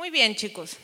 Muy 0.00 0.08
bien, 0.08 0.34
chicos. 0.34 0.78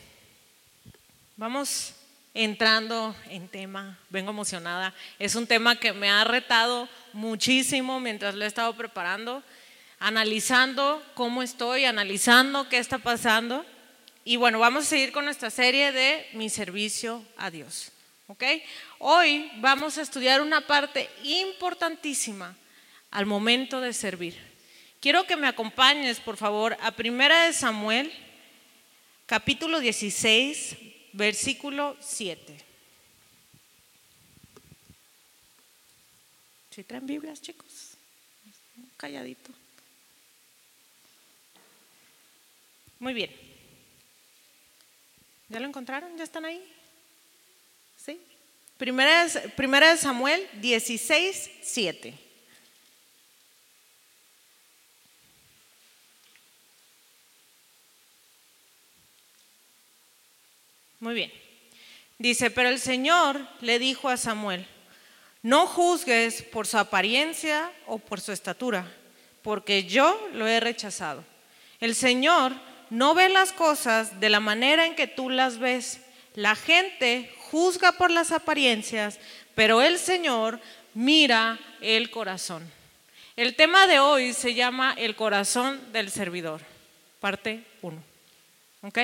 Vamos 1.38 1.94
entrando 2.34 3.16
en 3.30 3.48
tema. 3.48 3.98
Vengo 4.10 4.30
emocionada. 4.30 4.92
Es 5.18 5.34
un 5.36 5.46
tema 5.46 5.80
que 5.80 5.94
me 5.94 6.10
ha 6.10 6.22
retado 6.24 6.86
muchísimo 7.14 7.98
mientras 7.98 8.34
lo 8.34 8.44
he 8.44 8.46
estado 8.46 8.76
preparando, 8.76 9.42
analizando 9.98 11.02
cómo 11.14 11.42
estoy, 11.42 11.86
analizando 11.86 12.68
qué 12.68 12.76
está 12.76 12.98
pasando. 12.98 13.64
Y 14.22 14.36
bueno, 14.36 14.58
vamos 14.58 14.84
a 14.84 14.88
seguir 14.88 15.12
con 15.12 15.24
nuestra 15.24 15.48
serie 15.48 15.92
de 15.92 16.28
mi 16.34 16.50
servicio 16.50 17.24
a 17.38 17.50
Dios. 17.50 17.92
¿Ok? 18.26 18.44
Hoy 18.98 19.50
vamos 19.60 19.96
a 19.96 20.02
estudiar 20.02 20.42
una 20.42 20.66
parte 20.66 21.08
importantísima 21.22 22.54
al 23.10 23.24
momento 23.24 23.80
de 23.80 23.94
servir. 23.94 24.36
Quiero 25.00 25.26
que 25.26 25.36
me 25.36 25.48
acompañes, 25.48 26.20
por 26.20 26.36
favor, 26.36 26.76
a 26.82 26.90
Primera 26.90 27.44
de 27.44 27.54
Samuel, 27.54 28.12
capítulo 29.26 29.80
16, 29.80 30.76
versículo 31.12 31.96
7. 32.00 32.56
¿Sí 36.70 36.84
traen 36.84 37.06
Biblias, 37.06 37.40
chicos? 37.42 37.96
Calladito. 38.96 39.50
Muy 42.98 43.14
bien. 43.14 43.30
¿Ya 45.48 45.60
lo 45.60 45.66
encontraron? 45.66 46.16
¿Ya 46.16 46.24
están 46.24 46.44
ahí? 46.44 46.62
¿Sí? 47.96 48.20
Primera, 48.78 49.26
de 49.90 49.96
Samuel 49.96 50.46
16, 50.60 51.50
7. 51.62 52.25
Muy 61.06 61.14
bien. 61.14 61.32
Dice, 62.18 62.50
pero 62.50 62.68
el 62.68 62.80
Señor 62.80 63.40
le 63.60 63.78
dijo 63.78 64.08
a 64.08 64.16
Samuel, 64.16 64.66
no 65.40 65.68
juzgues 65.68 66.42
por 66.42 66.66
su 66.66 66.78
apariencia 66.78 67.70
o 67.86 68.00
por 68.00 68.20
su 68.20 68.32
estatura, 68.32 68.92
porque 69.40 69.84
yo 69.84 70.20
lo 70.32 70.48
he 70.48 70.58
rechazado. 70.58 71.22
El 71.78 71.94
Señor 71.94 72.54
no 72.90 73.14
ve 73.14 73.28
las 73.28 73.52
cosas 73.52 74.18
de 74.18 74.30
la 74.30 74.40
manera 74.40 74.84
en 74.84 74.96
que 74.96 75.06
tú 75.06 75.30
las 75.30 75.58
ves. 75.58 76.00
La 76.34 76.56
gente 76.56 77.32
juzga 77.52 77.92
por 77.92 78.10
las 78.10 78.32
apariencias, 78.32 79.20
pero 79.54 79.82
el 79.82 80.00
Señor 80.00 80.58
mira 80.92 81.56
el 81.80 82.10
corazón. 82.10 82.68
El 83.36 83.54
tema 83.54 83.86
de 83.86 84.00
hoy 84.00 84.32
se 84.32 84.54
llama 84.54 84.92
el 84.98 85.14
corazón 85.14 85.92
del 85.92 86.10
servidor, 86.10 86.62
parte 87.20 87.62
1. 87.82 88.02
¿Ok? 88.82 88.98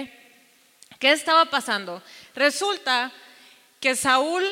¿Qué 1.02 1.10
estaba 1.10 1.46
pasando? 1.46 2.00
Resulta 2.32 3.10
que 3.80 3.96
Saúl 3.96 4.44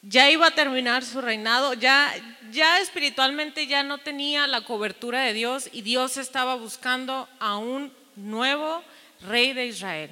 ya 0.00 0.30
iba 0.30 0.46
a 0.46 0.54
terminar 0.54 1.04
su 1.04 1.20
reinado, 1.20 1.74
ya, 1.74 2.14
ya 2.52 2.78
espiritualmente 2.78 3.66
ya 3.66 3.82
no 3.82 3.98
tenía 3.98 4.46
la 4.46 4.60
cobertura 4.60 5.22
de 5.22 5.32
Dios 5.32 5.68
y 5.72 5.82
Dios 5.82 6.18
estaba 6.18 6.54
buscando 6.54 7.28
a 7.40 7.56
un 7.56 7.92
nuevo 8.14 8.84
rey 9.22 9.54
de 9.54 9.66
Israel. 9.66 10.10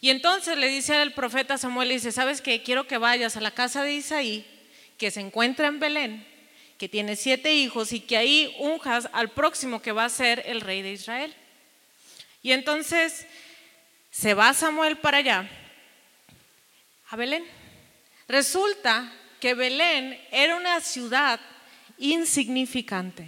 Y 0.00 0.08
entonces 0.08 0.56
le 0.56 0.68
dice 0.68 0.94
al 0.94 1.12
profeta 1.12 1.58
Samuel, 1.58 1.88
le 1.88 1.94
dice, 1.96 2.10
¿sabes 2.10 2.40
qué? 2.40 2.62
Quiero 2.62 2.86
que 2.86 2.96
vayas 2.96 3.36
a 3.36 3.42
la 3.42 3.50
casa 3.50 3.82
de 3.82 3.92
Isaí, 3.92 4.46
que 4.96 5.10
se 5.10 5.20
encuentra 5.20 5.66
en 5.66 5.78
Belén, 5.78 6.26
que 6.78 6.88
tiene 6.88 7.16
siete 7.16 7.52
hijos 7.52 7.92
y 7.92 8.00
que 8.00 8.16
ahí 8.16 8.56
unjas 8.60 9.10
al 9.12 9.28
próximo 9.28 9.82
que 9.82 9.92
va 9.92 10.06
a 10.06 10.08
ser 10.08 10.42
el 10.46 10.62
rey 10.62 10.80
de 10.80 10.92
Israel. 10.92 11.34
Y 12.42 12.52
entonces 12.52 13.26
se 14.16 14.32
va 14.32 14.54
Samuel 14.54 14.96
para 14.96 15.18
allá, 15.18 15.46
a 17.10 17.16
Belén. 17.16 17.44
Resulta 18.26 19.12
que 19.40 19.52
Belén 19.52 20.18
era 20.30 20.56
una 20.56 20.80
ciudad 20.80 21.38
insignificante. 21.98 23.26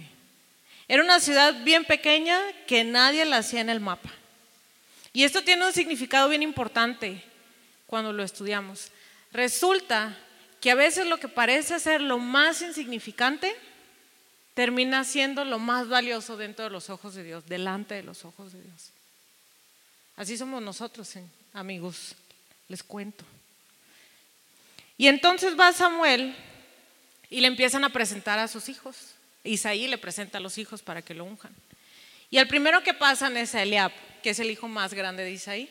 Era 0.87 1.03
una 1.03 1.19
ciudad 1.19 1.63
bien 1.63 1.85
pequeña 1.85 2.39
que 2.65 2.83
nadie 2.83 3.23
la 3.25 3.37
hacía 3.37 3.61
en 3.61 3.69
el 3.69 3.79
mapa. 3.79 4.09
Y 5.13 5.25
esto 5.25 5.43
tiene 5.43 5.67
un 5.67 5.73
significado 5.73 6.27
bien 6.27 6.41
importante 6.41 7.23
cuando 7.85 8.11
lo 8.11 8.23
estudiamos. 8.23 8.91
Resulta 9.31 10.17
que 10.59 10.71
a 10.71 10.75
veces 10.75 11.05
lo 11.05 11.19
que 11.19 11.27
parece 11.27 11.79
ser 11.79 12.01
lo 12.01 12.17
más 12.17 12.63
insignificante 12.63 13.55
termina 14.55 15.03
siendo 15.03 15.45
lo 15.45 15.59
más 15.59 15.87
valioso 15.87 16.35
dentro 16.35 16.65
de 16.65 16.71
los 16.71 16.89
ojos 16.89 17.13
de 17.13 17.23
Dios, 17.23 17.45
delante 17.45 17.93
de 17.93 18.03
los 18.03 18.25
ojos 18.25 18.53
de 18.53 18.63
Dios. 18.63 18.91
Así 20.19 20.37
somos 20.37 20.61
nosotros, 20.61 21.15
eh, 21.15 21.23
amigos, 21.53 22.13
les 22.67 22.83
cuento. 22.83 23.23
Y 24.97 25.07
entonces 25.07 25.57
va 25.57 25.71
Samuel 25.71 26.35
y 27.29 27.39
le 27.39 27.47
empiezan 27.47 27.85
a 27.85 27.89
presentar 27.89 28.37
a 28.37 28.49
sus 28.49 28.67
hijos. 28.67 29.13
Isaí 29.45 29.87
le 29.87 29.97
presenta 29.97 30.37
a 30.37 30.41
los 30.41 30.57
hijos 30.57 30.81
para 30.81 31.01
que 31.01 31.13
lo 31.13 31.23
unjan. 31.23 31.55
Y 32.29 32.37
el 32.37 32.49
primero 32.49 32.83
que 32.83 32.93
pasan 32.93 33.37
es 33.37 33.55
a 33.55 33.63
Eliab, 33.63 33.93
que 34.21 34.31
es 34.31 34.39
el 34.39 34.51
hijo 34.51 34.67
más 34.67 34.93
grande 34.93 35.23
de 35.23 35.31
Isaí. 35.31 35.69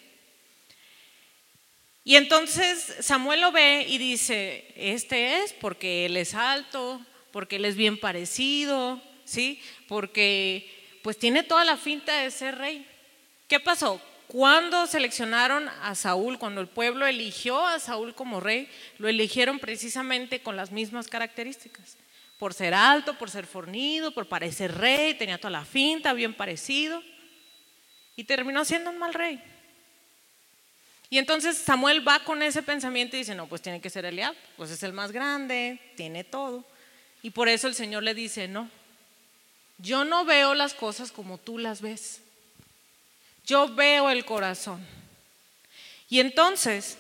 Y 2.03 2.17
entonces 2.17 2.95
Samuel 3.01 3.43
lo 3.43 3.53
ve 3.53 3.85
y 3.87 3.99
dice, 3.99 4.73
este 4.77 5.43
es 5.43 5.53
porque 5.53 6.07
él 6.07 6.17
es 6.17 6.33
alto, 6.33 7.05
porque 7.33 7.57
él 7.57 7.67
es 7.67 7.77
bien 7.77 8.01
parecido, 8.01 9.03
¿sí? 9.27 9.61
Porque 9.89 11.01
pues 11.03 11.19
tiene 11.19 11.43
toda 11.43 11.67
la 11.67 11.77
finta 11.77 12.23
de 12.23 12.31
ser 12.31 12.57
rey. 12.57 12.87
¿Qué 13.47 13.61
pasó? 13.61 14.01
Cuando 14.29 14.87
seleccionaron 14.87 15.71
a 15.83 15.95
Saúl, 15.95 16.39
cuando 16.39 16.61
el 16.61 16.69
pueblo 16.69 17.07
eligió 17.07 17.67
a 17.67 17.81
Saúl 17.81 18.15
como 18.15 18.41
rey, 18.41 18.69
lo 18.99 19.09
eligieron 19.09 19.59
precisamente 19.59 20.43
con 20.43 20.55
las 20.55 20.71
mismas 20.71 21.09
características. 21.09 21.97
Por 22.39 22.53
ser 22.53 22.75
alto, 22.75 23.17
por 23.17 23.31
ser 23.31 23.47
fornido, 23.47 24.13
por 24.13 24.29
parecer 24.29 24.77
rey, 24.77 25.15
tenía 25.15 25.39
toda 25.39 25.51
la 25.51 25.65
finta, 25.65 26.13
bien 26.13 26.35
parecido. 26.35 27.03
Y 28.17 28.25
terminó 28.25 28.67
siendo 28.67 28.91
un 28.91 28.99
mal 28.99 29.15
rey. 29.15 29.43
Y 31.09 31.17
entonces 31.17 31.57
Samuel 31.57 32.07
va 32.07 32.23
con 32.23 32.43
ese 32.43 32.63
pensamiento 32.63 33.17
y 33.17 33.21
dice, 33.21 33.35
no, 33.35 33.47
pues 33.47 33.63
tiene 33.63 33.81
que 33.81 33.89
ser 33.89 34.05
Eliab, 34.05 34.37
pues 34.59 34.71
es 34.71 34.83
el 34.83 34.93
más 34.93 35.11
grande, 35.11 35.81
tiene 35.97 36.23
todo. 36.23 36.67
Y 37.23 37.31
por 37.31 37.49
eso 37.49 37.67
el 37.67 37.75
Señor 37.75 38.03
le 38.03 38.13
dice, 38.13 38.47
no, 38.47 38.69
yo 39.79 40.05
no 40.05 40.27
veo 40.27 40.55
las 40.55 40.75
cosas 40.75 41.11
como 41.13 41.39
tú 41.39 41.57
las 41.57 41.81
ves. 41.81 42.21
Yo 43.49 43.75
veo 43.75 44.11
el 44.11 44.27
corazón. 44.27 44.87
Y 46.11 46.21
entonces 46.21 46.99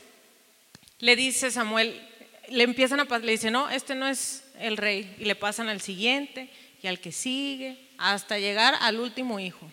le 0.98 1.14
dice 1.14 1.50
Samuel, 1.50 2.02
le 2.48 2.64
empiezan 2.64 3.00
a 3.00 3.18
le 3.18 3.32
dice, 3.32 3.50
no, 3.50 3.68
este 3.68 3.94
no 3.94 4.08
es 4.08 4.44
el 4.58 4.78
rey. 4.78 5.14
Y 5.18 5.26
le 5.26 5.34
pasan 5.34 5.68
al 5.68 5.82
siguiente 5.82 6.50
y 6.82 6.86
al 6.86 7.00
que 7.00 7.12
sigue, 7.12 7.78
hasta 7.98 8.38
llegar 8.38 8.74
al 8.80 8.98
último 8.98 9.38
hijo. 9.38 9.70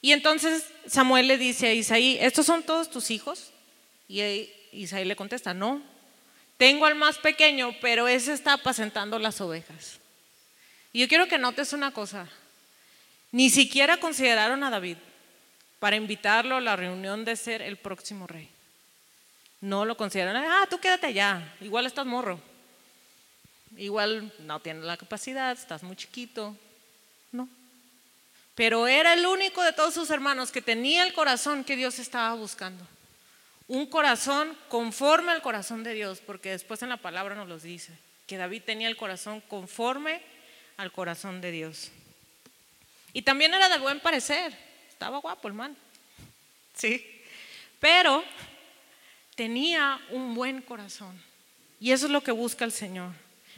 Y 0.00 0.12
entonces 0.12 0.64
Samuel 0.86 1.26
le 1.26 1.38
dice 1.38 1.66
a 1.66 1.74
Isaí, 1.74 2.16
¿estos 2.20 2.46
son 2.46 2.62
todos 2.62 2.88
tus 2.88 3.10
hijos? 3.10 3.50
Y 4.06 4.22
Isaí 4.70 5.04
le 5.04 5.16
contesta, 5.16 5.54
no, 5.54 5.82
tengo 6.56 6.86
al 6.86 6.94
más 6.94 7.18
pequeño, 7.18 7.74
pero 7.80 8.06
ese 8.06 8.32
está 8.32 8.52
apacentando 8.52 9.18
las 9.18 9.40
ovejas. 9.40 9.98
Y 10.92 11.00
yo 11.00 11.08
quiero 11.08 11.26
que 11.26 11.36
notes 11.36 11.72
una 11.72 11.90
cosa, 11.90 12.28
ni 13.32 13.50
siquiera 13.50 13.96
consideraron 13.96 14.62
a 14.62 14.70
David 14.70 14.98
para 15.78 15.96
invitarlo 15.96 16.56
a 16.56 16.60
la 16.60 16.76
reunión 16.76 17.24
de 17.24 17.36
ser 17.36 17.62
el 17.62 17.76
próximo 17.76 18.26
rey. 18.26 18.48
No 19.60 19.84
lo 19.84 19.96
consideran, 19.96 20.36
ah, 20.36 20.66
tú 20.70 20.78
quédate 20.78 21.08
allá, 21.08 21.54
igual 21.60 21.86
estás 21.86 22.06
morro, 22.06 22.40
igual 23.76 24.32
no 24.40 24.60
tienes 24.60 24.84
la 24.84 24.96
capacidad, 24.96 25.52
estás 25.52 25.82
muy 25.82 25.96
chiquito. 25.96 26.56
No. 27.32 27.48
Pero 28.54 28.86
era 28.86 29.12
el 29.14 29.26
único 29.26 29.62
de 29.62 29.72
todos 29.72 29.94
sus 29.94 30.10
hermanos 30.10 30.50
que 30.50 30.62
tenía 30.62 31.04
el 31.04 31.12
corazón 31.12 31.64
que 31.64 31.76
Dios 31.76 31.98
estaba 31.98 32.34
buscando. 32.34 32.86
Un 33.66 33.86
corazón 33.86 34.56
conforme 34.68 35.32
al 35.32 35.42
corazón 35.42 35.84
de 35.84 35.92
Dios, 35.92 36.20
porque 36.24 36.50
después 36.50 36.82
en 36.82 36.88
la 36.88 36.96
palabra 36.96 37.34
nos 37.34 37.48
lo 37.48 37.58
dice, 37.58 37.92
que 38.26 38.36
David 38.36 38.62
tenía 38.64 38.88
el 38.88 38.96
corazón 38.96 39.40
conforme 39.42 40.22
al 40.76 40.92
corazón 40.92 41.40
de 41.40 41.50
Dios. 41.50 41.90
Y 43.12 43.22
también 43.22 43.52
era 43.54 43.68
de 43.68 43.78
buen 43.78 44.00
parecer. 44.00 44.67
Estaba 44.98 45.18
guapo 45.18 45.46
el 45.46 45.54
man. 45.54 45.76
Sí. 46.74 47.06
Pero 47.78 48.24
tenía 49.36 50.00
un 50.10 50.34
buen 50.34 50.60
corazón. 50.60 51.16
Y 51.78 51.92
eso 51.92 52.06
es 52.06 52.12
lo 52.12 52.20
que 52.20 52.32
busca 52.32 52.64
el 52.64 52.72
Señor. 52.72 53.12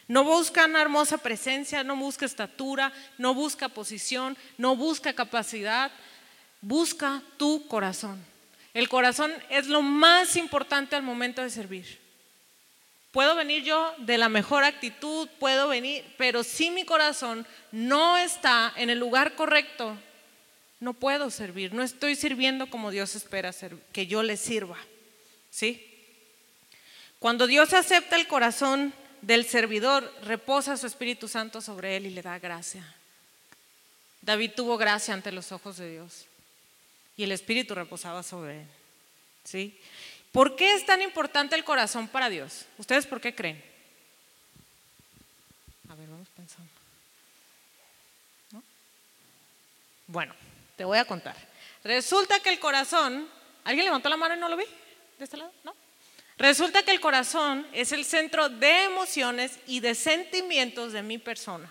No 0.07 0.23
busca 0.23 0.67
una 0.67 0.83
hermosa 0.83 1.17
presencia, 1.17 1.83
no 1.83 1.97
busca 1.97 2.27
estatura, 2.27 2.93
no 3.17 3.33
busca 3.33 3.71
posición, 3.71 4.37
no 4.59 4.77
busca 4.77 5.15
capacidad. 5.15 5.91
Busca 6.61 7.23
tu 7.39 7.67
corazón. 7.69 8.23
El 8.75 8.91
corazón 8.91 9.33
es 9.49 9.67
lo 9.67 9.81
más 9.81 10.37
importante 10.37 10.95
al 10.95 11.03
momento 11.03 11.41
de 11.41 11.49
servir. 11.49 11.99
Puedo 13.13 13.35
venir 13.35 13.65
yo 13.65 13.95
de 13.97 14.19
la 14.19 14.29
mejor 14.29 14.65
actitud, 14.65 15.27
puedo 15.39 15.69
venir, 15.69 16.05
pero 16.19 16.45
si 16.45 16.71
mi 16.71 16.85
corazón 16.85 17.47
no 17.73 18.19
está 18.19 18.75
en 18.77 18.91
el 18.91 18.99
lugar 18.99 19.37
correcto, 19.37 19.97
no 20.81 20.95
puedo 20.95 21.31
servir, 21.31 21.75
no 21.75 21.83
estoy 21.83 22.17
sirviendo 22.17 22.69
como 22.71 22.91
Dios 22.91 23.15
espera 23.15 23.55
que 23.93 24.07
yo 24.07 24.23
le 24.23 24.37
sirva. 24.37 24.79
¿Sí? 25.51 25.87
Cuando 27.19 27.47
Dios 27.47 27.75
acepta 27.75 28.17
el 28.17 28.27
corazón 28.27 28.95
del 29.21 29.45
servidor, 29.45 30.11
reposa 30.23 30.77
su 30.77 30.87
Espíritu 30.87 31.29
Santo 31.29 31.61
sobre 31.61 31.97
él 31.97 32.07
y 32.07 32.11
le 32.11 32.23
da 32.23 32.39
gracia. 32.39 32.95
David 34.23 34.53
tuvo 34.57 34.79
gracia 34.79 35.13
ante 35.13 35.33
los 35.33 35.53
ojos 35.53 35.77
de 35.77 35.91
Dios 35.91 36.27
y 37.17 37.25
el 37.25 37.33
Espíritu 37.33 37.75
reposaba 37.75 38.23
sobre 38.23 38.63
él. 38.63 38.67
¿Sí? 39.45 39.79
¿Por 40.33 40.57
qué 40.57 40.75
es 40.75 40.87
tan 40.87 41.03
importante 41.03 41.57
el 41.57 41.65
corazón 41.65 42.09
para 42.09 42.31
Dios? 42.31 42.65
¿Ustedes 42.79 43.07
por 43.07 43.21
qué 43.21 43.35
creen? 43.35 43.63
A 45.89 45.95
ver, 45.95 46.09
vamos 46.09 46.29
pensando. 46.35 46.71
Bueno, 50.07 50.35
te 50.81 50.87
voy 50.87 50.97
a 50.97 51.05
contar. 51.05 51.37
Resulta 51.85 52.41
que 52.41 52.49
el 52.49 52.59
corazón, 52.59 53.29
¿alguien 53.65 53.85
levantó 53.85 54.09
la 54.09 54.17
mano 54.17 54.35
y 54.35 54.39
no 54.39 54.49
lo 54.49 54.57
vi? 54.57 54.65
¿De 55.19 55.25
este 55.25 55.37
lado? 55.37 55.53
¿No? 55.63 55.75
Resulta 56.39 56.83
que 56.83 56.91
el 56.91 57.03
corazón 57.03 57.67
es 57.75 57.93
el 57.93 58.07
centro 58.07 58.49
de 58.49 58.85
emociones 58.85 59.59
y 59.67 59.81
de 59.81 59.95
sentimientos 59.95 60.95
de 60.95 61.03
mi 61.03 61.19
persona. 61.19 61.71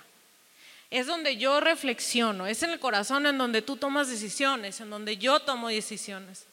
Es 0.91 1.07
donde 1.07 1.37
yo 1.37 1.59
reflexiono, 1.59 2.45
es 2.45 2.61
en 2.61 2.69
el 2.69 2.79
corazón 2.79 3.25
en 3.25 3.39
donde 3.39 3.63
tú 3.63 3.77
tomas 3.77 4.09
decisiones, 4.09 4.79
en 4.79 4.91
donde 4.91 5.17
yo 5.17 5.39
tomo 5.39 5.69
decisiones. 5.69 6.45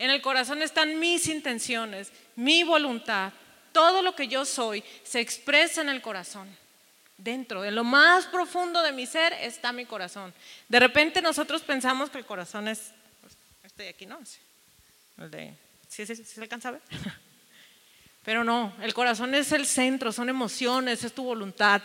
En 0.00 0.10
el 0.10 0.20
corazón 0.20 0.62
están 0.62 0.98
mis 0.98 1.28
intenciones, 1.28 2.10
mi 2.34 2.64
voluntad, 2.64 3.32
todo 3.70 4.02
lo 4.02 4.16
que 4.16 4.26
yo 4.26 4.44
soy 4.44 4.82
se 5.04 5.20
expresa 5.20 5.80
en 5.80 5.90
el 5.90 6.02
corazón. 6.02 6.48
Dentro, 7.16 7.62
de 7.62 7.70
lo 7.70 7.84
más 7.84 8.26
profundo 8.26 8.82
de 8.82 8.92
mi 8.92 9.06
ser 9.06 9.32
está 9.34 9.72
mi 9.72 9.86
corazón. 9.86 10.34
De 10.68 10.80
repente 10.80 11.22
nosotros 11.22 11.62
pensamos 11.62 12.10
que 12.10 12.18
el 12.18 12.26
corazón 12.26 12.66
es 12.66 12.92
este 13.62 13.84
de 13.84 13.88
aquí, 13.90 14.06
¿no? 14.06 14.18
El 15.18 15.30
de, 15.30 15.54
¿sí, 15.88 16.04
se 16.06 16.40
alcanza 16.40 16.70
a 16.70 16.72
ver? 16.72 16.82
Pero 18.24 18.42
no, 18.42 18.74
el 18.80 18.94
corazón 18.94 19.34
es 19.34 19.52
el 19.52 19.66
centro, 19.66 20.12
son 20.12 20.28
emociones, 20.28 21.04
es 21.04 21.12
tu 21.12 21.24
voluntad. 21.24 21.82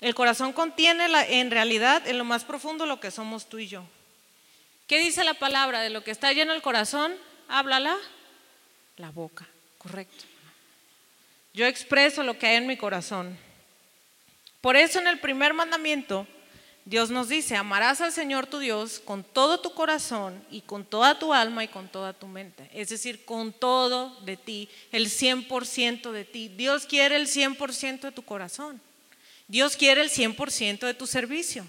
El 0.00 0.14
corazón 0.14 0.52
contiene 0.52 1.06
en 1.40 1.50
realidad 1.50 2.06
en 2.06 2.18
lo 2.18 2.24
más 2.24 2.44
profundo 2.44 2.84
lo 2.84 3.00
que 3.00 3.10
somos 3.10 3.48
tú 3.48 3.58
y 3.58 3.68
yo. 3.68 3.84
¿Qué 4.86 4.98
dice 4.98 5.24
la 5.24 5.34
palabra? 5.34 5.80
De 5.80 5.88
lo 5.88 6.04
que 6.04 6.10
está 6.10 6.32
lleno 6.32 6.52
el 6.52 6.62
corazón, 6.62 7.14
háblala 7.48 7.96
la 8.96 9.10
boca, 9.10 9.46
correcto. 9.78 10.33
Yo 11.54 11.66
expreso 11.66 12.22
lo 12.22 12.38
que 12.38 12.48
hay 12.48 12.56
en 12.56 12.66
mi 12.66 12.76
corazón. 12.76 13.38
Por 14.60 14.76
eso 14.76 14.98
en 14.98 15.06
el 15.06 15.20
primer 15.20 15.54
mandamiento 15.54 16.26
Dios 16.86 17.08
nos 17.08 17.30
dice, 17.30 17.56
amarás 17.56 18.02
al 18.02 18.12
Señor 18.12 18.46
tu 18.46 18.58
Dios 18.58 19.00
con 19.02 19.24
todo 19.24 19.58
tu 19.58 19.72
corazón 19.72 20.44
y 20.50 20.60
con 20.60 20.84
toda 20.84 21.18
tu 21.18 21.32
alma 21.32 21.64
y 21.64 21.68
con 21.68 21.88
toda 21.88 22.12
tu 22.12 22.26
mente. 22.26 22.68
Es 22.74 22.90
decir, 22.90 23.24
con 23.24 23.54
todo 23.54 24.20
de 24.20 24.36
ti, 24.36 24.68
el 24.92 25.06
100% 25.06 26.12
de 26.12 26.24
ti. 26.26 26.48
Dios 26.48 26.84
quiere 26.84 27.16
el 27.16 27.26
100% 27.26 28.00
de 28.00 28.12
tu 28.12 28.22
corazón. 28.22 28.82
Dios 29.48 29.76
quiere 29.76 30.02
el 30.02 30.10
100% 30.10 30.80
de 30.80 30.92
tu 30.92 31.06
servicio. 31.06 31.64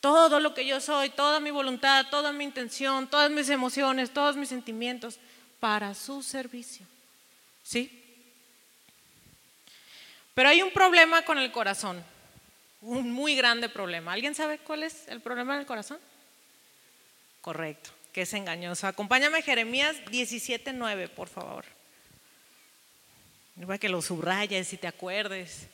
Todo 0.00 0.40
lo 0.40 0.54
que 0.54 0.66
yo 0.66 0.80
soy, 0.80 1.10
toda 1.10 1.38
mi 1.38 1.52
voluntad, 1.52 2.06
toda 2.10 2.32
mi 2.32 2.44
intención, 2.44 3.06
todas 3.08 3.30
mis 3.30 3.48
emociones, 3.48 4.10
todos 4.10 4.36
mis 4.36 4.48
sentimientos, 4.48 5.18
para 5.60 5.94
su 5.94 6.22
servicio. 6.22 6.84
¿Sí? 7.62 8.03
Pero 10.34 10.48
hay 10.48 10.62
un 10.62 10.70
problema 10.72 11.22
con 11.22 11.38
el 11.38 11.50
corazón 11.52 12.04
un 12.84 13.10
muy 13.10 13.34
grande 13.34 13.68
problema. 13.68 14.12
¿Alguien 14.12 14.34
sabe 14.34 14.58
cuál 14.58 14.82
es 14.82 15.08
el 15.08 15.20
problema 15.20 15.56
del 15.56 15.66
corazón? 15.66 15.98
Correcto, 17.40 17.90
que 18.12 18.22
es 18.22 18.34
engañoso. 18.34 18.86
Acompáñame 18.86 19.42
Jeremías 19.42 19.96
17.9, 20.06 21.08
por 21.08 21.28
favor. 21.28 21.64
Para 23.66 23.78
que 23.78 23.88
lo 23.88 24.02
subrayes 24.02 24.72
y 24.72 24.76
te 24.76 24.86
acuerdes. 24.86 25.66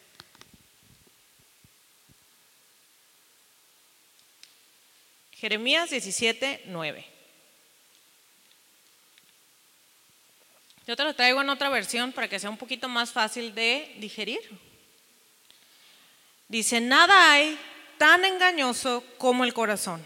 Jeremías 5.33 5.91
17.9. 5.91 7.05
Yo 10.91 10.97
te 10.97 11.05
lo 11.05 11.15
traigo 11.15 11.41
en 11.41 11.49
otra 11.49 11.69
versión 11.69 12.11
para 12.11 12.27
que 12.27 12.41
sea 12.41 12.51
un 12.51 12.57
poquito 12.57 12.89
más 12.89 13.13
fácil 13.13 13.55
de 13.55 13.95
digerir. 13.99 14.41
Dice, 16.49 16.81
nada 16.81 17.31
hay 17.31 17.57
tan 17.97 18.25
engañoso 18.25 19.05
como 19.17 19.45
el 19.45 19.55
corazón. 19.55 20.03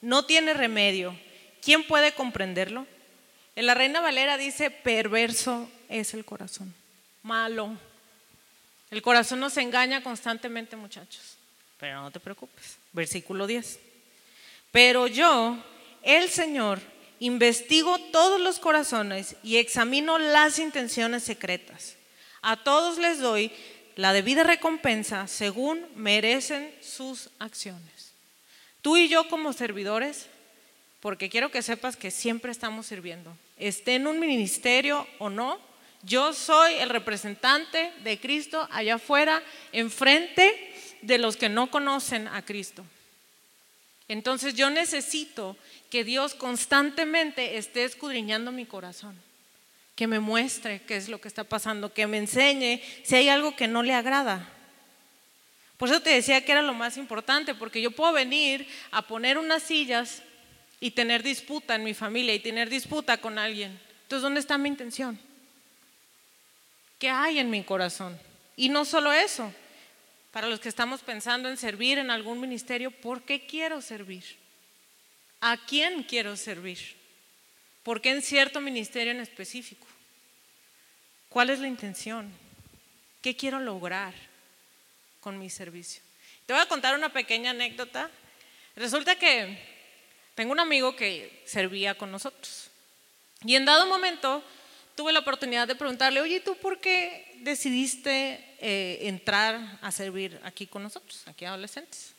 No 0.00 0.24
tiene 0.24 0.52
remedio. 0.52 1.16
¿Quién 1.62 1.86
puede 1.86 2.10
comprenderlo? 2.12 2.88
En 3.54 3.66
la 3.66 3.74
Reina 3.74 4.00
Valera 4.00 4.36
dice, 4.36 4.72
perverso 4.72 5.70
es 5.88 6.12
el 6.12 6.24
corazón. 6.24 6.74
Malo. 7.22 7.78
El 8.90 9.02
corazón 9.02 9.38
nos 9.38 9.56
engaña 9.58 10.02
constantemente, 10.02 10.74
muchachos. 10.74 11.36
Pero 11.78 12.00
no 12.00 12.10
te 12.10 12.18
preocupes. 12.18 12.78
Versículo 12.90 13.46
10. 13.46 13.78
Pero 14.72 15.06
yo, 15.06 15.56
el 16.02 16.28
Señor, 16.30 16.80
investigo 17.20 17.98
todos 18.12 18.40
los 18.40 18.58
corazones 18.58 19.36
y 19.42 19.56
examino 19.56 20.18
las 20.18 20.58
intenciones 20.58 21.22
secretas. 21.22 21.96
A 22.42 22.62
todos 22.62 22.98
les 22.98 23.20
doy 23.20 23.50
la 23.96 24.12
debida 24.12 24.44
recompensa 24.44 25.26
según 25.26 25.86
merecen 25.94 26.72
sus 26.82 27.30
acciones. 27.38 28.12
Tú 28.82 28.96
y 28.96 29.08
yo 29.08 29.28
como 29.28 29.52
servidores, 29.52 30.26
porque 31.00 31.28
quiero 31.28 31.50
que 31.50 31.62
sepas 31.62 31.96
que 31.96 32.10
siempre 32.10 32.52
estamos 32.52 32.86
sirviendo, 32.86 33.36
esté 33.56 33.94
en 33.94 34.06
un 34.06 34.20
ministerio 34.20 35.06
o 35.18 35.30
no, 35.30 35.58
yo 36.02 36.32
soy 36.32 36.74
el 36.74 36.90
representante 36.90 37.92
de 38.04 38.20
Cristo 38.20 38.68
allá 38.70 38.96
afuera, 38.96 39.42
enfrente 39.72 40.72
de 41.02 41.18
los 41.18 41.36
que 41.36 41.48
no 41.48 41.70
conocen 41.70 42.28
a 42.28 42.44
Cristo. 42.44 42.84
Entonces 44.08 44.54
yo 44.54 44.70
necesito 44.70 45.56
que 45.90 46.04
Dios 46.04 46.34
constantemente 46.34 47.56
esté 47.56 47.84
escudriñando 47.84 48.52
mi 48.52 48.66
corazón 48.66 49.26
que 49.96 50.06
me 50.06 50.20
muestre 50.20 50.82
qué 50.82 50.96
es 50.96 51.08
lo 51.08 51.20
que 51.20 51.26
está 51.26 51.42
pasando, 51.42 51.92
que 51.92 52.06
me 52.06 52.18
enseñe 52.18 52.82
si 53.02 53.16
hay 53.16 53.30
algo 53.30 53.56
que 53.56 53.66
no 53.66 53.82
le 53.82 53.94
agrada. 53.94 54.46
Por 55.78 55.88
eso 55.88 56.00
te 56.00 56.10
decía 56.10 56.44
que 56.44 56.52
era 56.52 56.62
lo 56.62 56.74
más 56.74 56.98
importante, 56.98 57.54
porque 57.54 57.80
yo 57.80 57.90
puedo 57.90 58.12
venir 58.12 58.68
a 58.90 59.02
poner 59.02 59.38
unas 59.38 59.62
sillas 59.62 60.22
y 60.80 60.90
tener 60.90 61.22
disputa 61.22 61.74
en 61.74 61.82
mi 61.82 61.94
familia 61.94 62.34
y 62.34 62.40
tener 62.40 62.68
disputa 62.68 63.16
con 63.16 63.38
alguien. 63.38 63.80
Entonces, 64.02 64.22
¿dónde 64.22 64.40
está 64.40 64.58
mi 64.58 64.68
intención? 64.68 65.18
¿Qué 66.98 67.08
hay 67.08 67.38
en 67.38 67.48
mi 67.48 67.62
corazón? 67.62 68.18
Y 68.54 68.68
no 68.68 68.84
solo 68.84 69.12
eso, 69.12 69.52
para 70.36 70.48
los 70.48 70.60
que 70.60 70.68
estamos 70.68 71.00
pensando 71.00 71.48
en 71.48 71.56
servir 71.56 71.96
en 71.96 72.10
algún 72.10 72.38
ministerio, 72.38 72.90
¿por 72.90 73.22
qué 73.22 73.46
quiero 73.46 73.80
servir? 73.80 74.22
¿A 75.40 75.56
quién 75.56 76.02
quiero 76.02 76.36
servir? 76.36 76.78
¿Por 77.82 78.02
qué 78.02 78.10
en 78.10 78.20
cierto 78.20 78.60
ministerio 78.60 79.12
en 79.12 79.20
específico? 79.20 79.86
¿Cuál 81.30 81.48
es 81.48 81.58
la 81.58 81.68
intención? 81.68 82.30
¿Qué 83.22 83.34
quiero 83.34 83.60
lograr 83.60 84.12
con 85.20 85.38
mi 85.38 85.48
servicio? 85.48 86.02
Te 86.44 86.52
voy 86.52 86.60
a 86.60 86.68
contar 86.68 86.94
una 86.94 87.14
pequeña 87.14 87.52
anécdota. 87.52 88.10
Resulta 88.74 89.16
que 89.16 89.58
tengo 90.34 90.52
un 90.52 90.60
amigo 90.60 90.94
que 90.94 91.44
servía 91.46 91.94
con 91.94 92.12
nosotros. 92.12 92.68
Y 93.42 93.54
en 93.54 93.64
dado 93.64 93.86
momento 93.86 94.44
tuve 94.96 95.12
la 95.12 95.20
oportunidad 95.20 95.68
de 95.68 95.76
preguntarle, 95.76 96.20
oye, 96.20 96.40
¿tú 96.40 96.56
por 96.56 96.80
qué 96.80 97.38
decidiste 97.42 98.42
eh, 98.58 98.98
entrar 99.02 99.78
a 99.82 99.92
servir 99.92 100.40
aquí 100.42 100.66
con 100.66 100.82
nosotros, 100.82 101.22
aquí 101.26 101.44
adolescentes? 101.44 102.14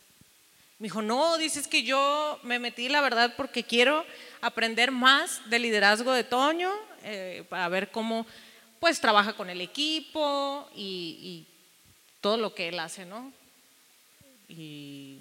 Me 0.78 0.86
dijo, 0.86 1.02
no, 1.02 1.38
dices 1.40 1.68
que 1.68 1.82
yo 1.82 2.40
me 2.44 2.60
metí, 2.60 2.88
la 2.88 3.02
verdad, 3.02 3.34
porque 3.36 3.64
quiero 3.64 4.06
aprender 4.42 4.92
más 4.92 5.42
del 5.50 5.64
liderazgo 5.64 6.14
de 6.14 6.24
Toño, 6.24 6.72
eh, 7.04 7.44
para 7.50 7.68
ver 7.68 7.90
cómo 7.90 8.28
pues 8.80 9.02
trabaja 9.02 9.34
con 9.34 9.50
el 9.50 9.60
equipo 9.60 10.70
y, 10.76 11.18
y, 11.22 11.48
todo 12.22 12.38
lo 12.38 12.54
que 12.54 12.68
él 12.68 12.80
hace, 12.80 13.06
¿no? 13.06 13.32
Y 14.50 15.20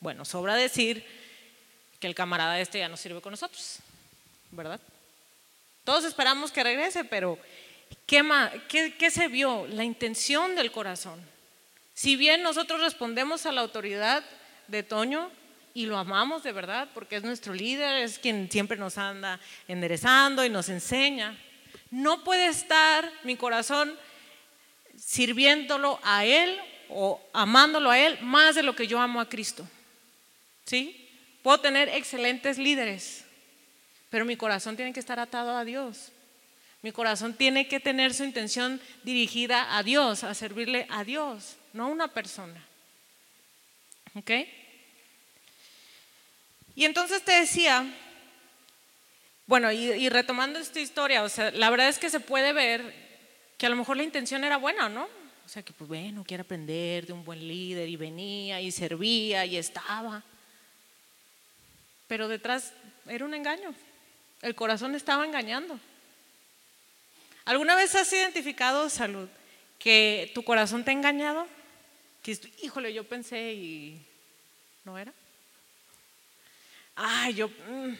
bueno, 0.00 0.24
sobra 0.24 0.54
decir 0.54 1.04
que 1.98 2.06
el 2.06 2.14
camarada 2.14 2.60
este 2.60 2.78
ya 2.78 2.88
no 2.88 2.96
sirve 2.96 3.20
con 3.20 3.30
nosotros, 3.30 3.78
¿verdad? 4.50 4.80
Todos 5.86 6.04
esperamos 6.04 6.50
que 6.50 6.64
regrese, 6.64 7.04
pero 7.04 7.38
¿qué, 8.06 8.24
qué, 8.68 8.96
qué 8.98 9.10
se 9.12 9.28
vio? 9.28 9.68
La 9.68 9.84
intención 9.84 10.56
del 10.56 10.72
corazón. 10.72 11.20
Si 11.94 12.16
bien 12.16 12.42
nosotros 12.42 12.80
respondemos 12.80 13.46
a 13.46 13.52
la 13.52 13.60
autoridad 13.60 14.24
de 14.66 14.82
Toño 14.82 15.30
y 15.74 15.86
lo 15.86 15.96
amamos 15.96 16.42
de 16.42 16.50
verdad 16.50 16.88
porque 16.92 17.14
es 17.14 17.22
nuestro 17.22 17.54
líder, 17.54 18.02
es 18.02 18.18
quien 18.18 18.50
siempre 18.50 18.76
nos 18.76 18.98
anda 18.98 19.38
enderezando 19.68 20.44
y 20.44 20.50
nos 20.50 20.68
enseña, 20.70 21.38
no 21.92 22.24
puede 22.24 22.48
estar 22.48 23.08
mi 23.22 23.36
corazón 23.36 23.96
sirviéndolo 24.98 26.00
a 26.02 26.24
Él 26.24 26.58
o 26.88 27.24
amándolo 27.32 27.92
a 27.92 27.98
Él 28.00 28.18
más 28.22 28.56
de 28.56 28.64
lo 28.64 28.74
que 28.74 28.88
yo 28.88 29.00
amo 29.00 29.20
a 29.20 29.28
Cristo. 29.28 29.64
¿Sí? 30.64 31.08
Puedo 31.44 31.60
tener 31.60 31.88
excelentes 31.90 32.58
líderes, 32.58 33.25
pero 34.10 34.24
mi 34.24 34.36
corazón 34.36 34.76
tiene 34.76 34.92
que 34.92 35.00
estar 35.00 35.18
atado 35.18 35.56
a 35.56 35.64
Dios. 35.64 36.12
Mi 36.82 36.92
corazón 36.92 37.34
tiene 37.34 37.66
que 37.68 37.80
tener 37.80 38.14
su 38.14 38.24
intención 38.24 38.80
dirigida 39.02 39.76
a 39.76 39.82
Dios, 39.82 40.22
a 40.24 40.34
servirle 40.34 40.86
a 40.90 41.04
Dios, 41.04 41.56
no 41.72 41.84
a 41.84 41.88
una 41.88 42.08
persona. 42.08 42.62
¿Ok? 44.14 44.30
Y 46.76 46.84
entonces 46.84 47.22
te 47.22 47.32
decía, 47.32 47.84
bueno, 49.46 49.72
y, 49.72 50.08
retomando 50.08 50.58
esta 50.58 50.78
historia, 50.78 51.22
o 51.22 51.28
sea, 51.28 51.50
la 51.50 51.70
verdad 51.70 51.88
es 51.88 51.98
que 51.98 52.10
se 52.10 52.20
puede 52.20 52.52
ver 52.52 52.94
que 53.56 53.66
a 53.66 53.70
lo 53.70 53.76
mejor 53.76 53.96
la 53.96 54.02
intención 54.02 54.44
era 54.44 54.58
buena, 54.58 54.88
¿no? 54.88 55.08
O 55.44 55.48
sea, 55.48 55.62
que 55.62 55.72
pues 55.72 55.88
bueno, 55.88 56.24
quiere 56.24 56.42
aprender 56.42 57.06
de 57.06 57.12
un 57.12 57.24
buen 57.24 57.46
líder 57.46 57.88
y 57.88 57.96
venía 57.96 58.60
y 58.60 58.70
servía 58.70 59.46
y 59.46 59.56
estaba. 59.56 60.22
Pero 62.08 62.28
detrás 62.28 62.72
era 63.06 63.24
un 63.24 63.32
engaño. 63.32 63.74
El 64.42 64.54
corazón 64.54 64.94
estaba 64.94 65.24
engañando. 65.24 65.78
¿Alguna 67.44 67.76
vez 67.76 67.94
has 67.94 68.12
identificado, 68.12 68.90
salud, 68.90 69.28
que 69.78 70.30
tu 70.34 70.42
corazón 70.42 70.84
te 70.84 70.90
ha 70.90 70.94
engañado? 70.94 71.46
Que, 72.22 72.38
híjole, 72.62 72.92
yo 72.92 73.04
pensé 73.04 73.52
y 73.54 74.04
no 74.84 74.98
era. 74.98 75.12
Ay, 76.96 77.34
yo 77.34 77.48
mm, 77.48 77.94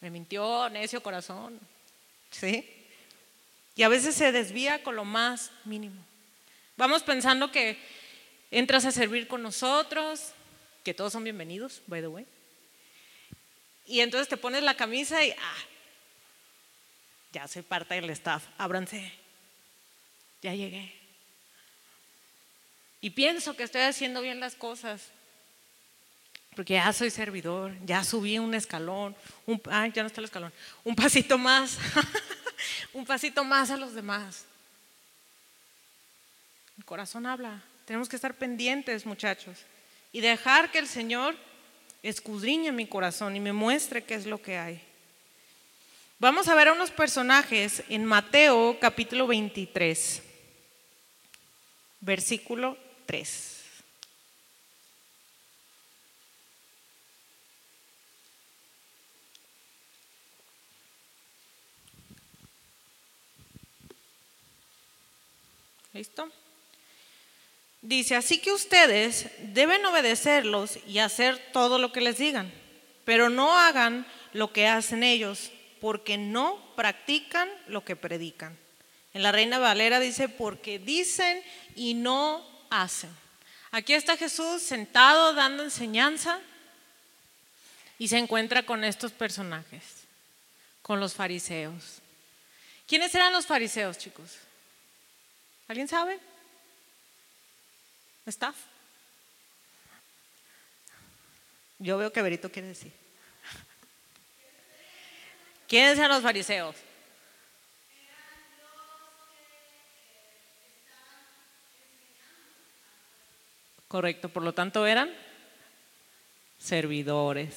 me 0.00 0.10
mintió, 0.10 0.68
necio 0.68 1.02
corazón. 1.02 1.60
¿Sí? 2.30 2.68
Y 3.76 3.82
a 3.82 3.88
veces 3.88 4.14
se 4.14 4.32
desvía 4.32 4.82
con 4.82 4.96
lo 4.96 5.04
más 5.04 5.52
mínimo. 5.64 6.02
Vamos 6.76 7.02
pensando 7.02 7.52
que 7.52 7.78
entras 8.50 8.84
a 8.84 8.90
servir 8.90 9.28
con 9.28 9.42
nosotros, 9.42 10.32
que 10.82 10.94
todos 10.94 11.12
son 11.12 11.24
bienvenidos, 11.24 11.82
by 11.86 12.00
the 12.00 12.08
way. 12.08 12.26
Y 13.90 14.02
entonces 14.02 14.28
te 14.28 14.36
pones 14.36 14.62
la 14.62 14.76
camisa 14.76 15.24
y, 15.24 15.32
ah, 15.32 15.56
ya 17.32 17.48
soy 17.48 17.62
parte 17.62 17.96
del 17.96 18.08
staff, 18.10 18.44
ábranse, 18.56 19.12
ya 20.40 20.54
llegué. 20.54 20.94
Y 23.00 23.10
pienso 23.10 23.56
que 23.56 23.64
estoy 23.64 23.80
haciendo 23.80 24.22
bien 24.22 24.38
las 24.38 24.54
cosas, 24.54 25.08
porque 26.54 26.74
ya 26.74 26.92
soy 26.92 27.10
servidor, 27.10 27.74
ya 27.84 28.04
subí 28.04 28.38
un 28.38 28.54
escalón, 28.54 29.16
un, 29.44 29.60
ay, 29.68 29.90
ya 29.90 30.02
no 30.02 30.06
está 30.06 30.20
el 30.20 30.26
escalón, 30.26 30.52
un 30.84 30.94
pasito 30.94 31.36
más, 31.36 31.76
un 32.92 33.04
pasito 33.04 33.42
más 33.42 33.72
a 33.72 33.76
los 33.76 33.92
demás. 33.92 34.44
El 36.78 36.84
corazón 36.84 37.26
habla, 37.26 37.60
tenemos 37.86 38.08
que 38.08 38.14
estar 38.14 38.34
pendientes, 38.34 39.04
muchachos, 39.04 39.58
y 40.12 40.20
dejar 40.20 40.70
que 40.70 40.78
el 40.78 40.86
Señor 40.86 41.36
escudriñe 42.02 42.72
mi 42.72 42.86
corazón 42.86 43.36
y 43.36 43.40
me 43.40 43.52
muestre 43.52 44.04
qué 44.04 44.14
es 44.14 44.26
lo 44.26 44.40
que 44.40 44.58
hay. 44.58 44.80
Vamos 46.18 46.48
a 46.48 46.54
ver 46.54 46.68
a 46.68 46.72
unos 46.72 46.90
personajes 46.90 47.82
en 47.88 48.04
Mateo 48.04 48.78
capítulo 48.78 49.26
23, 49.26 50.22
versículo 52.00 52.76
3. 53.06 53.56
¿Listo? 65.92 66.30
Dice, 67.82 68.14
así 68.14 68.38
que 68.38 68.52
ustedes 68.52 69.26
deben 69.38 69.84
obedecerlos 69.86 70.78
y 70.86 70.98
hacer 70.98 71.38
todo 71.52 71.78
lo 71.78 71.92
que 71.92 72.02
les 72.02 72.18
digan, 72.18 72.52
pero 73.04 73.30
no 73.30 73.56
hagan 73.56 74.06
lo 74.32 74.52
que 74.52 74.66
hacen 74.66 75.02
ellos 75.02 75.50
porque 75.80 76.18
no 76.18 76.62
practican 76.76 77.48
lo 77.66 77.84
que 77.84 77.96
predican. 77.96 78.56
En 79.14 79.22
la 79.22 79.32
Reina 79.32 79.58
Valera 79.58 79.98
dice, 79.98 80.28
porque 80.28 80.78
dicen 80.78 81.42
y 81.74 81.94
no 81.94 82.46
hacen. 82.68 83.10
Aquí 83.70 83.94
está 83.94 84.16
Jesús 84.16 84.62
sentado 84.62 85.32
dando 85.32 85.62
enseñanza 85.62 86.38
y 87.98 88.08
se 88.08 88.18
encuentra 88.18 88.64
con 88.64 88.84
estos 88.84 89.12
personajes, 89.12 89.82
con 90.82 91.00
los 91.00 91.14
fariseos. 91.14 92.00
¿Quiénes 92.86 93.14
eran 93.14 93.32
los 93.32 93.46
fariseos, 93.46 93.96
chicos? 93.96 94.36
¿Alguien 95.68 95.88
sabe? 95.88 96.18
¿Está? 98.26 98.54
Yo 101.78 101.96
veo 101.96 102.12
que 102.12 102.22
Berito 102.22 102.52
quiere 102.52 102.68
decir. 102.68 102.92
¿Quiénes 105.66 105.98
eran 105.98 106.10
los 106.10 106.22
fariseos? 106.22 106.76
Correcto, 113.88 114.28
por 114.28 114.42
lo 114.42 114.52
tanto 114.52 114.86
eran 114.86 115.10
servidores. 116.58 117.54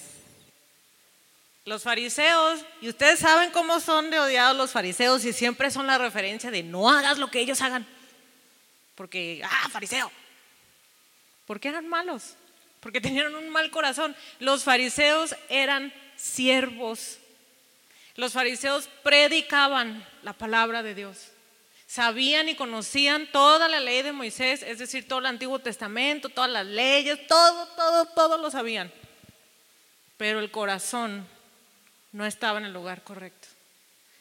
Los 1.66 1.84
fariseos, 1.84 2.66
y 2.82 2.90
ustedes 2.90 3.20
saben 3.20 3.52
cómo 3.52 3.80
son 3.80 4.10
de 4.10 4.20
odiados 4.20 4.58
los 4.58 4.72
fariseos 4.72 5.24
y 5.26 5.34
siempre 5.34 5.70
son 5.70 5.86
la 5.86 5.98
referencia 5.98 6.50
de 6.50 6.64
no 6.64 6.90
hagas 6.90 7.18
lo 7.18 7.30
que 7.30 7.40
ellos 7.40 7.62
hagan. 7.62 7.86
Porque, 8.96 9.42
ah, 9.44 9.70
fariseo. 9.70 10.12
Porque 11.46 11.70
eran 11.70 11.88
malos, 11.88 12.36
porque 12.80 13.02
tenían 13.02 13.34
un 13.36 13.50
mal 13.50 13.70
corazón. 13.72 14.16
Los 14.40 14.64
fariseos 14.64 15.36
eran 15.50 15.94
siervos 16.16 17.20
los 18.16 18.34
fariseos 18.34 18.88
predicaban 19.02 20.06
la 20.22 20.34
palabra 20.34 20.84
de 20.84 20.94
Dios. 20.94 21.32
Sabían 21.88 22.48
y 22.50 22.56
conocían 22.56 23.28
toda 23.32 23.68
la 23.68 23.80
ley 23.80 24.02
de 24.02 24.12
Moisés, 24.12 24.64
es 24.64 24.80
decir, 24.80 25.08
todo 25.08 25.20
el 25.20 25.26
Antiguo 25.28 25.60
Testamento, 25.60 26.30
todas 26.30 26.50
las 26.50 26.66
leyes, 26.66 27.26
todo, 27.28 27.68
todo, 27.76 28.06
todo 28.08 28.38
lo 28.38 28.52
sabían. 28.52 28.92
Pero 30.18 30.40
el 30.40 30.52
corazón 30.52 31.28
no 32.12 32.26
estaba 32.26 32.60
en 32.60 32.66
el 32.66 32.74
lugar 32.74 33.04
correcto. 33.04 33.48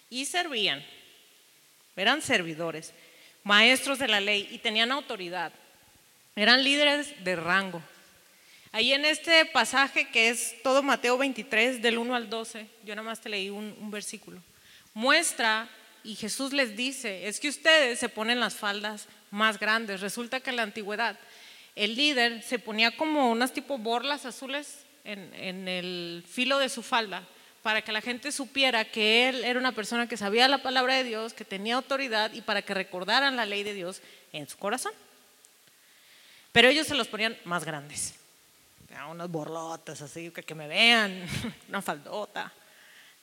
Y 0.09 0.25
servían. 0.25 0.85
Eran 1.97 2.23
servidores, 2.23 2.95
maestros 3.45 3.99
de 3.99 4.09
la 4.09 4.21
ley 4.21 4.49
y 4.51 4.59
tenían 4.59 4.91
autoridad. 4.91 5.53
Eran 6.35 6.65
líderes 6.65 7.23
de 7.25 7.37
rango. 7.37 7.83
Ahí 8.75 8.95
en 8.95 9.05
este 9.05 9.45
pasaje 9.45 10.09
que 10.09 10.31
es 10.31 10.63
todo 10.63 10.83
Mateo 10.83 11.19
23 11.19 11.83
del 11.83 11.99
1 11.99 12.15
al 12.15 12.31
12, 12.31 12.67
yo 12.85 12.95
nada 12.95 13.07
más 13.07 13.21
te 13.21 13.29
leí 13.29 13.51
un, 13.51 13.91
versículo, 13.91 14.41
muestra 14.95 15.69
y 16.03 16.15
Jesús 16.15 16.55
les 16.55 16.75
dice, 16.75 17.29
es 17.29 17.39
que 17.39 17.51
ustedes 17.51 17.99
se 17.99 18.09
ponen 18.09 18.41
las 18.41 18.55
faldas 18.55 19.09
más 19.31 19.61
grandes. 19.61 20.01
Resulta 20.01 20.41
que 20.41 20.49
en 20.49 20.57
la 20.57 20.63
antigüedad 20.63 21.19
el 21.77 21.97
líder 21.97 22.43
se 22.43 22.59
ponía 22.59 22.97
como 22.97 23.31
unas 23.31 23.53
tipo 23.53 23.77
borlas 23.77 24.25
azules 24.25 24.87
en, 25.05 25.69
el 25.69 26.25
filo 26.27 26.59
de 26.59 26.71
su 26.71 26.83
falda 26.83 27.25
para 27.63 27.83
que 27.83 27.93
la 27.93 28.01
gente 28.01 28.33
supiera 28.33 28.87
que 28.87 29.29
él 29.29 29.45
era 29.45 29.59
una 29.59 29.73
persona 29.73 30.09
que 30.09 30.17
sabía 30.17 30.49
la 30.49 30.63
palabra 30.63 30.95
de 30.95 31.05
Dios, 31.05 31.35
que 31.35 31.45
tenía 31.45 31.75
autoridad 31.75 32.33
y 32.33 32.41
para 32.41 32.63
que 32.63 32.73
recordaran 32.73 33.37
la 33.37 33.45
ley 33.45 33.65
de 33.65 33.75
Dios 33.75 34.01
en 34.33 34.49
su 34.49 34.57
corazón. 34.57 34.93
Pero 36.53 36.69
ellos 36.69 36.87
se 36.87 36.95
los 36.95 37.09
ponían 37.09 37.37
más 37.45 37.65
grandes 37.65 38.15
unas 39.09 39.31
borlotas 39.31 40.03
así, 40.03 40.31
que, 40.31 40.43
que 40.43 40.55
me 40.55 40.69
vean, 40.69 41.27
una 41.69 41.83
faldota. 41.83 42.53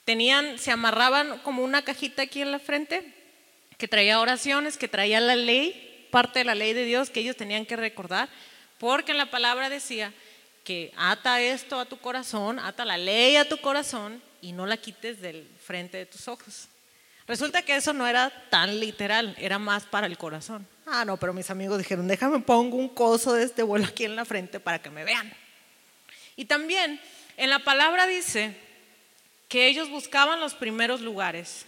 Tenían, 0.03 0.57
se 0.57 0.71
amarraban 0.71 1.39
como 1.39 1.63
una 1.63 1.83
cajita 1.83 2.23
aquí 2.23 2.41
en 2.41 2.51
la 2.51 2.59
frente 2.59 3.13
que 3.77 3.87
traía 3.87 4.19
oraciones, 4.19 4.77
que 4.77 4.87
traía 4.87 5.19
la 5.19 5.35
ley, 5.35 6.07
parte 6.11 6.39
de 6.39 6.45
la 6.45 6.55
ley 6.55 6.73
de 6.73 6.85
Dios 6.85 7.09
que 7.09 7.19
ellos 7.19 7.37
tenían 7.37 7.65
que 7.65 7.75
recordar, 7.75 8.29
porque 8.79 9.11
en 9.11 9.17
la 9.17 9.29
palabra 9.29 9.69
decía 9.69 10.13
que 10.63 10.91
ata 10.97 11.41
esto 11.41 11.79
a 11.79 11.85
tu 11.85 11.97
corazón, 11.99 12.59
ata 12.59 12.83
la 12.85 12.97
ley 12.97 13.35
a 13.35 13.47
tu 13.47 13.57
corazón 13.57 14.21
y 14.41 14.51
no 14.51 14.65
la 14.65 14.77
quites 14.77 15.21
del 15.21 15.47
frente 15.63 15.97
de 15.97 16.05
tus 16.05 16.27
ojos. 16.27 16.67
Resulta 17.27 17.61
que 17.61 17.75
eso 17.75 17.93
no 17.93 18.07
era 18.07 18.31
tan 18.49 18.79
literal, 18.79 19.35
era 19.37 19.59
más 19.59 19.83
para 19.85 20.07
el 20.07 20.17
corazón. 20.17 20.67
Ah, 20.91 21.05
no, 21.05 21.17
pero 21.17 21.33
mis 21.33 21.49
amigos 21.51 21.77
dijeron, 21.77 22.07
déjame 22.07 22.39
pongo 22.39 22.75
un 22.75 22.89
coso 22.89 23.33
de 23.33 23.43
este 23.43 23.61
vuelo 23.61 23.85
aquí 23.85 24.05
en 24.05 24.15
la 24.15 24.25
frente 24.25 24.59
para 24.59 24.81
que 24.81 24.89
me 24.89 25.03
vean. 25.03 25.31
Y 26.35 26.45
también 26.45 26.99
en 27.37 27.51
la 27.51 27.59
palabra 27.59 28.07
dice 28.07 28.55
que 29.47 29.67
ellos 29.67 29.89
buscaban 29.89 30.39
los 30.39 30.55
primeros 30.55 31.01
lugares, 31.01 31.65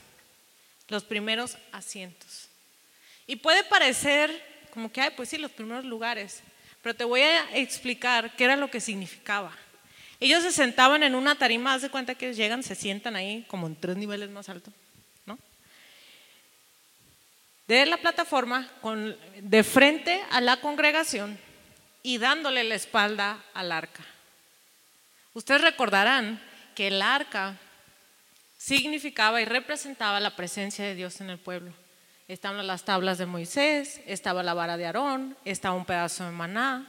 los 0.87 1.03
primeros 1.03 1.57
asientos. 1.71 2.47
Y 3.27 3.35
puede 3.35 3.63
parecer 3.63 4.43
como 4.71 4.91
que, 4.91 5.01
ay, 5.01 5.11
pues 5.15 5.29
sí, 5.29 5.37
los 5.37 5.51
primeros 5.51 5.85
lugares, 5.85 6.41
pero 6.81 6.95
te 6.95 7.03
voy 7.03 7.21
a 7.21 7.55
explicar 7.55 8.35
qué 8.35 8.45
era 8.45 8.55
lo 8.55 8.71
que 8.71 8.81
significaba. 8.81 9.55
Ellos 10.19 10.41
se 10.41 10.51
sentaban 10.51 11.03
en 11.03 11.13
una 11.13 11.35
tarima, 11.35 11.73
haz 11.73 11.83
de 11.83 11.89
cuenta 11.89 12.15
que 12.15 12.33
llegan, 12.33 12.63
se 12.63 12.75
sientan 12.75 13.15
ahí 13.15 13.45
como 13.47 13.67
en 13.67 13.75
tres 13.75 13.97
niveles 13.97 14.31
más 14.31 14.49
altos, 14.49 14.73
¿no? 14.73 14.90
De 17.67 17.85
la 17.85 17.97
plataforma 17.97 18.69
con, 18.81 19.17
de 19.37 19.63
frente 19.63 20.21
a 20.31 20.41
la 20.41 20.59
congregación 20.61 21.39
y 22.03 22.17
dándole 22.17 22.63
la 22.63 22.75
espalda 22.75 23.43
al 23.53 23.71
arca. 23.71 24.03
Ustedes 25.33 25.61
recordarán 25.61 26.41
que 26.75 26.87
el 26.87 27.01
arca 27.01 27.57
significaba 28.57 29.41
y 29.41 29.45
representaba 29.45 30.19
la 30.19 30.35
presencia 30.35 30.85
de 30.85 30.95
Dios 30.95 31.21
en 31.21 31.29
el 31.29 31.39
pueblo. 31.39 31.73
Estaban 32.27 32.65
las 32.65 32.85
tablas 32.85 33.17
de 33.17 33.25
Moisés, 33.25 34.01
estaba 34.05 34.43
la 34.43 34.53
vara 34.53 34.77
de 34.77 34.85
Aarón, 34.85 35.37
estaba 35.45 35.75
un 35.75 35.85
pedazo 35.85 36.25
de 36.25 36.31
maná. 36.31 36.87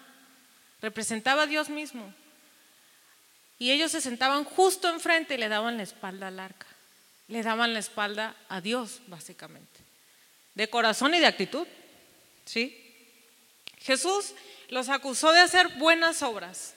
Representaba 0.80 1.42
a 1.42 1.46
Dios 1.46 1.68
mismo. 1.68 2.12
Y 3.58 3.70
ellos 3.70 3.92
se 3.92 4.00
sentaban 4.00 4.44
justo 4.44 4.88
enfrente 4.88 5.34
y 5.34 5.38
le 5.38 5.48
daban 5.48 5.76
la 5.76 5.82
espalda 5.84 6.28
al 6.28 6.40
arca. 6.40 6.66
Le 7.28 7.42
daban 7.42 7.72
la 7.72 7.78
espalda 7.78 8.36
a 8.48 8.60
Dios, 8.60 9.00
básicamente. 9.06 9.81
De 10.54 10.68
corazón 10.68 11.14
y 11.14 11.20
de 11.20 11.26
actitud. 11.26 11.66
¿Sí? 12.44 12.78
Jesús 13.78 14.34
los 14.68 14.88
acusó 14.88 15.32
de 15.32 15.40
hacer 15.40 15.68
buenas 15.78 16.22
obras, 16.22 16.74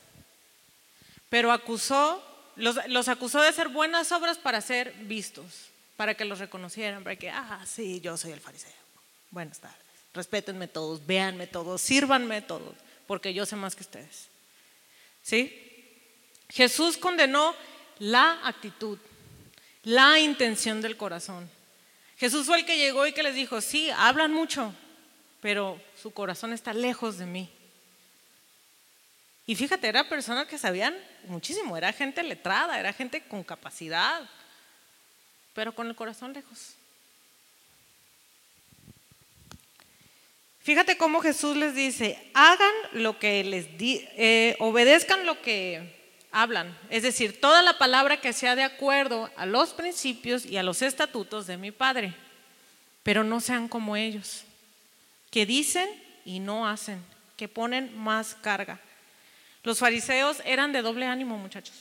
pero 1.29 1.51
acusó, 1.51 2.23
los, 2.55 2.77
los 2.87 3.07
acusó 3.07 3.41
de 3.41 3.49
hacer 3.49 3.69
buenas 3.69 4.11
obras 4.11 4.37
para 4.37 4.61
ser 4.61 4.93
vistos, 5.01 5.69
para 5.95 6.13
que 6.15 6.25
los 6.25 6.39
reconocieran, 6.39 7.03
para 7.03 7.15
que, 7.15 7.29
ah, 7.29 7.63
sí, 7.65 8.01
yo 8.01 8.17
soy 8.17 8.31
el 8.31 8.41
fariseo. 8.41 8.71
Buenas 9.31 9.59
tardes. 9.59 9.77
Respétenme 10.13 10.67
todos, 10.67 11.05
véanme 11.05 11.45
todos, 11.45 11.81
sírvanme 11.81 12.41
todos, 12.41 12.75
porque 13.05 13.33
yo 13.33 13.45
sé 13.45 13.55
más 13.55 13.75
que 13.75 13.83
ustedes. 13.83 14.27
¿Sí? 15.21 15.61
Jesús 16.49 16.97
condenó 16.97 17.55
la 17.99 18.39
actitud, 18.47 18.97
la 19.83 20.19
intención 20.19 20.81
del 20.81 20.97
corazón. 20.97 21.49
Jesús 22.17 22.45
fue 22.45 22.59
el 22.59 22.65
que 22.65 22.77
llegó 22.77 23.05
y 23.05 23.13
que 23.13 23.23
les 23.23 23.35
dijo, 23.35 23.59
sí, 23.61 23.89
hablan 23.89 24.31
mucho, 24.31 24.73
pero 25.41 25.81
su 26.01 26.11
corazón 26.11 26.53
está 26.53 26.73
lejos 26.73 27.17
de 27.17 27.25
mí. 27.25 27.49
Y 29.45 29.55
fíjate, 29.55 29.87
era 29.87 30.09
personas 30.09 30.47
que 30.47 30.57
sabían 30.57 30.95
muchísimo, 31.27 31.77
era 31.77 31.91
gente 31.93 32.23
letrada, 32.23 32.79
era 32.79 32.93
gente 32.93 33.21
con 33.21 33.43
capacidad, 33.43 34.27
pero 35.53 35.75
con 35.75 35.87
el 35.87 35.95
corazón 35.95 36.33
lejos. 36.33 36.75
Fíjate 40.61 40.97
cómo 40.97 41.21
Jesús 41.21 41.55
les 41.55 41.75
dice, 41.75 42.17
hagan 42.33 42.73
lo 42.93 43.19
que 43.19 43.43
les 43.43 43.77
di, 43.77 44.03
eh, 44.13 44.55
obedezcan 44.59 45.25
lo 45.27 45.39
que 45.43 46.04
hablan, 46.35 46.77
es 46.89 47.01
decir, 47.01 47.39
toda 47.39 47.61
la 47.61 47.77
palabra 47.77 48.19
que 48.19 48.33
sea 48.33 48.57
de 48.57 48.63
acuerdo 48.63 49.29
a 49.37 49.45
los 49.45 49.69
principios 49.69 50.45
y 50.45 50.57
a 50.57 50.63
los 50.63 50.81
estatutos 50.81 51.47
de 51.47 51.55
mi 51.55 51.71
Padre, 51.71 52.13
pero 53.03 53.23
no 53.23 53.39
sean 53.39 53.69
como 53.69 53.95
ellos, 53.95 54.43
que 55.31 55.45
dicen 55.45 55.87
y 56.25 56.39
no 56.39 56.67
hacen, 56.67 57.01
que 57.37 57.47
ponen 57.47 57.97
más 57.97 58.35
carga. 58.35 58.81
Los 59.63 59.79
fariseos 59.79 60.41
eran 60.43 60.73
de 60.73 60.81
doble 60.81 61.05
ánimo, 61.05 61.37
muchachos. 61.37 61.75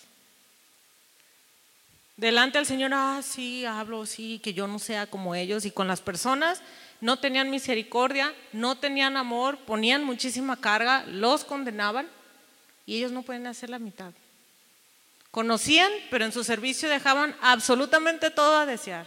Delante 2.17 2.59
del 2.59 2.67
Señor, 2.67 2.93
ah, 2.95 3.23
sí, 3.25 3.65
hablo, 3.65 4.07
sí, 4.07 4.39
que 4.39 4.55
yo 4.55 4.69
no 4.69 4.79
sea 4.79 5.09
como 5.09 5.35
ellos. 5.35 5.65
Y 5.65 5.73
con 5.73 5.89
las 5.89 6.01
personas 6.01 6.63
no 7.01 7.19
tenían 7.19 7.51
misericordia, 7.51 8.33
no 8.53 8.77
tenían 8.77 9.17
amor, 9.17 9.59
ponían 9.59 10.05
muchísima 10.05 10.57
carga, 10.57 11.05
los 11.07 11.45
condenaban 11.45 12.07
y 12.87 12.99
ellos 12.99 13.11
no 13.11 13.23
pueden 13.23 13.49
hacer 13.49 13.69
la 13.69 13.81
mitad. 13.81 14.13
Conocían, 15.35 15.91
pero 16.13 16.25
en 16.25 16.31
su 16.31 16.45
servicio 16.45 16.89
dejaban 16.89 17.37
absolutamente 17.41 18.31
todo 18.31 18.57
a 18.57 18.67
desear. 18.67 19.05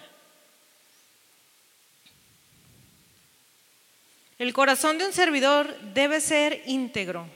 El 4.38 4.52
corazón 4.52 4.98
de 4.98 5.06
un 5.06 5.14
servidor 5.14 5.80
debe 5.94 6.20
ser 6.20 6.64
íntegro. 6.66 7.30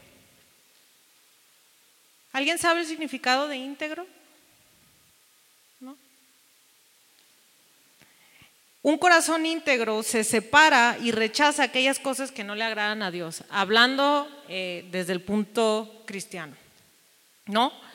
¿Alguien 2.34 2.58
sabe 2.58 2.82
el 2.82 2.86
significado 2.86 3.48
de 3.48 3.56
íntegro? 3.56 4.06
¿No? 5.80 5.96
Un 8.82 8.98
corazón 8.98 9.46
íntegro 9.46 10.04
se 10.04 10.26
separa 10.26 10.98
y 11.02 11.14
rechaza 11.14 11.64
aquellas 11.64 11.98
cosas 11.98 12.34
que 12.34 12.44
no 12.44 12.56
le 12.56 12.66
agradan 12.66 13.04
a 13.04 13.12
Dios, 13.12 13.46
hablando 13.50 14.28
eh, 14.50 14.86
desde 14.92 15.14
el 15.14 15.22
punto 15.22 16.04
cristiano. 16.06 16.58
¿No? 17.46 17.90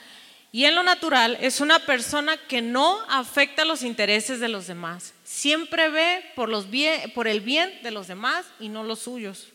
Y 0.56 0.64
en 0.64 0.74
lo 0.74 0.82
natural 0.82 1.36
es 1.42 1.60
una 1.60 1.80
persona 1.80 2.38
que 2.38 2.62
no 2.62 2.98
afecta 3.10 3.66
los 3.66 3.82
intereses 3.82 4.40
de 4.40 4.48
los 4.48 4.66
demás. 4.66 5.12
Siempre 5.22 5.90
ve 5.90 6.32
por, 6.34 7.28
el 7.28 7.40
bien 7.42 7.78
de 7.82 7.90
los 7.90 8.06
demás 8.06 8.46
y 8.58 8.70
no 8.70 8.82
los 8.82 9.00
suyos. 9.00 9.48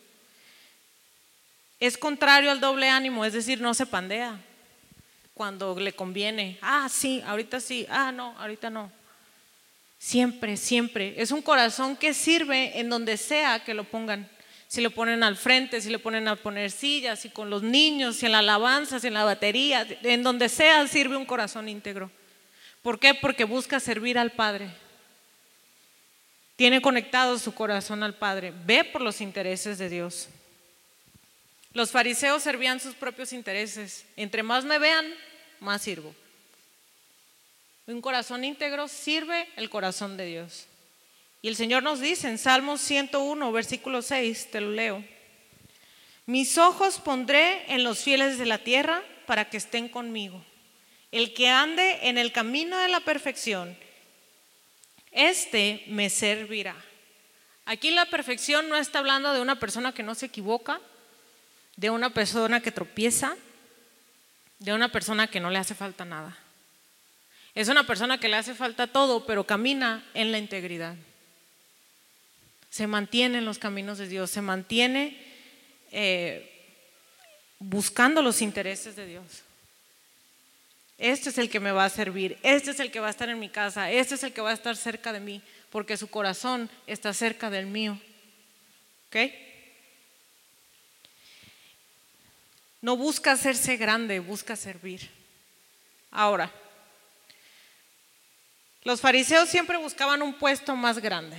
Es 1.80 1.98
contrario 1.98 2.52
al 2.52 2.60
doble 2.60 2.88
ánimo, 2.88 3.24
es 3.24 3.32
decir, 3.32 3.60
no 3.60 3.74
se 3.74 3.84
pandea 3.84 4.38
cuando 5.34 5.76
le 5.76 5.92
conviene. 5.92 6.56
Ah, 6.62 6.88
sí, 6.88 7.20
ahorita 7.26 7.58
sí. 7.58 7.84
Ah, 7.90 8.12
no, 8.12 8.38
ahorita 8.38 8.70
no. 8.70 8.92
Siempre, 9.98 10.56
siempre. 10.56 11.20
Es 11.20 11.32
un 11.32 11.42
corazón 11.42 11.96
que 11.96 12.14
sirve 12.14 12.78
en 12.78 12.88
donde 12.88 13.16
sea 13.16 13.64
que 13.64 13.74
lo 13.74 13.82
pongan. 13.82 14.30
Si 14.72 14.80
lo 14.80 14.90
ponen 14.90 15.22
al 15.22 15.36
frente, 15.36 15.82
si 15.82 15.90
le 15.90 15.98
ponen 15.98 16.26
a 16.28 16.36
poner 16.36 16.70
sillas, 16.70 17.26
y 17.26 17.28
con 17.28 17.50
los 17.50 17.62
niños, 17.62 18.16
si 18.16 18.24
en 18.24 18.32
la 18.32 18.38
alabanza, 18.38 18.98
si 18.98 19.08
en 19.08 19.12
la 19.12 19.22
batería, 19.22 19.86
en 20.02 20.22
donde 20.22 20.48
sea 20.48 20.88
sirve 20.88 21.14
un 21.14 21.26
corazón 21.26 21.68
íntegro. 21.68 22.10
¿Por 22.80 22.98
qué? 22.98 23.12
Porque 23.12 23.44
busca 23.44 23.80
servir 23.80 24.16
al 24.16 24.32
Padre. 24.32 24.70
Tiene 26.56 26.80
conectado 26.80 27.38
su 27.38 27.52
corazón 27.52 28.02
al 28.02 28.14
Padre. 28.14 28.54
Ve 28.64 28.82
por 28.82 29.02
los 29.02 29.20
intereses 29.20 29.76
de 29.76 29.90
Dios. 29.90 30.30
Los 31.74 31.90
fariseos 31.90 32.42
servían 32.42 32.80
sus 32.80 32.94
propios 32.94 33.34
intereses. 33.34 34.06
Entre 34.16 34.42
más 34.42 34.64
me 34.64 34.78
vean, 34.78 35.04
más 35.60 35.82
sirvo. 35.82 36.14
Un 37.86 38.00
corazón 38.00 38.42
íntegro 38.42 38.88
sirve 38.88 39.50
el 39.56 39.68
corazón 39.68 40.16
de 40.16 40.24
Dios. 40.24 40.66
Y 41.42 41.48
el 41.48 41.56
Señor 41.56 41.82
nos 41.82 41.98
dice 41.98 42.28
en 42.28 42.38
Salmos 42.38 42.80
101, 42.80 43.50
versículo 43.50 44.00
6, 44.00 44.52
te 44.52 44.60
lo 44.60 44.70
leo. 44.70 45.04
Mis 46.24 46.56
ojos 46.56 47.00
pondré 47.00 47.64
en 47.74 47.82
los 47.82 47.98
fieles 47.98 48.38
de 48.38 48.46
la 48.46 48.58
tierra 48.58 49.02
para 49.26 49.50
que 49.50 49.56
estén 49.56 49.88
conmigo. 49.88 50.44
El 51.10 51.34
que 51.34 51.48
ande 51.48 51.98
en 52.08 52.16
el 52.16 52.30
camino 52.30 52.78
de 52.78 52.86
la 52.86 53.00
perfección, 53.00 53.76
este 55.10 55.82
me 55.88 56.10
servirá. 56.10 56.76
Aquí 57.64 57.90
la 57.90 58.06
perfección 58.06 58.68
no 58.68 58.76
está 58.76 59.00
hablando 59.00 59.34
de 59.34 59.40
una 59.40 59.58
persona 59.58 59.92
que 59.92 60.04
no 60.04 60.14
se 60.14 60.26
equivoca, 60.26 60.80
de 61.74 61.90
una 61.90 62.10
persona 62.10 62.60
que 62.60 62.70
tropieza, 62.70 63.36
de 64.60 64.72
una 64.72 64.92
persona 64.92 65.26
que 65.26 65.40
no 65.40 65.50
le 65.50 65.58
hace 65.58 65.74
falta 65.74 66.04
nada. 66.04 66.38
Es 67.56 67.68
una 67.68 67.84
persona 67.84 68.18
que 68.18 68.28
le 68.28 68.36
hace 68.36 68.54
falta 68.54 68.86
todo, 68.86 69.26
pero 69.26 69.44
camina 69.44 70.04
en 70.14 70.30
la 70.30 70.38
integridad. 70.38 70.94
Se 72.72 72.86
mantiene 72.86 73.36
en 73.36 73.44
los 73.44 73.58
caminos 73.58 73.98
de 73.98 74.08
Dios, 74.08 74.30
se 74.30 74.40
mantiene 74.40 75.22
eh, 75.90 76.48
buscando 77.58 78.22
los 78.22 78.40
intereses 78.40 78.96
de 78.96 79.04
Dios. 79.04 79.42
Este 80.96 81.28
es 81.28 81.36
el 81.36 81.50
que 81.50 81.60
me 81.60 81.70
va 81.70 81.84
a 81.84 81.90
servir, 81.90 82.38
este 82.42 82.70
es 82.70 82.80
el 82.80 82.90
que 82.90 82.98
va 82.98 83.08
a 83.08 83.10
estar 83.10 83.28
en 83.28 83.38
mi 83.38 83.50
casa, 83.50 83.90
este 83.90 84.14
es 84.14 84.22
el 84.22 84.32
que 84.32 84.40
va 84.40 84.52
a 84.52 84.54
estar 84.54 84.74
cerca 84.74 85.12
de 85.12 85.20
mí, 85.20 85.42
porque 85.68 85.98
su 85.98 86.08
corazón 86.08 86.70
está 86.86 87.12
cerca 87.12 87.50
del 87.50 87.66
mío. 87.66 88.00
¿Ok? 89.08 89.16
No 92.80 92.96
busca 92.96 93.32
hacerse 93.32 93.76
grande, 93.76 94.18
busca 94.18 94.56
servir. 94.56 95.10
Ahora, 96.10 96.50
los 98.82 99.02
fariseos 99.02 99.50
siempre 99.50 99.76
buscaban 99.76 100.22
un 100.22 100.38
puesto 100.38 100.74
más 100.74 101.00
grande. 101.00 101.36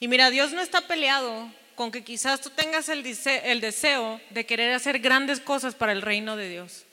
Y 0.00 0.08
mira, 0.08 0.30
Dios 0.30 0.52
no 0.52 0.60
está 0.60 0.82
peleado 0.82 1.52
con 1.74 1.90
que 1.90 2.02
quizás 2.02 2.40
tú 2.40 2.50
tengas 2.50 2.88
el 2.88 3.02
deseo, 3.02 4.20
de 4.30 4.46
querer 4.46 4.74
hacer 4.74 4.98
grandes 4.98 5.40
cosas 5.40 5.74
para 5.74 5.92
el 5.92 6.02
reino 6.02 6.36
de 6.36 6.48
Dios. 6.48 6.84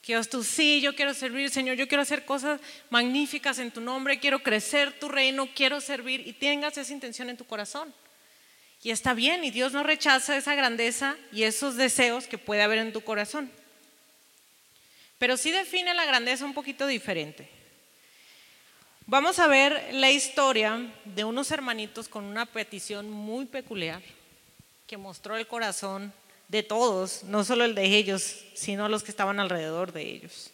Que 0.00 0.20
tú, 0.22 0.44
sí, 0.44 0.80
yo 0.80 0.94
quiero 0.94 1.12
servir, 1.12 1.50
Señor, 1.50 1.76
yo 1.76 1.88
quiero 1.88 2.02
hacer 2.02 2.24
cosas 2.24 2.60
magníficas 2.88 3.58
en 3.58 3.70
tu 3.70 3.80
nombre, 3.80 4.20
quiero 4.20 4.42
crecer 4.42 4.92
tu 4.98 5.08
reino, 5.08 5.48
quiero 5.54 5.80
servir 5.80 6.26
y 6.26 6.32
tengas 6.32 6.78
esa 6.78 6.92
intención 6.92 7.28
en 7.30 7.36
tu 7.36 7.44
corazón. 7.44 7.92
Y 8.82 8.90
está 8.90 9.12
bien, 9.12 9.42
y 9.44 9.50
Dios 9.50 9.72
no 9.72 9.82
rechaza 9.82 10.36
esa 10.36 10.54
grandeza 10.54 11.16
y 11.32 11.42
esos 11.42 11.76
deseos 11.76 12.28
que 12.28 12.38
puede 12.38 12.62
haber 12.62 12.78
en 12.78 12.92
tu 12.92 13.00
corazón. 13.00 13.50
Pero 15.18 15.36
sí 15.36 15.50
define 15.50 15.94
la 15.94 16.04
grandeza 16.04 16.44
un 16.44 16.54
poquito 16.54 16.86
diferente. 16.86 17.57
Vamos 19.10 19.38
a 19.38 19.46
ver 19.46 19.88
la 19.94 20.10
historia 20.10 20.92
de 21.06 21.24
unos 21.24 21.50
hermanitos 21.50 22.10
con 22.10 22.24
una 22.24 22.44
petición 22.44 23.08
muy 23.08 23.46
peculiar 23.46 24.02
que 24.86 24.98
mostró 24.98 25.34
el 25.38 25.46
corazón 25.46 26.12
de 26.48 26.62
todos, 26.62 27.22
no 27.22 27.42
solo 27.42 27.64
el 27.64 27.74
de 27.74 27.86
ellos, 27.96 28.44
sino 28.52 28.86
los 28.90 29.02
que 29.02 29.10
estaban 29.10 29.40
alrededor 29.40 29.92
de 29.92 30.02
ellos. 30.02 30.50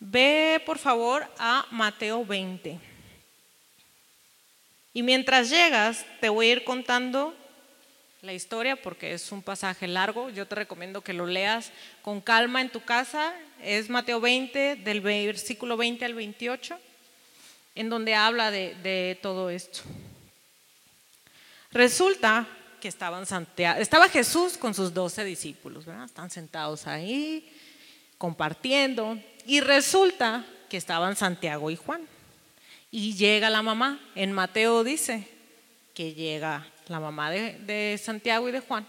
Ve 0.00 0.62
por 0.64 0.78
favor 0.78 1.28
a 1.36 1.66
Mateo 1.70 2.24
20. 2.24 2.80
Y 4.94 5.02
mientras 5.02 5.50
llegas, 5.50 6.06
te 6.22 6.30
voy 6.30 6.48
a 6.48 6.52
ir 6.52 6.64
contando 6.64 7.34
la 8.24 8.32
historia 8.32 8.76
porque 8.76 9.12
es 9.12 9.30
un 9.32 9.42
pasaje 9.42 9.86
largo. 9.86 10.30
Yo 10.30 10.46
te 10.46 10.54
recomiendo 10.54 11.02
que 11.02 11.12
lo 11.12 11.26
leas 11.26 11.70
con 12.02 12.20
calma 12.20 12.60
en 12.60 12.70
tu 12.70 12.80
casa. 12.80 13.34
Es 13.62 13.90
Mateo 13.90 14.20
20, 14.20 14.76
del 14.76 15.00
versículo 15.00 15.76
20 15.76 16.04
al 16.04 16.14
28, 16.14 16.78
en 17.74 17.90
donde 17.90 18.14
habla 18.14 18.50
de, 18.50 19.18
todo 19.20 19.50
esto. 19.50 19.80
Resulta 21.70 22.46
que 22.80 22.88
estaban 22.88 23.26
Santiago, 23.26 23.80
estaba 23.80 24.08
Jesús 24.08 24.56
con 24.56 24.74
sus 24.74 24.92
doce 24.92 25.24
discípulos, 25.24 25.84
¿verdad? 25.84 26.04
Están 26.04 26.30
sentados 26.30 26.86
ahí, 26.86 27.50
compartiendo, 28.18 29.18
y 29.46 29.60
resulta 29.60 30.44
que 30.68 30.76
estaban 30.76 31.16
Santiago 31.16 31.70
y 31.70 31.76
Juan. 31.76 32.06
Y 32.90 33.14
llega 33.14 33.50
la 33.50 33.62
mamá. 33.62 34.00
En 34.14 34.32
Mateo 34.32 34.84
dice 34.84 35.28
que 35.94 36.14
llega 36.14 36.66
la 36.88 37.00
mamá 37.00 37.30
de, 37.30 38.00
Santiago 38.02 38.48
y 38.48 38.52
de 38.52 38.60
Juan. 38.60 38.86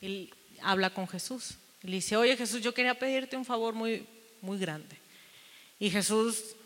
Y 0.00 0.30
habla 0.62 0.90
con 0.90 1.08
Jesús. 1.08 1.54
Y 1.82 1.88
le 1.88 1.96
dice, 1.96 2.16
oye 2.16 2.36
Jesús, 2.36 2.60
yo 2.60 2.74
quería 2.74 2.98
pedirte 2.98 3.36
un 3.36 3.44
favor 3.44 3.74
muy, 3.74 4.06
muy 4.40 4.58
grande. 4.58 4.96
Y 5.78 5.90
Jesús, 5.90 6.56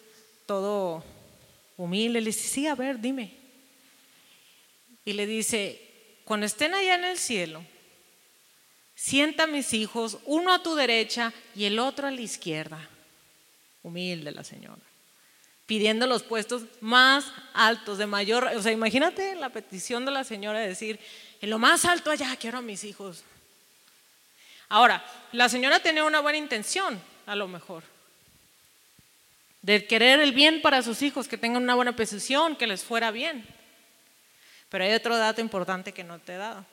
todo 0.46 1.04
humilde, 1.76 2.20
le 2.20 2.26
dice, 2.26 2.48
sí, 2.48 2.66
a 2.66 2.74
ver, 2.74 3.00
dime. 3.00 3.32
Y 5.04 5.12
le 5.12 5.26
dice, 5.26 5.80
cuando 6.24 6.46
estén 6.46 6.74
allá 6.74 6.94
en 6.96 7.04
el 7.04 7.18
cielo, 7.18 7.64
sienta 8.94 9.44
a 9.44 9.46
mis 9.46 9.72
hijos, 9.72 10.18
uno 10.24 10.52
a 10.52 10.62
tu 10.62 10.74
derecha 10.74 11.32
y 11.54 11.64
el 11.64 11.78
otro 11.78 12.08
a 12.08 12.10
la 12.10 12.20
izquierda. 12.20 12.88
Humilde 13.82 14.32
la 14.32 14.42
señora 14.42 14.93
pidiendo 15.66 16.06
los 16.06 16.22
puestos 16.22 16.64
más 16.80 17.26
altos, 17.54 17.98
de 17.98 18.06
mayor, 18.06 18.44
o 18.54 18.62
sea, 18.62 18.72
imagínate 18.72 19.34
la 19.34 19.48
petición 19.48 20.04
de 20.04 20.12
la 20.12 20.24
señora 20.24 20.60
de 20.60 20.68
decir, 20.68 21.00
en 21.40 21.50
lo 21.50 21.58
más 21.58 21.84
alto 21.84 22.10
allá 22.10 22.36
quiero 22.36 22.58
a 22.58 22.62
mis 22.62 22.84
hijos. 22.84 23.24
Ahora, 24.68 25.04
la 25.32 25.48
señora 25.48 25.80
tenía 25.80 26.04
una 26.04 26.20
buena 26.20 26.38
intención, 26.38 27.00
a 27.26 27.34
lo 27.34 27.48
mejor, 27.48 27.84
de 29.62 29.86
querer 29.86 30.20
el 30.20 30.32
bien 30.32 30.60
para 30.60 30.82
sus 30.82 31.00
hijos, 31.02 31.28
que 31.28 31.38
tengan 31.38 31.62
una 31.62 31.74
buena 31.74 31.96
posición, 31.96 32.56
que 32.56 32.66
les 32.66 32.82
fuera 32.82 33.10
bien. 33.10 33.46
Pero 34.68 34.84
hay 34.84 34.92
otro 34.92 35.16
dato 35.16 35.40
importante 35.40 35.92
que 35.92 36.04
no 36.04 36.18
te 36.18 36.34
he 36.34 36.36
dado. 36.36 36.66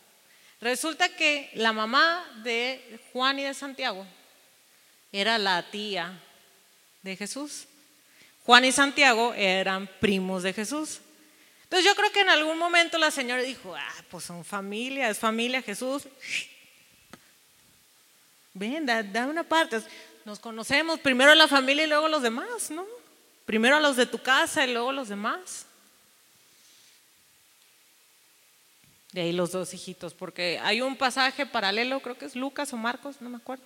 Resulta 0.60 1.10
que 1.10 1.49
la 1.54 1.73
mamá 1.73 2.25
de 2.43 2.99
Juan 3.12 3.39
y 3.39 3.43
de 3.43 3.54
Santiago 3.54 4.06
era 5.12 5.38
la 5.38 5.69
tía 5.71 6.19
de 7.01 7.15
Jesús. 7.15 7.65
Juan 8.45 8.65
y 8.65 8.71
Santiago 8.71 9.34
eran 9.34 9.88
primos 9.99 10.43
de 10.43 10.54
Jesús. 10.54 10.99
Entonces 11.63 11.86
yo 11.86 11.95
creo 11.95 12.12
que 12.12 12.21
en 12.21 12.30
algún 12.30 12.58
momento 12.58 12.97
la 12.97 13.12
señora 13.12 13.41
dijo, 13.41 13.73
ah, 13.75 14.04
pues 14.10 14.25
son 14.25 14.43
familia, 14.43 15.10
es 15.10 15.17
familia 15.17 15.62
Jesús. 15.62 16.04
Ven, 18.54 18.86
da, 18.86 19.25
una 19.25 19.43
parte. 19.43 19.82
Nos 20.25 20.39
conocemos, 20.39 20.99
primero 20.99 21.34
la 21.34 21.47
familia 21.47 21.86
y 21.86 21.88
luego 21.88 22.08
los 22.08 22.21
demás, 22.21 22.69
¿no? 22.69 22.86
Primero 23.45 23.77
a 23.77 23.80
los 23.80 23.95
de 23.95 24.06
tu 24.06 24.21
casa 24.21 24.65
y 24.65 24.73
luego 24.73 24.91
los 24.91 25.08
demás. 25.08 25.65
De 29.13 29.21
ahí 29.21 29.32
los 29.32 29.51
dos 29.51 29.73
hijitos, 29.73 30.13
porque 30.13 30.60
hay 30.63 30.82
un 30.82 30.95
pasaje 30.95 31.45
paralelo, 31.45 32.01
creo 32.01 32.17
que 32.17 32.25
es 32.25 32.36
Lucas 32.36 32.71
o 32.73 32.77
Marcos, 32.77 33.21
no 33.21 33.30
me 33.30 33.38
acuerdo, 33.38 33.63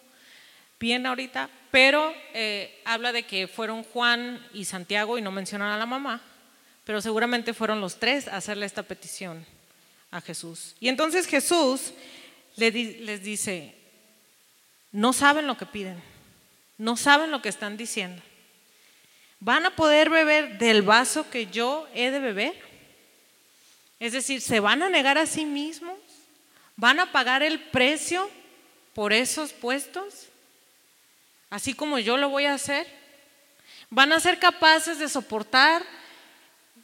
bien 0.79 1.05
ahorita, 1.05 1.49
pero 1.71 2.13
eh, 2.33 2.81
habla 2.85 3.11
de 3.11 3.23
que 3.23 3.47
fueron 3.47 3.83
Juan 3.83 4.45
y 4.53 4.65
Santiago 4.65 5.17
y 5.17 5.21
no 5.21 5.31
mencionan 5.31 5.71
a 5.71 5.77
la 5.77 5.85
mamá, 5.85 6.21
pero 6.83 7.01
seguramente 7.01 7.53
fueron 7.53 7.81
los 7.81 7.99
tres 7.99 8.27
a 8.27 8.37
hacerle 8.37 8.65
esta 8.65 8.83
petición 8.83 9.45
a 10.11 10.21
Jesús. 10.21 10.75
Y 10.79 10.89
entonces 10.89 11.27
Jesús 11.27 11.93
les 12.55 13.23
dice, 13.23 13.75
no 14.91 15.11
saben 15.11 15.47
lo 15.47 15.57
que 15.57 15.65
piden, 15.65 16.01
no 16.77 16.95
saben 16.97 17.31
lo 17.31 17.41
que 17.41 17.49
están 17.49 17.77
diciendo. 17.77 18.21
¿Van 19.39 19.65
a 19.65 19.75
poder 19.75 20.09
beber 20.09 20.57
del 20.57 20.81
vaso 20.81 21.29
que 21.29 21.47
yo 21.47 21.87
he 21.93 22.11
de 22.11 22.19
beber? 22.19 22.55
Es 23.99 24.13
decir, 24.13 24.41
¿se 24.41 24.59
van 24.59 24.81
a 24.81 24.89
negar 24.89 25.17
a 25.17 25.25
sí 25.25 25.45
mismos? 25.45 25.97
¿Van 26.75 26.99
a 26.99 27.11
pagar 27.11 27.43
el 27.43 27.59
precio 27.59 28.29
por 28.93 29.13
esos 29.13 29.53
puestos? 29.53 30.27
Así 31.49 31.73
como 31.73 31.99
yo 31.99 32.17
lo 32.17 32.29
voy 32.29 32.45
a 32.45 32.53
hacer? 32.53 32.87
¿Van 33.89 34.11
a 34.11 34.19
ser 34.19 34.39
capaces 34.39 34.99
de 34.99 35.09
soportar 35.09 35.83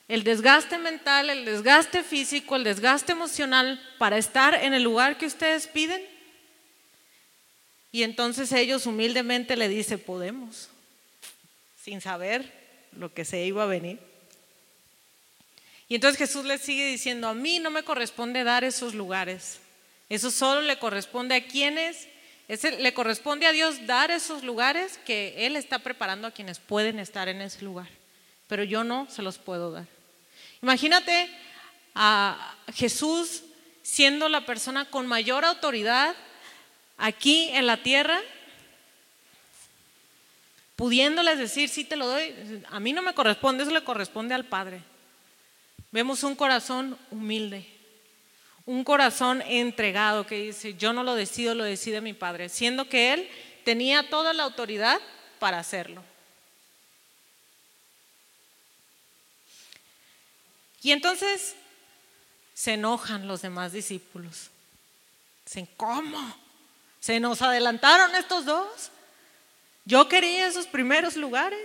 el 0.07 0.23
desgaste 0.23 0.77
mental, 0.77 1.29
el 1.29 1.45
desgaste 1.45 2.03
físico, 2.03 2.55
el 2.55 2.63
desgaste 2.63 3.13
emocional 3.13 3.81
para 3.97 4.17
estar 4.17 4.55
en 4.55 4.73
el 4.73 4.83
lugar 4.83 5.17
que 5.17 5.25
ustedes 5.25 5.67
piden? 5.67 6.01
Y 7.91 8.03
entonces 8.03 8.51
ellos 8.53 8.85
humildemente 8.85 9.57
le 9.57 9.67
dicen, 9.67 9.99
podemos, 9.99 10.69
sin 11.81 11.99
saber 11.99 12.51
lo 12.93 13.13
que 13.13 13.25
se 13.25 13.43
iba 13.45 13.63
a 13.63 13.67
venir. 13.67 13.99
Y 15.89 15.95
entonces 15.95 16.17
Jesús 16.17 16.45
les 16.45 16.61
sigue 16.61 16.87
diciendo, 16.87 17.27
a 17.27 17.33
mí 17.33 17.59
no 17.59 17.69
me 17.69 17.83
corresponde 17.83 18.45
dar 18.45 18.63
esos 18.63 18.93
lugares. 18.93 19.59
Eso 20.07 20.31
solo 20.31 20.61
le 20.61 20.79
corresponde 20.79 21.35
a 21.35 21.45
quienes 21.45 22.07
le 22.47 22.93
corresponde 22.93 23.45
a 23.47 23.51
Dios 23.51 23.85
dar 23.85 24.11
esos 24.11 24.43
lugares 24.43 24.99
que 25.05 25.45
Él 25.45 25.55
está 25.55 25.79
preparando 25.79 26.27
a 26.27 26.31
quienes 26.31 26.59
pueden 26.59 26.99
estar 26.99 27.27
en 27.29 27.41
ese 27.41 27.63
lugar, 27.63 27.87
pero 28.47 28.63
yo 28.63 28.83
no 28.83 29.09
se 29.09 29.21
los 29.21 29.37
puedo 29.37 29.71
dar. 29.71 29.85
Imagínate 30.61 31.29
a 31.95 32.55
Jesús 32.73 33.43
siendo 33.83 34.29
la 34.29 34.45
persona 34.45 34.85
con 34.85 35.07
mayor 35.07 35.45
autoridad 35.45 36.15
aquí 36.97 37.49
en 37.49 37.65
la 37.65 37.77
tierra, 37.77 38.19
pudiéndoles 40.75 41.39
decir, 41.39 41.69
sí 41.69 41.83
te 41.83 41.95
lo 41.95 42.07
doy, 42.07 42.63
a 42.69 42.79
mí 42.79 42.93
no 42.93 43.01
me 43.01 43.13
corresponde, 43.13 43.63
eso 43.63 43.71
le 43.71 43.83
corresponde 43.83 44.33
al 44.33 44.45
Padre. 44.45 44.81
Vemos 45.91 46.23
un 46.23 46.35
corazón 46.35 46.97
humilde 47.11 47.80
un 48.71 48.85
corazón 48.85 49.41
entregado 49.41 50.25
que 50.25 50.35
dice, 50.35 50.75
yo 50.75 50.93
no 50.93 51.03
lo 51.03 51.13
decido, 51.13 51.53
lo 51.55 51.65
decide 51.65 51.99
mi 51.99 52.13
Padre, 52.13 52.47
siendo 52.47 52.87
que 52.87 53.11
Él 53.11 53.29
tenía 53.65 54.09
toda 54.09 54.31
la 54.31 54.43
autoridad 54.43 54.97
para 55.39 55.59
hacerlo. 55.59 56.01
Y 60.81 60.93
entonces 60.93 61.55
se 62.53 62.75
enojan 62.75 63.27
los 63.27 63.41
demás 63.41 63.73
discípulos. 63.73 64.49
Dicen, 65.45 65.67
¿cómo? 65.75 66.37
¿Se 67.01 67.19
nos 67.19 67.41
adelantaron 67.41 68.15
estos 68.15 68.45
dos? 68.45 68.89
Yo 69.83 70.07
quería 70.07 70.47
esos 70.47 70.65
primeros 70.65 71.17
lugares. 71.17 71.59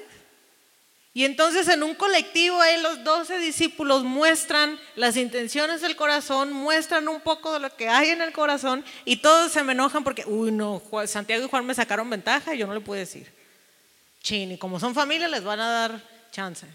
Y 1.17 1.25
entonces 1.25 1.67
en 1.69 1.83
un 1.83 1.95
colectivo 1.95 2.61
ahí 2.61 2.79
los 2.83 3.03
doce 3.03 3.39
discípulos 3.39 4.05
muestran 4.05 4.79
las 4.97 5.17
intenciones 5.17 5.81
del 5.81 5.97
corazón, 5.97 6.53
muestran 6.53 7.09
un 7.09 7.23
poco 7.23 7.55
de 7.55 7.61
lo 7.61 7.75
que 7.75 7.89
hay 7.89 8.11
en 8.11 8.21
el 8.21 8.35
corazón 8.35 8.85
y 9.07 9.17
todos 9.17 9.51
se 9.51 9.65
me 9.65 9.73
enojan 9.73 10.05
porque, 10.05 10.25
uy, 10.27 10.53
no, 10.53 10.83
Santiago 11.07 11.47
y 11.47 11.49
Juan 11.49 11.65
me 11.65 11.75
sacaron 11.75 12.11
ventaja 12.11 12.55
y 12.55 12.59
yo 12.59 12.67
no 12.67 12.75
le 12.75 12.83
pude 12.83 12.99
decir. 12.99 13.33
Chin, 14.21 14.53
y 14.53 14.59
como 14.59 14.79
son 14.79 14.95
familia 14.95 15.27
les 15.27 15.43
van 15.43 15.59
a 15.59 15.71
dar 15.71 16.03
chance. 16.33 16.67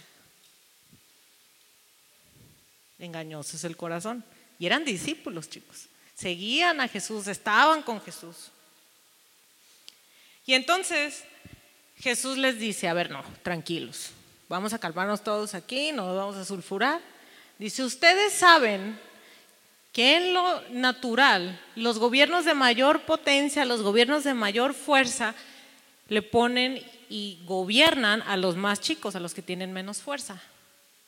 Engañoso 2.97 3.57
es 3.57 3.63
el 3.63 3.77
corazón. 3.77 4.25
Y 4.57 4.65
eran 4.65 4.83
discípulos, 4.83 5.51
chicos. 5.51 5.85
Seguían 6.15 6.81
a 6.81 6.87
Jesús, 6.87 7.27
estaban 7.27 7.83
con 7.83 8.01
Jesús. 8.01 8.49
Y 10.47 10.55
entonces 10.55 11.25
Jesús 11.99 12.39
les 12.39 12.57
dice, 12.57 12.87
a 12.87 12.95
ver, 12.95 13.11
no, 13.11 13.23
tranquilos 13.43 14.13
Vamos 14.51 14.73
a 14.73 14.79
calmarnos 14.79 15.23
todos 15.23 15.53
aquí, 15.53 15.93
no 15.93 16.13
vamos 16.13 16.35
a 16.35 16.43
sulfurar. 16.43 16.99
Dice, 17.57 17.85
ustedes 17.85 18.33
saben 18.33 18.99
que 19.93 20.17
en 20.17 20.33
lo 20.33 20.61
natural 20.71 21.57
los 21.77 21.97
gobiernos 21.99 22.43
de 22.43 22.53
mayor 22.53 23.03
potencia, 23.03 23.63
los 23.63 23.81
gobiernos 23.81 24.25
de 24.25 24.33
mayor 24.33 24.73
fuerza, 24.73 25.35
le 26.09 26.21
ponen 26.21 26.83
y 27.07 27.39
gobiernan 27.45 28.23
a 28.23 28.35
los 28.35 28.57
más 28.57 28.81
chicos, 28.81 29.15
a 29.15 29.21
los 29.21 29.33
que 29.33 29.41
tienen 29.41 29.71
menos 29.71 30.01
fuerza. 30.01 30.43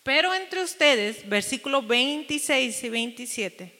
Pero 0.03 0.33
entre 0.33 0.63
ustedes, 0.63 1.27
versículo 1.27 1.81
26 1.81 2.81
y 2.81 2.89
27, 2.89 3.79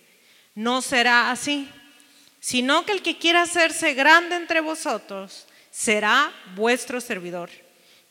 no 0.55 0.81
será 0.81 1.31
así, 1.31 1.69
sino 2.41 2.85
que 2.85 2.91
el 2.91 3.01
que 3.01 3.17
quiera 3.17 3.43
hacerse 3.43 3.93
grande 3.93 4.35
entre 4.35 4.59
vosotros 4.59 5.45
será 5.71 6.33
vuestro 6.53 6.99
servidor. 6.99 7.62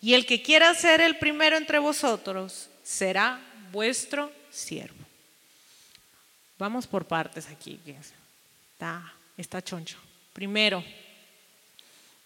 Y 0.03 0.15
el 0.15 0.27
que 0.27 0.43
quiera 0.43 0.75
ser 0.75 1.01
el 1.01 1.17
primero 1.17 1.57
entre 1.57 1.79
vosotros 1.79 2.69
será 2.83 3.41
vuestro 3.71 4.33
siervo. 4.51 4.97
Vamos 6.59 6.89
por 6.89 7.07
partes 7.07 7.49
aquí. 7.49 7.79
Está, 8.73 9.13
está 9.39 9.63
choncho. 9.63 9.97
Primero, 10.33 10.83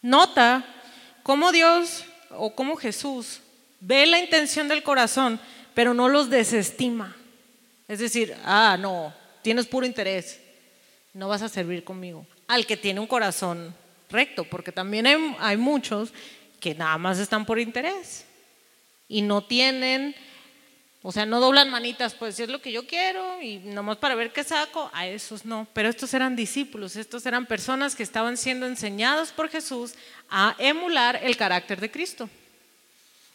nota 0.00 0.64
cómo 1.22 1.52
Dios 1.52 2.04
o 2.30 2.54
cómo 2.54 2.76
Jesús 2.76 3.40
ve 3.80 4.06
la 4.06 4.18
intención 4.18 4.68
del 4.68 4.82
corazón, 4.82 5.38
pero 5.74 5.92
no 5.92 6.08
los 6.08 6.30
desestima. 6.30 7.14
Es 7.88 7.98
decir, 7.98 8.34
ah, 8.44 8.78
no, 8.80 9.14
tienes 9.42 9.66
puro 9.66 9.86
interés, 9.86 10.40
no 11.12 11.28
vas 11.28 11.42
a 11.42 11.48
servir 11.50 11.84
conmigo. 11.84 12.26
Al 12.48 12.64
que 12.64 12.78
tiene 12.78 13.00
un 13.00 13.06
corazón 13.06 13.74
recto, 14.08 14.44
porque 14.44 14.72
también 14.72 15.06
hay, 15.06 15.36
hay 15.40 15.56
muchos 15.58 16.12
que 16.60 16.74
nada 16.74 16.98
más 16.98 17.18
están 17.18 17.46
por 17.46 17.58
interés 17.58 18.24
y 19.08 19.22
no 19.22 19.44
tienen, 19.44 20.14
o 21.02 21.12
sea, 21.12 21.26
no 21.26 21.40
doblan 21.40 21.70
manitas, 21.70 22.14
pues 22.14 22.34
si 22.34 22.42
es 22.42 22.48
lo 22.48 22.60
que 22.60 22.72
yo 22.72 22.86
quiero 22.86 23.40
y 23.40 23.58
nomás 23.58 23.98
para 23.98 24.14
ver 24.14 24.32
qué 24.32 24.42
saco, 24.44 24.90
a 24.92 25.06
esos 25.06 25.44
no. 25.44 25.66
Pero 25.72 25.88
estos 25.88 26.12
eran 26.14 26.36
discípulos, 26.36 26.96
estos 26.96 27.24
eran 27.26 27.46
personas 27.46 27.94
que 27.94 28.02
estaban 28.02 28.36
siendo 28.36 28.66
enseñados 28.66 29.32
por 29.32 29.48
Jesús 29.48 29.94
a 30.28 30.56
emular 30.58 31.20
el 31.22 31.36
carácter 31.36 31.80
de 31.80 31.90
Cristo. 31.90 32.28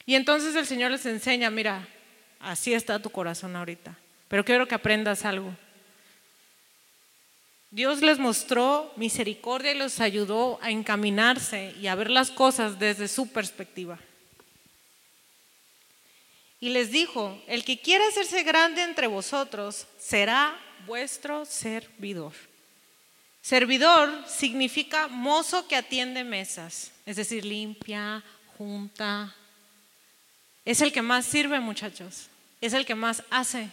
Y 0.05 0.15
entonces 0.15 0.55
el 0.55 0.65
Señor 0.65 0.91
les 0.91 1.05
enseña, 1.05 1.49
mira, 1.49 1.87
así 2.39 2.73
está 2.73 2.99
tu 2.99 3.09
corazón 3.09 3.55
ahorita, 3.55 3.97
pero 4.27 4.43
quiero 4.43 4.67
que 4.67 4.75
aprendas 4.75 5.25
algo. 5.25 5.55
Dios 7.71 8.01
les 8.01 8.19
mostró 8.19 8.91
misericordia 8.97 9.71
y 9.71 9.77
los 9.77 10.01
ayudó 10.01 10.59
a 10.61 10.71
encaminarse 10.71 11.73
y 11.79 11.87
a 11.87 11.95
ver 11.95 12.09
las 12.09 12.29
cosas 12.29 12.77
desde 12.79 13.07
su 13.07 13.31
perspectiva. 13.31 13.97
Y 16.59 16.69
les 16.69 16.91
dijo, 16.91 17.41
el 17.47 17.63
que 17.63 17.79
quiera 17.79 18.05
hacerse 18.09 18.43
grande 18.43 18.83
entre 18.83 19.07
vosotros 19.07 19.87
será 19.97 20.59
vuestro 20.85 21.45
servidor. 21.45 22.33
Servidor 23.41 24.25
significa 24.27 25.07
mozo 25.07 25.65
que 25.67 25.77
atiende 25.77 26.25
mesas, 26.25 26.91
es 27.05 27.15
decir, 27.15 27.45
limpia, 27.45 28.21
junta. 28.57 29.33
Es 30.65 30.81
el 30.81 30.91
que 30.91 31.01
más 31.01 31.25
sirve, 31.25 31.59
muchachos. 31.61 32.27
Es 32.59 32.73
el 32.73 32.85
que 32.85 32.95
más 32.95 33.23
hace. 33.31 33.69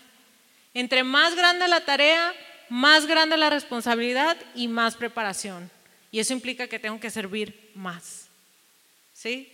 Entre 0.72 1.02
más 1.02 1.34
grande 1.34 1.68
la 1.68 1.84
tarea, 1.84 2.32
más 2.68 3.06
grande 3.06 3.36
la 3.36 3.50
responsabilidad 3.50 4.36
y 4.54 4.68
más 4.68 4.96
preparación. 4.96 5.70
Y 6.10 6.20
eso 6.20 6.32
implica 6.32 6.68
que 6.68 6.78
tengo 6.78 7.00
que 7.00 7.10
servir 7.10 7.70
más. 7.74 8.28
¿Sí? 9.12 9.52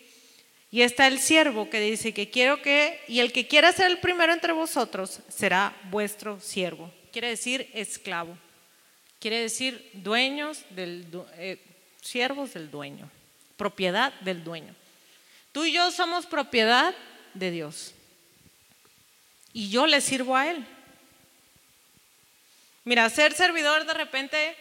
Y 0.71 0.83
está 0.83 1.07
el 1.07 1.21
siervo 1.21 1.71
que 1.71 1.81
dice 1.81 2.13
que 2.13 2.31
quiero 2.31 2.61
que, 2.61 3.01
y 3.07 3.21
el 3.21 3.33
que 3.33 3.47
quiera 3.47 3.73
ser 3.73 3.91
el 3.91 3.99
primero 3.99 4.33
entre 4.33 4.53
vosotros 4.53 5.21
será 5.29 5.77
vuestro 5.91 6.41
siervo. 6.41 6.93
Quiere 7.13 7.29
decir 7.29 7.71
esclavo. 7.75 8.37
Quiere 9.21 9.39
decir 9.39 9.91
dueños 9.93 10.65
del, 10.71 11.07
eh, 11.39 11.59
siervos 12.03 12.55
del 12.55 12.71
dueño, 12.71 13.09
propiedad 13.57 14.13
del 14.21 14.45
dueño. 14.45 14.75
Tú 15.53 15.65
y 15.65 15.73
yo 15.73 15.91
somos 15.93 16.27
propiedad 16.27 16.95
de 17.33 17.51
Dios. 17.53 17.95
Y 19.53 19.71
yo 19.71 19.87
le 19.87 20.01
sirvo 20.01 20.37
a 20.37 20.51
Él. 20.51 20.67
Mira, 22.85 23.09
ser 23.09 23.33
servidor 23.33 23.87
de 23.87 23.95
repente 23.95 24.57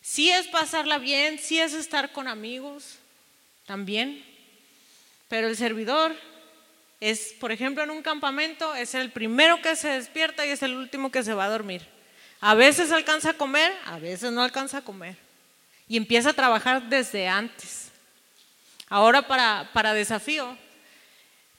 sí 0.00 0.30
es 0.30 0.48
pasarla 0.48 0.98
bien, 0.98 1.38
sí 1.38 1.60
es 1.60 1.72
estar 1.72 2.12
con 2.12 2.26
amigos 2.26 2.98
también. 3.66 4.24
Pero 5.28 5.46
el 5.46 5.56
servidor 5.56 6.16
es, 7.00 7.34
por 7.38 7.52
ejemplo, 7.52 7.84
en 7.84 7.90
un 7.90 8.02
campamento, 8.02 8.74
es 8.74 8.94
el 8.94 9.12
primero 9.12 9.62
que 9.62 9.76
se 9.76 9.88
despierta 9.88 10.44
y 10.44 10.50
es 10.50 10.62
el 10.62 10.74
último 10.74 11.10
que 11.12 11.22
se 11.22 11.34
va 11.34 11.44
a 11.44 11.50
dormir. 11.50 11.86
A 12.40 12.54
veces 12.54 12.90
alcanza 12.90 13.30
a 13.30 13.34
comer, 13.34 13.72
a 13.84 13.98
veces 13.98 14.32
no 14.32 14.42
alcanza 14.42 14.78
a 14.78 14.84
comer. 14.84 15.16
Y 15.86 15.96
empieza 15.96 16.30
a 16.30 16.34
trabajar 16.34 16.88
desde 16.88 17.28
antes. 17.28 17.90
Ahora 18.88 19.26
para, 19.26 19.70
para 19.72 19.94
desafío, 19.94 20.56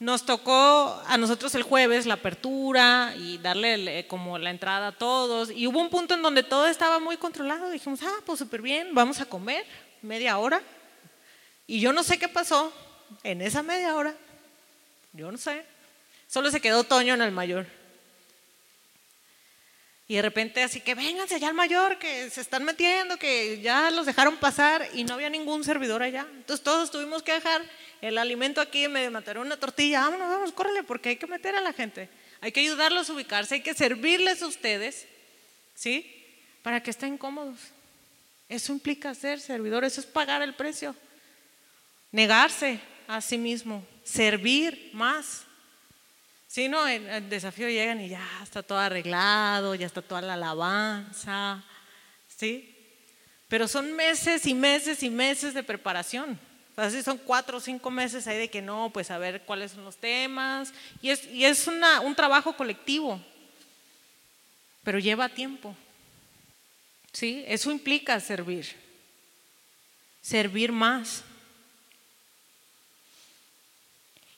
nos 0.00 0.24
tocó 0.24 1.00
a 1.06 1.18
nosotros 1.18 1.54
el 1.54 1.62
jueves 1.62 2.06
la 2.06 2.14
apertura 2.14 3.14
y 3.16 3.36
darle 3.36 4.06
como 4.08 4.38
la 4.38 4.50
entrada 4.50 4.88
a 4.88 4.92
todos. 4.92 5.50
Y 5.50 5.66
hubo 5.66 5.78
un 5.78 5.90
punto 5.90 6.14
en 6.14 6.22
donde 6.22 6.42
todo 6.42 6.66
estaba 6.66 6.98
muy 6.98 7.18
controlado. 7.18 7.70
Dijimos, 7.70 8.00
ah, 8.02 8.20
pues 8.24 8.38
súper 8.38 8.62
bien, 8.62 8.94
vamos 8.94 9.20
a 9.20 9.26
comer 9.26 9.64
media 10.00 10.38
hora. 10.38 10.62
Y 11.66 11.80
yo 11.80 11.92
no 11.92 12.02
sé 12.02 12.18
qué 12.18 12.28
pasó, 12.28 12.72
en 13.22 13.42
esa 13.42 13.62
media 13.62 13.94
hora, 13.94 14.14
yo 15.12 15.30
no 15.30 15.38
sé, 15.38 15.64
solo 16.26 16.50
se 16.50 16.60
quedó 16.60 16.82
Toño 16.82 17.14
en 17.14 17.22
el 17.22 17.30
mayor. 17.30 17.66
Y 20.10 20.16
de 20.16 20.22
repente 20.22 20.60
así 20.64 20.80
que 20.80 20.96
vénganse 20.96 21.36
allá 21.36 21.46
al 21.46 21.54
mayor, 21.54 21.96
que 22.00 22.28
se 22.30 22.40
están 22.40 22.64
metiendo, 22.64 23.16
que 23.16 23.60
ya 23.60 23.92
los 23.92 24.06
dejaron 24.06 24.38
pasar 24.38 24.88
y 24.92 25.04
no 25.04 25.14
había 25.14 25.30
ningún 25.30 25.62
servidor 25.62 26.02
allá. 26.02 26.26
Entonces 26.34 26.64
todos 26.64 26.90
tuvimos 26.90 27.22
que 27.22 27.34
dejar 27.34 27.62
el 28.00 28.18
alimento 28.18 28.60
aquí, 28.60 28.88
me 28.88 29.08
mataron 29.08 29.46
una 29.46 29.56
tortilla, 29.56 30.00
vámonos, 30.00 30.28
vamos, 30.28 30.50
córrele, 30.50 30.82
porque 30.82 31.10
hay 31.10 31.16
que 31.16 31.28
meter 31.28 31.54
a 31.54 31.60
la 31.60 31.72
gente. 31.72 32.08
Hay 32.40 32.50
que 32.50 32.58
ayudarlos 32.58 33.08
a 33.08 33.12
ubicarse, 33.12 33.54
hay 33.54 33.60
que 33.60 33.72
servirles 33.72 34.42
a 34.42 34.48
ustedes, 34.48 35.06
¿sí? 35.76 36.12
Para 36.64 36.82
que 36.82 36.90
estén 36.90 37.16
cómodos. 37.16 37.60
Eso 38.48 38.72
implica 38.72 39.14
ser 39.14 39.38
servidor, 39.38 39.84
eso 39.84 40.00
es 40.00 40.08
pagar 40.08 40.42
el 40.42 40.56
precio. 40.56 40.96
Negarse, 42.10 42.80
a 43.06 43.20
sí 43.20 43.38
mismo, 43.38 43.86
servir 44.02 44.90
más. 44.92 45.44
Si 46.50 46.68
no, 46.68 46.84
el, 46.88 47.28
desafío 47.28 47.68
llegan 47.68 48.00
y 48.00 48.08
ya 48.08 48.28
está 48.42 48.60
todo 48.64 48.78
arreglado, 48.78 49.76
ya 49.76 49.86
está 49.86 50.02
toda 50.02 50.20
la 50.20 50.34
alabanza, 50.34 51.62
¿sí? 52.26 52.74
Pero 53.46 53.68
son 53.68 53.92
meses 53.92 54.44
y 54.46 54.54
meses 54.54 55.04
y 55.04 55.10
meses 55.10 55.54
de 55.54 55.62
preparación. 55.62 56.40
Así 56.74 57.04
son 57.04 57.18
cuatro 57.18 57.58
o 57.58 57.60
cinco 57.60 57.88
meses 57.92 58.26
ahí 58.26 58.36
de 58.36 58.50
que 58.50 58.62
no, 58.62 58.90
pues 58.92 59.12
a 59.12 59.18
ver 59.18 59.42
cuáles 59.42 59.70
son 59.70 59.84
los 59.84 59.96
temas. 59.96 60.72
Y 61.00 61.10
es, 61.10 61.24
y 61.26 61.44
es 61.44 61.68
una, 61.68 62.00
un 62.00 62.16
trabajo 62.16 62.56
colectivo, 62.56 63.24
pero 64.82 64.98
lleva 64.98 65.28
tiempo. 65.28 65.76
¿Sí? 67.12 67.44
Eso 67.46 67.70
implica 67.70 68.18
servir. 68.18 68.66
Servir 70.20 70.72
más. 70.72 71.22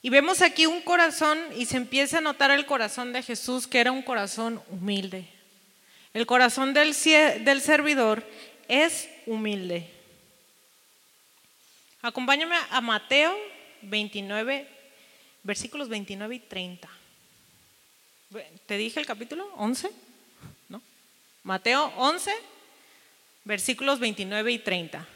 Y 0.02 0.10
vemos 0.10 0.42
aquí 0.42 0.66
un 0.66 0.82
corazón 0.82 1.38
y 1.56 1.66
se 1.66 1.76
empieza 1.76 2.18
a 2.18 2.20
notar 2.20 2.50
el 2.50 2.66
corazón 2.66 3.12
de 3.12 3.22
Jesús, 3.22 3.68
que 3.68 3.78
era 3.78 3.92
un 3.92 4.02
corazón 4.02 4.60
humilde. 4.68 5.28
El 6.12 6.26
corazón 6.26 6.74
del, 6.74 6.92
del 7.44 7.60
servidor 7.60 8.26
es 8.66 9.08
humilde. 9.26 9.88
Acompáñame 12.02 12.56
a 12.70 12.80
Mateo 12.80 13.32
29, 13.82 14.66
versículos 15.44 15.88
29 15.88 16.34
y 16.34 16.40
30. 16.40 16.88
¿Te 18.66 18.76
dije 18.76 18.98
el 18.98 19.06
capítulo? 19.06 19.48
¿11? 19.56 19.88
¿No? 20.68 20.82
Mateo 21.44 21.92
11, 21.96 22.32
versículos 23.44 24.00
29 24.00 24.50
y 24.50 24.58
30. 24.58 25.06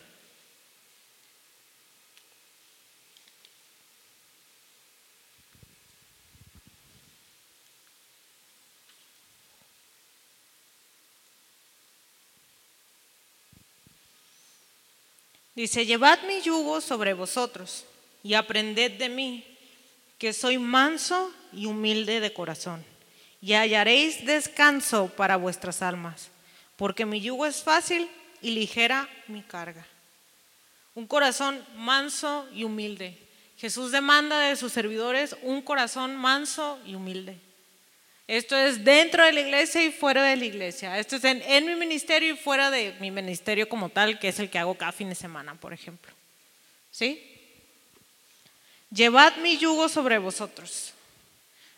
Dice, 15.57 15.87
llevad 15.87 16.23
mi 16.25 16.43
yugo 16.43 16.83
sobre 16.83 17.15
vosotros 17.15 17.87
y 18.23 18.35
aprended 18.35 18.93
de 18.99 19.09
mí, 19.09 19.43
que 20.19 20.35
soy 20.35 20.59
manso 20.59 21.33
y 21.51 21.65
humilde 21.65 22.21
de 22.21 22.35
corazón, 22.35 22.85
y 23.41 23.55
hallaréis 23.55 24.27
descanso 24.27 25.09
para 25.17 25.37
vuestras 25.37 25.81
almas, 25.81 26.29
porque 26.77 27.07
mi 27.07 27.23
yugo 27.23 27.47
es 27.47 27.63
fácil 27.63 28.07
y 28.43 28.51
ligera 28.51 29.09
mi 29.29 29.41
carga. 29.41 29.87
Un 30.95 31.07
corazón 31.07 31.65
manso 31.75 32.47
y 32.53 32.65
humilde. 32.65 33.19
Jesús 33.57 33.93
demanda 33.93 34.39
de 34.41 34.57
sus 34.57 34.73
servidores 34.73 35.37
un 35.41 35.63
corazón 35.63 36.17
manso 36.17 36.79
y 36.85 36.95
humilde. 36.95 37.39
Esto 38.29 38.57
es 38.57 38.85
dentro 38.85 39.25
de 39.25 39.33
la 39.33 39.41
iglesia 39.41 39.85
y 39.85 39.93
fuera 39.93 40.25
de 40.25 40.37
la 40.37 40.45
iglesia. 40.45 40.99
Esto 40.99 41.17
es 41.17 41.25
en, 41.25 41.67
mi 41.67 41.77
ministerio 41.77 42.35
y 42.35 42.37
fuera 42.37 42.71
de 42.71 42.95
mi 42.99 43.13
ministerio 43.13 43.69
como 43.69 43.89
tal, 43.89 44.19
que 44.19 44.29
es 44.29 44.41
el 44.41 44.51
que 44.51 44.59
hago 44.59 44.75
cada 44.75 44.91
fin 44.91 45.09
de 45.09 45.15
semana, 45.15 45.55
por 45.55 45.73
ejemplo. 45.73 46.13
¿Sí? 46.91 47.23
Llevad 48.91 49.37
mi 49.37 49.59
yugo 49.59 49.89
sobre 49.89 50.19
vosotros. 50.19 50.93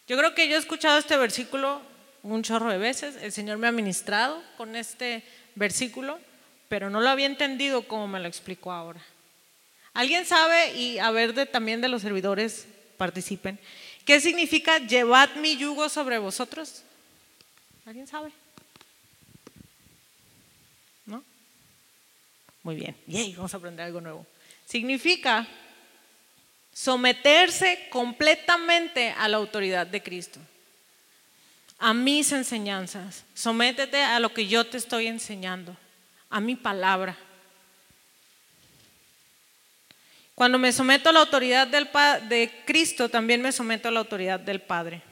Yo 0.06 0.16
creo 0.16 0.34
que 0.34 0.48
yo 0.48 0.56
he 0.56 0.58
escuchado 0.58 0.98
este 0.98 1.18
versículo 1.18 1.82
un 2.22 2.42
chorro 2.42 2.70
de 2.70 2.78
veces. 2.78 3.16
El 3.16 3.32
Señor 3.32 3.58
me 3.58 3.66
ha 3.66 3.72
ministrado 3.72 4.42
con 4.56 4.74
este 4.74 5.22
versículo, 5.54 6.18
pero 6.70 6.88
no 6.88 7.02
lo 7.02 7.10
había 7.10 7.26
entendido 7.26 7.82
como 7.82 8.08
me 8.08 8.20
lo 8.20 8.28
explicó 8.28 8.72
ahora. 8.72 9.00
¿Alguien 9.92 10.24
sabe? 10.24 10.72
Y 10.74 10.98
a 10.98 11.10
ver 11.10 11.46
también 11.48 11.82
de 11.82 11.88
los 11.88 12.00
servidores 12.00 12.66
participen. 12.96 13.58
¿Qué 14.08 14.22
significa 14.22 14.78
llevad 14.78 15.34
mi 15.34 15.58
yugo 15.58 15.86
sobre 15.90 16.16
vosotros? 16.16 16.82
¿Alguien 17.84 18.06
sabe? 18.06 18.32
¿No? 21.04 21.22
Muy 22.62 22.76
bien. 22.76 22.96
Yay, 23.06 23.34
vamos 23.34 23.52
a 23.52 23.58
aprender 23.58 23.84
algo 23.84 24.00
nuevo. 24.00 24.26
Significa 24.64 25.46
someterse 26.72 27.86
completamente 27.90 29.10
a 29.10 29.28
la 29.28 29.36
autoridad 29.36 29.86
de 29.86 30.02
Cristo. 30.02 30.40
a 31.78 31.92
mis 31.92 32.32
enseñanzas, 32.32 33.24
sométete 33.34 34.02
a 34.02 34.18
lo 34.20 34.32
que 34.32 34.46
yo 34.46 34.64
te 34.66 34.78
estoy 34.78 35.06
enseñando, 35.06 35.76
a 36.30 36.40
mi 36.40 36.56
palabra. 36.56 37.14
Cuando 40.38 40.56
me 40.56 40.72
someto 40.72 41.08
a 41.08 41.12
la 41.12 41.18
autoridad 41.18 41.66
del 41.66 41.88
de 42.28 42.62
Cristo, 42.64 43.08
también 43.08 43.42
me 43.42 43.50
someto 43.50 43.88
a 43.88 43.90
la 43.90 43.98
autoridad 43.98 44.38
del 44.38 44.60
Padre. 44.60 45.02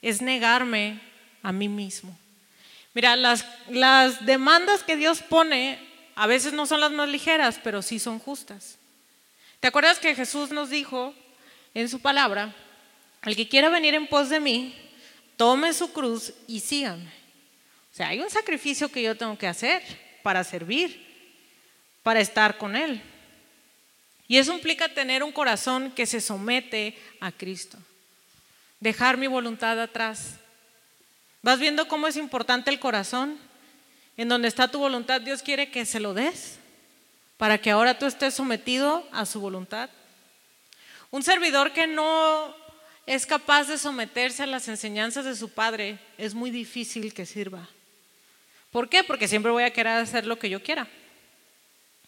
Es 0.00 0.22
negarme 0.22 0.98
a 1.42 1.52
mí 1.52 1.68
mismo. 1.68 2.16
Mira, 2.94 3.16
las, 3.16 3.44
las 3.68 4.24
demandas 4.24 4.82
que 4.82 4.96
Dios 4.96 5.20
pone 5.20 5.78
a 6.14 6.26
veces 6.26 6.54
no 6.54 6.64
son 6.64 6.80
las 6.80 6.90
más 6.90 7.06
ligeras, 7.06 7.60
pero 7.62 7.82
sí 7.82 7.98
son 7.98 8.18
justas. 8.18 8.78
¿Te 9.60 9.68
acuerdas 9.68 9.98
que 9.98 10.14
Jesús 10.14 10.52
nos 10.52 10.70
dijo 10.70 11.14
en 11.74 11.90
su 11.90 12.00
palabra, 12.00 12.54
el 13.24 13.36
que 13.36 13.46
quiera 13.46 13.68
venir 13.68 13.92
en 13.92 14.06
pos 14.06 14.30
de 14.30 14.40
mí, 14.40 14.74
tome 15.36 15.74
su 15.74 15.92
cruz 15.92 16.32
y 16.48 16.60
sígame. 16.60 17.10
O 17.92 17.94
sea, 17.94 18.08
hay 18.08 18.20
un 18.20 18.30
sacrificio 18.30 18.90
que 18.90 19.02
yo 19.02 19.18
tengo 19.18 19.36
que 19.36 19.48
hacer 19.48 19.82
para 20.22 20.42
servir, 20.44 21.04
para 22.02 22.20
estar 22.20 22.56
con 22.56 22.74
Él. 22.74 23.02
Y 24.26 24.38
eso 24.38 24.52
implica 24.52 24.88
tener 24.88 25.22
un 25.22 25.32
corazón 25.32 25.90
que 25.90 26.06
se 26.06 26.20
somete 26.20 26.98
a 27.20 27.30
Cristo. 27.30 27.78
Dejar 28.80 29.16
mi 29.16 29.26
voluntad 29.26 29.80
atrás. 29.80 30.36
¿Vas 31.42 31.58
viendo 31.58 31.88
cómo 31.88 32.06
es 32.06 32.16
importante 32.16 32.70
el 32.70 32.80
corazón? 32.80 33.38
En 34.16 34.28
donde 34.28 34.48
está 34.48 34.70
tu 34.70 34.78
voluntad, 34.78 35.20
Dios 35.20 35.42
quiere 35.42 35.70
que 35.70 35.84
se 35.84 36.00
lo 36.00 36.14
des 36.14 36.58
para 37.36 37.58
que 37.58 37.70
ahora 37.70 37.98
tú 37.98 38.06
estés 38.06 38.34
sometido 38.34 39.06
a 39.12 39.26
su 39.26 39.40
voluntad. 39.40 39.90
Un 41.10 41.22
servidor 41.22 41.72
que 41.72 41.86
no 41.86 42.54
es 43.06 43.26
capaz 43.26 43.64
de 43.64 43.76
someterse 43.76 44.42
a 44.42 44.46
las 44.46 44.68
enseñanzas 44.68 45.24
de 45.24 45.36
su 45.36 45.50
padre, 45.50 45.98
es 46.16 46.34
muy 46.34 46.50
difícil 46.50 47.12
que 47.12 47.26
sirva. 47.26 47.68
¿Por 48.70 48.88
qué? 48.88 49.04
Porque 49.04 49.28
siempre 49.28 49.52
voy 49.52 49.64
a 49.64 49.72
querer 49.72 49.98
hacer 49.98 50.26
lo 50.26 50.38
que 50.38 50.48
yo 50.48 50.62
quiera 50.62 50.88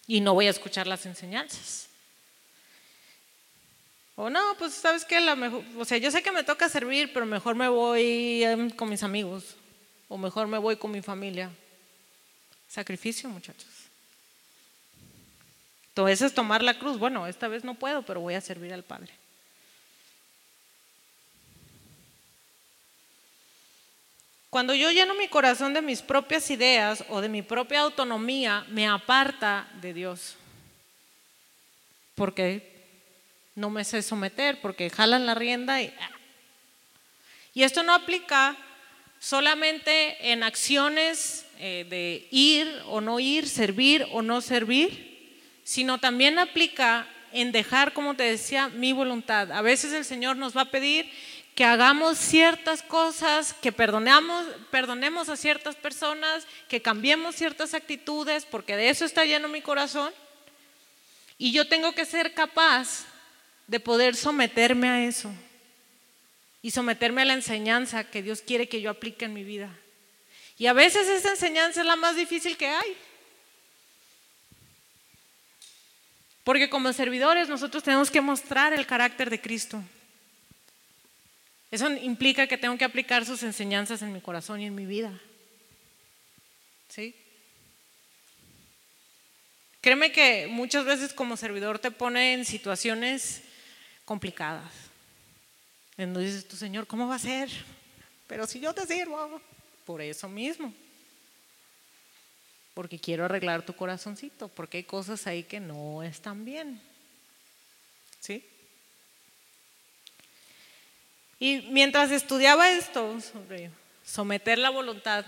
y 0.07 0.20
no 0.20 0.35
voy 0.35 0.46
a 0.46 0.50
escuchar 0.50 0.87
las 0.87 1.05
enseñanzas. 1.07 1.86
O 4.16 4.31
no, 4.31 4.57
pues 4.59 4.72
sabes 4.72 5.05
que 5.05 5.20
la 5.20 5.37
mejor, 5.37 5.62
o 5.76 5.85
sea, 5.85 5.98
yo 5.98 6.11
sé 6.11 6.22
que 6.22 6.33
me 6.33 6.42
toca 6.42 6.70
servir, 6.70 7.12
pero 7.12 7.26
mejor 7.26 7.55
me 7.55 7.68
voy 7.68 8.42
em, 8.42 8.70
con 8.70 8.88
mis 8.88 9.02
amigos 9.02 9.57
o 10.09 10.16
mejor 10.16 10.46
me 10.46 10.57
voy 10.57 10.76
con 10.76 10.90
mi 10.90 11.02
familia. 11.02 11.50
Sacrificio, 12.66 13.29
muchachos. 13.29 13.68
Entonces 15.88 16.22
es 16.22 16.35
tomar 16.35 16.62
la 16.62 16.79
cruz. 16.79 16.98
Bueno, 16.98 17.26
esta 17.26 17.46
vez 17.46 17.62
no 17.62 17.74
puedo, 17.74 18.02
pero 18.02 18.20
voy 18.20 18.35
a 18.35 18.40
servir 18.40 18.72
al 18.72 18.83
Padre. 18.83 19.12
Cuando 24.48 24.72
yo 24.72 24.90
lleno 24.90 25.14
mi 25.14 25.29
corazón 25.29 25.74
de 25.74 25.83
mis 25.83 26.00
propias 26.00 26.50
ideas 26.50 27.05
o 27.11 27.20
de 27.20 27.29
mi 27.29 27.42
propia 27.42 27.81
autonomía, 27.81 28.64
me 28.70 28.88
aparta 28.88 29.68
de 29.83 29.92
Dios. 29.92 30.37
Porque 32.14 32.75
no 33.56 33.70
me 33.70 33.84
sé 33.84 34.02
someter, 34.02 34.60
porque 34.60 34.88
jalan 34.90 35.26
la 35.26 35.34
rienda 35.34 35.82
y... 35.82 35.92
Y 37.54 37.62
esto 37.62 37.82
no 37.82 37.94
aplica 37.94 38.54
solamente 39.18 40.30
en 40.30 40.42
acciones 40.42 41.46
eh, 41.58 41.86
de 41.88 42.28
ir 42.30 42.70
o 42.86 43.00
no 43.00 43.18
ir, 43.18 43.48
servir 43.48 44.06
o 44.12 44.20
no 44.20 44.42
servir, 44.42 45.40
sino 45.64 45.96
también 45.96 46.38
aplica 46.38 47.08
en 47.32 47.52
dejar, 47.52 47.94
como 47.94 48.14
te 48.14 48.24
decía, 48.24 48.68
mi 48.68 48.92
voluntad. 48.92 49.50
A 49.52 49.62
veces 49.62 49.94
el 49.94 50.04
Señor 50.04 50.36
nos 50.36 50.54
va 50.54 50.62
a 50.62 50.70
pedir 50.70 51.10
que 51.54 51.64
hagamos 51.64 52.18
ciertas 52.18 52.82
cosas, 52.82 53.54
que 53.54 53.72
perdonemos, 53.72 54.44
perdonemos 54.70 55.30
a 55.30 55.36
ciertas 55.38 55.76
personas, 55.76 56.46
que 56.68 56.82
cambiemos 56.82 57.36
ciertas 57.36 57.72
actitudes, 57.72 58.44
porque 58.44 58.76
de 58.76 58.90
eso 58.90 59.06
está 59.06 59.24
lleno 59.24 59.48
mi 59.48 59.62
corazón. 59.62 60.12
Y 61.38 61.52
yo 61.52 61.66
tengo 61.66 61.92
que 61.92 62.04
ser 62.04 62.34
capaz 62.34 63.06
de 63.66 63.81
poder 63.81 64.14
someterme 64.16 64.88
a 64.88 65.05
eso 65.05 65.33
y 66.62 66.70
someterme 66.70 67.22
a 67.22 67.26
la 67.26 67.35
enseñanza 67.35 68.05
que 68.05 68.22
Dios 68.22 68.42
quiere 68.42 68.68
que 68.68 68.81
yo 68.81 68.90
aplique 68.90 69.24
en 69.24 69.35
mi 69.35 69.44
vida. 69.44 69.76
Y 70.59 70.66
a 70.66 70.72
veces 70.72 71.09
esa 71.09 71.31
enseñanza 71.31 71.81
es 71.81 71.87
la 71.87 71.96
más 71.96 72.16
difícil 72.16 72.57
que 72.57 72.68
hay. 72.68 72.96
Porque 76.44 76.70
como 76.70 76.92
servidores 76.92 77.48
nosotros 77.48 77.83
tenemos 77.83 78.11
que 78.11 78.20
mostrar 78.20 78.72
el 78.72 78.87
carácter 78.87 79.31
de 79.31 79.40
Cristo. 79.40 79.83
Eso 81.70 81.90
implica 81.90 82.46
que 82.46 82.57
tengo 82.57 82.79
que 82.79 82.85
aplicar 82.85 83.26
sus 83.26 83.42
enseñanzas 83.42 84.00
en 84.02 84.12
mi 84.12 84.20
corazón 84.20 84.61
y 84.61 84.66
en 84.66 84.74
mi 84.74 84.87
vida. 84.87 85.20
¿Sí? 86.88 87.14
Créeme 89.81 90.11
que 90.11 90.46
muchas 90.48 90.85
veces 90.85 91.12
como 91.12 91.37
servidor 91.37 91.79
te 91.79 91.90
pone 91.90 92.33
en 92.35 92.44
situaciones 92.44 93.42
complicadas. 94.06 94.72
En 95.98 96.14
donde 96.14 96.30
dices, 96.30 96.48
tu 96.48 96.56
Señor, 96.56 96.86
¿cómo 96.86 97.06
va 97.06 97.16
a 97.16 97.18
ser? 97.18 97.50
Pero 98.26 98.46
si 98.46 98.60
yo 98.60 98.72
te 98.72 98.86
sirvo, 98.86 99.40
por 99.84 100.00
eso 100.00 100.28
mismo. 100.28 100.72
Porque 102.72 102.98
quiero 102.98 103.24
arreglar 103.24 103.64
tu 103.66 103.74
corazoncito, 103.74 104.48
porque 104.48 104.78
hay 104.78 104.84
cosas 104.84 105.26
ahí 105.26 105.42
que 105.42 105.60
no 105.60 106.02
están 106.02 106.44
bien. 106.44 106.80
¿Sí? 108.20 108.46
Y 111.38 111.62
mientras 111.70 112.10
estudiaba 112.10 112.70
esto 112.70 113.20
sobre 113.20 113.70
someter 114.04 114.58
la 114.58 114.70
voluntad 114.70 115.26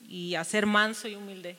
y 0.00 0.34
hacer 0.34 0.66
manso 0.66 1.08
y 1.08 1.14
humilde, 1.14 1.56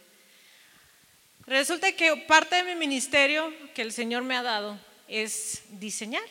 resulta 1.45 1.91
que 1.91 2.15
parte 2.27 2.56
de 2.56 2.63
mi 2.63 2.75
ministerio 2.75 3.54
que 3.73 3.82
el 3.82 3.91
Señor 3.91 4.23
me 4.23 4.36
ha 4.36 4.43
dado 4.43 4.80
es 5.12 5.63
diseñar 5.71 6.24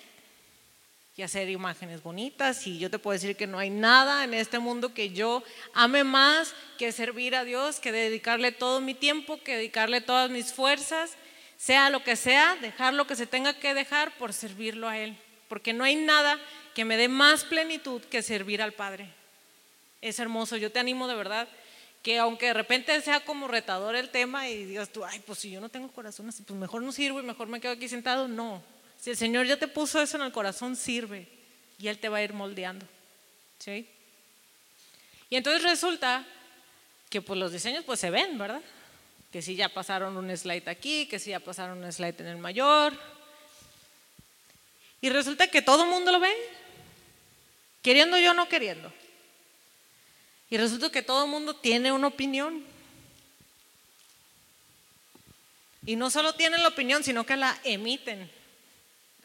y 1.16 1.22
hacer 1.22 1.50
imágenes 1.50 2.02
bonitas. 2.02 2.66
Y 2.66 2.78
yo 2.78 2.90
te 2.90 2.98
puedo 2.98 3.12
decir 3.12 3.36
que 3.36 3.46
no 3.46 3.58
hay 3.58 3.68
nada 3.68 4.24
en 4.24 4.32
este 4.32 4.58
mundo 4.58 4.94
que 4.94 5.10
yo 5.10 5.42
ame 5.74 6.02
más 6.02 6.54
que 6.78 6.92
servir 6.92 7.36
a 7.36 7.44
Dios, 7.44 7.78
que 7.78 7.92
dedicarle 7.92 8.52
todo 8.52 8.80
mi 8.80 8.94
tiempo, 8.94 9.38
que 9.42 9.56
dedicarle 9.56 10.00
todas 10.00 10.30
mis 10.30 10.52
fuerzas, 10.52 11.12
sea 11.58 11.90
lo 11.90 12.02
que 12.02 12.16
sea, 12.16 12.56
dejar 12.62 12.94
lo 12.94 13.06
que 13.06 13.16
se 13.16 13.26
tenga 13.26 13.52
que 13.52 13.74
dejar 13.74 14.16
por 14.16 14.32
servirlo 14.32 14.88
a 14.88 14.96
Él. 14.96 15.14
Porque 15.48 15.74
no 15.74 15.84
hay 15.84 15.96
nada 15.96 16.40
que 16.74 16.86
me 16.86 16.96
dé 16.96 17.08
más 17.08 17.44
plenitud 17.44 18.00
que 18.04 18.22
servir 18.22 18.62
al 18.62 18.72
Padre. 18.72 19.12
Es 20.00 20.18
hermoso, 20.18 20.56
yo 20.56 20.72
te 20.72 20.78
animo 20.78 21.06
de 21.06 21.16
verdad 21.16 21.48
que 22.02 22.18
aunque 22.18 22.46
de 22.46 22.54
repente 22.54 23.00
sea 23.02 23.20
como 23.20 23.46
retador 23.46 23.94
el 23.94 24.08
tema 24.08 24.48
y 24.48 24.64
digas 24.64 24.90
tú, 24.90 25.04
ay, 25.04 25.20
pues 25.20 25.38
si 25.38 25.50
yo 25.50 25.60
no 25.60 25.68
tengo 25.68 25.90
corazón 25.92 26.28
así, 26.28 26.42
pues 26.42 26.58
mejor 26.58 26.82
no 26.82 26.92
sirvo 26.92 27.20
y 27.20 27.22
mejor 27.22 27.48
me 27.48 27.60
quedo 27.60 27.72
aquí 27.72 27.88
sentado, 27.88 28.26
no. 28.26 28.62
Si 29.00 29.10
el 29.10 29.16
Señor 29.16 29.46
ya 29.46 29.58
te 29.58 29.68
puso 29.68 30.00
eso 30.00 30.16
en 30.16 30.22
el 30.22 30.32
corazón, 30.32 30.76
sirve 30.76 31.28
y 31.78 31.88
Él 31.88 31.98
te 31.98 32.08
va 32.08 32.18
a 32.18 32.22
ir 32.22 32.32
moldeando. 32.32 32.86
¿Sí? 33.58 33.88
Y 35.28 35.36
entonces 35.36 35.62
resulta 35.62 36.26
que 37.08 37.20
pues 37.20 37.38
los 37.38 37.52
diseños 37.52 37.84
pues 37.84 38.00
se 38.00 38.10
ven, 38.10 38.38
¿verdad? 38.38 38.62
Que 39.30 39.42
si 39.42 39.54
ya 39.54 39.68
pasaron 39.68 40.16
un 40.16 40.34
slide 40.36 40.68
aquí, 40.68 41.06
que 41.06 41.18
si 41.18 41.30
ya 41.30 41.40
pasaron 41.40 41.82
un 41.82 41.92
slide 41.92 42.20
en 42.20 42.26
el 42.26 42.38
mayor. 42.38 42.98
Y 45.00 45.10
resulta 45.10 45.48
que 45.48 45.62
todo 45.62 45.84
el 45.84 45.90
mundo 45.90 46.12
lo 46.12 46.20
ve. 46.20 46.34
Queriendo 47.82 48.18
yo 48.18 48.32
o 48.32 48.34
no 48.34 48.48
queriendo. 48.48 48.92
Y 50.50 50.56
resulta 50.56 50.90
que 50.90 51.02
todo 51.02 51.24
el 51.24 51.30
mundo 51.30 51.54
tiene 51.54 51.92
una 51.92 52.08
opinión. 52.08 52.64
Y 55.86 55.96
no 55.96 56.10
solo 56.10 56.34
tienen 56.34 56.62
la 56.62 56.68
opinión, 56.68 57.02
sino 57.04 57.24
que 57.24 57.36
la 57.36 57.56
emiten. 57.64 58.30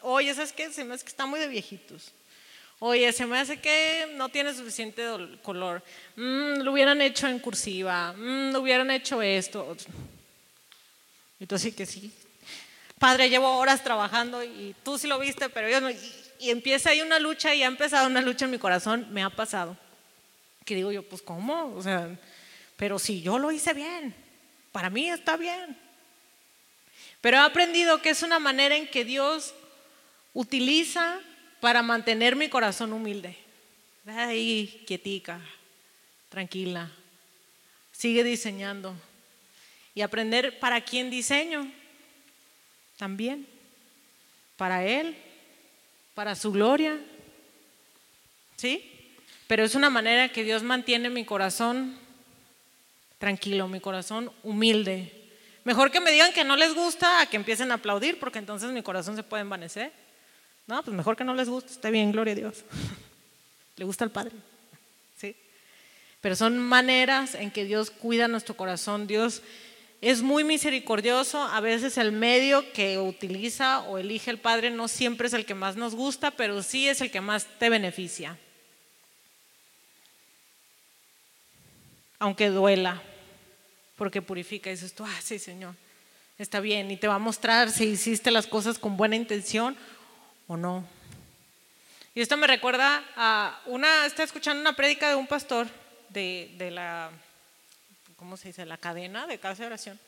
Oye, 0.01 0.33
¿sabes 0.33 0.53
qué? 0.53 0.71
Se 0.71 0.83
me 0.83 0.93
hace 0.93 1.03
que 1.03 1.09
está 1.09 1.25
muy 1.25 1.39
de 1.39 1.47
viejitos. 1.47 2.11
Oye, 2.79 3.11
se 3.11 3.25
me 3.25 3.39
hace 3.39 3.59
que 3.59 4.13
no 4.15 4.29
tiene 4.29 4.53
suficiente 4.53 5.03
color. 5.41 5.81
Mm, 6.15 6.61
lo 6.61 6.71
hubieran 6.71 7.01
hecho 7.01 7.27
en 7.27 7.39
cursiva. 7.39 8.13
Mm, 8.13 8.51
lo 8.51 8.61
hubieran 8.61 8.91
hecho 8.91 9.21
esto. 9.21 9.75
Entonces 11.39 11.71
sí 11.71 11.75
que 11.75 11.85
sí. 11.85 12.11
Padre, 12.99 13.29
llevo 13.29 13.57
horas 13.57 13.83
trabajando 13.83 14.43
y 14.43 14.75
tú 14.83 14.97
sí 14.97 15.07
lo 15.07 15.19
viste, 15.19 15.49
pero 15.49 15.67
yo 15.69 15.81
no 15.81 15.89
y 16.39 16.49
empieza 16.49 16.89
ahí 16.89 17.01
una 17.01 17.19
lucha 17.19 17.53
y 17.55 17.63
ha 17.63 17.67
empezado 17.67 18.07
una 18.07 18.21
lucha 18.21 18.45
en 18.45 18.51
mi 18.51 18.57
corazón, 18.57 19.07
me 19.11 19.23
ha 19.23 19.29
pasado. 19.29 19.77
Que 20.65 20.75
digo 20.75 20.91
yo, 20.91 21.07
pues 21.07 21.21
¿cómo? 21.21 21.73
O 21.75 21.81
sea, 21.81 22.19
pero 22.75 22.99
si 22.99 23.21
yo 23.21 23.39
lo 23.39 23.51
hice 23.51 23.73
bien, 23.73 24.13
para 24.71 24.89
mí 24.89 25.09
está 25.09 25.37
bien. 25.37 25.77
Pero 27.21 27.37
he 27.37 27.39
aprendido 27.39 28.01
que 28.01 28.09
es 28.09 28.23
una 28.23 28.39
manera 28.39 28.75
en 28.75 28.87
que 28.87 29.05
Dios 29.05 29.53
utiliza 30.33 31.19
para 31.61 31.81
mantener 31.81 32.35
mi 32.35 32.49
corazón 32.49 32.91
humilde. 32.91 33.37
Ahí, 34.05 34.83
quietica, 34.85 35.39
tranquila. 36.29 36.91
Sigue 37.91 38.23
diseñando. 38.23 38.93
Y 39.93 40.01
aprender 40.01 40.59
para 40.59 40.81
quién 40.81 41.09
diseño. 41.09 41.71
También. 42.97 43.47
Para 44.57 44.85
Él 44.85 45.15
para 46.15 46.33
su 46.33 46.51
gloria. 46.51 46.97
¿Sí? 48.55 48.89
Pero 49.47 49.63
es 49.63 49.75
una 49.75 49.89
manera 49.89 50.29
que 50.29 50.43
Dios 50.43 50.63
mantiene 50.63 51.09
mi 51.09 51.25
corazón 51.25 51.95
tranquilo, 53.19 53.67
mi 53.67 53.79
corazón 53.79 54.31
humilde. 54.43 55.11
Mejor 55.63 55.91
que 55.91 55.99
me 55.99 56.11
digan 56.11 56.33
que 56.33 56.43
no 56.43 56.55
les 56.55 56.73
gusta 56.73 57.21
a 57.21 57.25
que 57.25 57.37
empiecen 57.37 57.71
a 57.71 57.75
aplaudir, 57.75 58.19
porque 58.19 58.39
entonces 58.39 58.71
mi 58.71 58.83
corazón 58.83 59.15
se 59.15 59.23
puede 59.23 59.41
envanecer. 59.41 59.91
No, 60.67 60.81
pues 60.83 60.95
mejor 60.95 61.15
que 61.15 61.23
no 61.23 61.35
les 61.35 61.49
guste, 61.49 61.71
está 61.71 61.89
bien, 61.89 62.11
gloria 62.11 62.33
a 62.33 62.35
Dios. 62.35 62.63
Le 63.77 63.85
gusta 63.85 64.03
al 64.03 64.11
Padre. 64.11 64.31
¿Sí? 65.17 65.35
Pero 66.21 66.35
son 66.35 66.57
maneras 66.59 67.35
en 67.35 67.51
que 67.51 67.65
Dios 67.65 67.91
cuida 67.91 68.27
nuestro 68.27 68.55
corazón. 68.55 69.05
Dios 69.05 69.41
es 70.01 70.21
muy 70.21 70.43
misericordioso. 70.43 71.41
A 71.43 71.59
veces 71.59 71.97
el 71.97 72.11
medio 72.11 72.71
que 72.71 72.97
utiliza 72.97 73.81
o 73.81 73.97
elige 73.97 74.31
el 74.31 74.39
Padre 74.39 74.71
no 74.71 74.87
siempre 74.87 75.27
es 75.27 75.33
el 75.33 75.45
que 75.45 75.55
más 75.55 75.75
nos 75.75 75.93
gusta, 75.93 76.31
pero 76.31 76.63
sí 76.63 76.87
es 76.87 77.01
el 77.01 77.11
que 77.11 77.21
más 77.21 77.47
te 77.59 77.69
beneficia. 77.69 78.37
Aunque 82.19 82.49
duela, 82.49 83.01
porque 83.97 84.21
purifica. 84.21 84.69
Y 84.69 84.73
dices 84.73 84.93
tú, 84.93 85.03
ah, 85.05 85.19
sí, 85.21 85.39
Señor, 85.39 85.75
está 86.37 86.59
bien. 86.59 86.91
Y 86.91 86.97
te 86.97 87.07
va 87.07 87.15
a 87.15 87.19
mostrar 87.19 87.71
si 87.71 87.85
hiciste 87.85 88.31
las 88.31 88.47
cosas 88.47 88.79
con 88.79 88.97
buena 88.97 89.15
intención 89.15 89.75
o 90.47 90.57
no. 90.57 90.87
Y 92.13 92.21
esto 92.21 92.37
me 92.37 92.47
recuerda 92.47 93.03
a 93.15 93.59
una, 93.65 94.05
está 94.05 94.23
escuchando 94.23 94.61
una 94.61 94.75
prédica 94.75 95.09
de 95.09 95.15
un 95.15 95.27
pastor 95.27 95.67
de, 96.09 96.53
de 96.57 96.71
la, 96.71 97.11
¿cómo 98.15 98.37
se 98.37 98.49
dice? 98.49 98.65
La 98.65 98.77
cadena 98.77 99.27
de 99.27 99.37
casa 99.37 99.63
de 99.63 99.67
oración. 99.67 99.99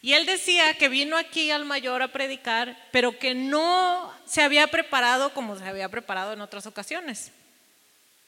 Y 0.00 0.12
él 0.12 0.26
decía 0.26 0.74
que 0.74 0.90
vino 0.90 1.16
aquí 1.16 1.50
al 1.50 1.64
mayor 1.64 2.02
a 2.02 2.12
predicar, 2.12 2.76
pero 2.92 3.18
que 3.18 3.34
no 3.34 4.12
se 4.26 4.42
había 4.42 4.66
preparado 4.66 5.32
como 5.32 5.56
se 5.56 5.64
había 5.64 5.88
preparado 5.88 6.34
en 6.34 6.42
otras 6.42 6.66
ocasiones. 6.66 7.32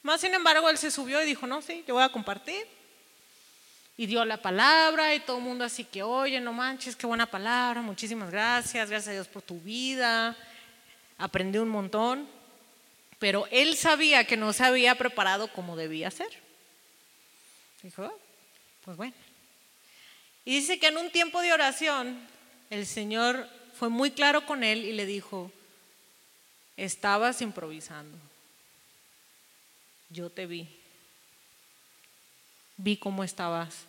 Más 0.01 0.21
sin 0.21 0.33
embargo, 0.33 0.69
él 0.69 0.77
se 0.77 0.89
subió 0.89 1.21
y 1.21 1.25
dijo, 1.25 1.45
no, 1.47 1.61
sí, 1.61 1.83
yo 1.87 1.93
voy 1.93 2.03
a 2.03 2.09
compartir. 2.09 2.65
Y 3.97 4.05
dio 4.05 4.23
la 4.23 4.37
palabra 4.37 5.15
y 5.15 5.19
todo 5.19 5.37
el 5.37 5.43
mundo 5.43 5.65
así 5.65 5.83
que, 5.83 6.03
oye, 6.03 6.39
no 6.39 6.53
manches, 6.53 6.95
qué 6.95 7.07
buena 7.07 7.25
palabra, 7.25 7.81
muchísimas 7.81 8.29
gracias, 8.29 8.89
gracias 8.89 9.09
a 9.09 9.13
Dios 9.13 9.27
por 9.27 9.41
tu 9.41 9.59
vida, 9.59 10.37
aprendí 11.17 11.57
un 11.57 11.69
montón, 11.69 12.27
pero 13.17 13.47
él 13.49 13.75
sabía 13.75 14.25
que 14.25 14.37
no 14.37 14.53
se 14.53 14.63
había 14.63 14.95
preparado 14.95 15.51
como 15.51 15.75
debía 15.75 16.11
ser. 16.11 16.29
Dijo, 17.81 18.15
pues 18.85 18.95
bueno. 18.97 19.15
Y 20.45 20.59
dice 20.59 20.79
que 20.79 20.87
en 20.87 20.97
un 20.97 21.11
tiempo 21.11 21.41
de 21.41 21.51
oración 21.51 22.19
el 22.69 22.85
Señor 22.85 23.49
fue 23.73 23.89
muy 23.89 24.11
claro 24.11 24.45
con 24.45 24.63
él 24.63 24.85
y 24.85 24.93
le 24.93 25.05
dijo, 25.05 25.51
estabas 26.77 27.41
improvisando. 27.41 28.17
Yo 30.09 30.29
te 30.29 30.45
vi. 30.45 30.69
Vi 32.77 32.97
cómo 32.97 33.23
estabas. 33.23 33.86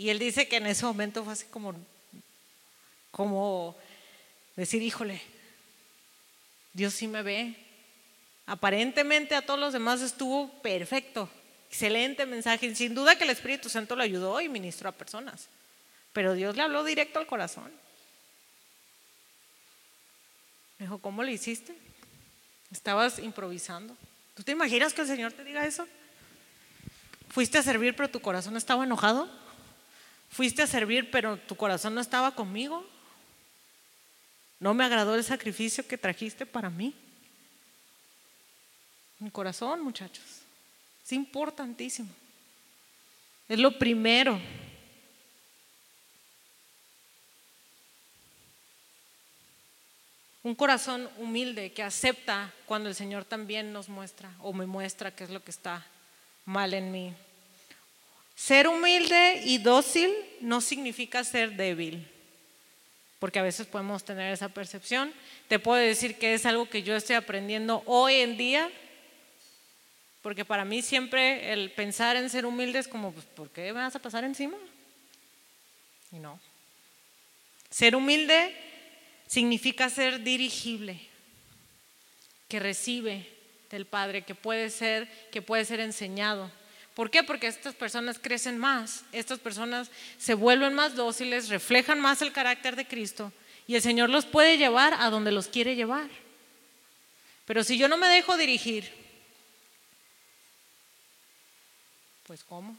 Y 0.00 0.08
él 0.08 0.18
dice 0.18 0.48
que 0.48 0.56
en 0.56 0.66
ese 0.66 0.86
momento 0.86 1.22
fue 1.22 1.34
así 1.34 1.44
como, 1.50 1.74
como 3.10 3.76
decir, 4.56 4.80
híjole, 4.80 5.20
Dios 6.72 6.94
sí 6.94 7.06
me 7.06 7.20
ve. 7.22 7.54
Aparentemente 8.46 9.34
a 9.34 9.44
todos 9.44 9.60
los 9.60 9.74
demás 9.74 10.00
estuvo 10.00 10.50
perfecto. 10.62 11.28
Excelente 11.68 12.24
mensaje. 12.24 12.74
Sin 12.74 12.94
duda 12.94 13.18
que 13.18 13.24
el 13.24 13.30
Espíritu 13.30 13.68
Santo 13.68 13.94
lo 13.94 14.02
ayudó 14.02 14.40
y 14.40 14.48
ministró 14.48 14.88
a 14.88 14.92
personas. 14.92 15.48
Pero 16.14 16.32
Dios 16.32 16.56
le 16.56 16.62
habló 16.62 16.82
directo 16.82 17.18
al 17.18 17.26
corazón. 17.26 17.70
Me 20.78 20.86
dijo, 20.86 20.96
¿cómo 20.96 21.22
le 21.22 21.32
hiciste? 21.32 21.74
Estabas 22.72 23.18
improvisando. 23.18 23.94
¿Tú 24.32 24.44
te 24.44 24.52
imaginas 24.52 24.94
que 24.94 25.02
el 25.02 25.08
Señor 25.08 25.34
te 25.34 25.44
diga 25.44 25.66
eso? 25.66 25.86
¿Fuiste 27.28 27.58
a 27.58 27.62
servir 27.62 27.94
pero 27.94 28.08
tu 28.08 28.22
corazón 28.22 28.56
estaba 28.56 28.84
enojado? 28.84 29.28
¿Fuiste 30.30 30.62
a 30.62 30.66
servir 30.66 31.10
pero 31.10 31.36
tu 31.36 31.56
corazón 31.56 31.94
no 31.94 32.00
estaba 32.00 32.34
conmigo? 32.34 32.86
¿No 34.60 34.74
me 34.74 34.84
agradó 34.84 35.14
el 35.14 35.24
sacrificio 35.24 35.86
que 35.86 35.98
trajiste 35.98 36.46
para 36.46 36.70
mí? 36.70 36.94
Mi 39.18 39.30
corazón, 39.30 39.82
muchachos. 39.82 40.24
Es 41.04 41.12
importantísimo. 41.12 42.08
Es 43.48 43.58
lo 43.58 43.76
primero. 43.78 44.40
Un 50.42 50.54
corazón 50.54 51.10
humilde 51.18 51.72
que 51.72 51.82
acepta 51.82 52.52
cuando 52.64 52.88
el 52.88 52.94
Señor 52.94 53.24
también 53.24 53.72
nos 53.72 53.88
muestra 53.88 54.30
o 54.40 54.52
me 54.52 54.64
muestra 54.64 55.14
qué 55.14 55.24
es 55.24 55.30
lo 55.30 55.42
que 55.42 55.50
está 55.50 55.84
mal 56.44 56.72
en 56.72 56.92
mí. 56.92 57.14
Ser 58.40 58.68
humilde 58.68 59.42
y 59.44 59.58
dócil 59.58 60.10
no 60.40 60.62
significa 60.62 61.22
ser 61.24 61.56
débil 61.56 62.08
porque 63.18 63.38
a 63.38 63.42
veces 63.42 63.66
podemos 63.66 64.02
tener 64.02 64.32
esa 64.32 64.48
percepción. 64.48 65.12
Te 65.46 65.58
puedo 65.58 65.78
decir 65.78 66.18
que 66.18 66.32
es 66.32 66.46
algo 66.46 66.70
que 66.70 66.82
yo 66.82 66.96
estoy 66.96 67.16
aprendiendo 67.16 67.82
hoy 67.84 68.14
en 68.14 68.38
día, 68.38 68.70
porque 70.22 70.46
para 70.46 70.64
mí 70.64 70.80
siempre 70.80 71.52
el 71.52 71.70
pensar 71.70 72.16
en 72.16 72.30
ser 72.30 72.46
humilde 72.46 72.78
es 72.78 72.88
como, 72.88 73.12
pues, 73.12 73.26
¿por 73.26 73.50
qué 73.50 73.74
me 73.74 73.80
vas 73.80 73.94
a 73.94 73.98
pasar 73.98 74.24
encima? 74.24 74.56
Y 76.12 76.18
no. 76.18 76.40
Ser 77.68 77.94
humilde 77.94 78.56
significa 79.26 79.90
ser 79.90 80.22
dirigible, 80.22 80.98
que 82.48 82.58
recibe 82.58 83.28
del 83.70 83.84
Padre, 83.84 84.22
que 84.22 84.34
puede 84.34 84.70
ser, 84.70 85.06
que 85.30 85.42
puede 85.42 85.66
ser 85.66 85.80
enseñado. 85.80 86.50
¿Por 86.94 87.10
qué? 87.10 87.22
Porque 87.22 87.46
estas 87.46 87.74
personas 87.74 88.18
crecen 88.18 88.58
más, 88.58 89.04
estas 89.12 89.38
personas 89.38 89.90
se 90.18 90.34
vuelven 90.34 90.74
más 90.74 90.94
dóciles, 90.96 91.48
reflejan 91.48 92.00
más 92.00 92.20
el 92.20 92.32
carácter 92.32 92.76
de 92.76 92.86
Cristo 92.86 93.32
y 93.66 93.76
el 93.76 93.82
Señor 93.82 94.10
los 94.10 94.26
puede 94.26 94.58
llevar 94.58 94.94
a 94.94 95.10
donde 95.10 95.30
los 95.30 95.46
quiere 95.46 95.76
llevar. 95.76 96.08
Pero 97.46 97.62
si 97.64 97.78
yo 97.78 97.88
no 97.88 97.96
me 97.96 98.08
dejo 98.08 98.36
dirigir, 98.36 98.92
pues 102.26 102.42
¿cómo? 102.44 102.76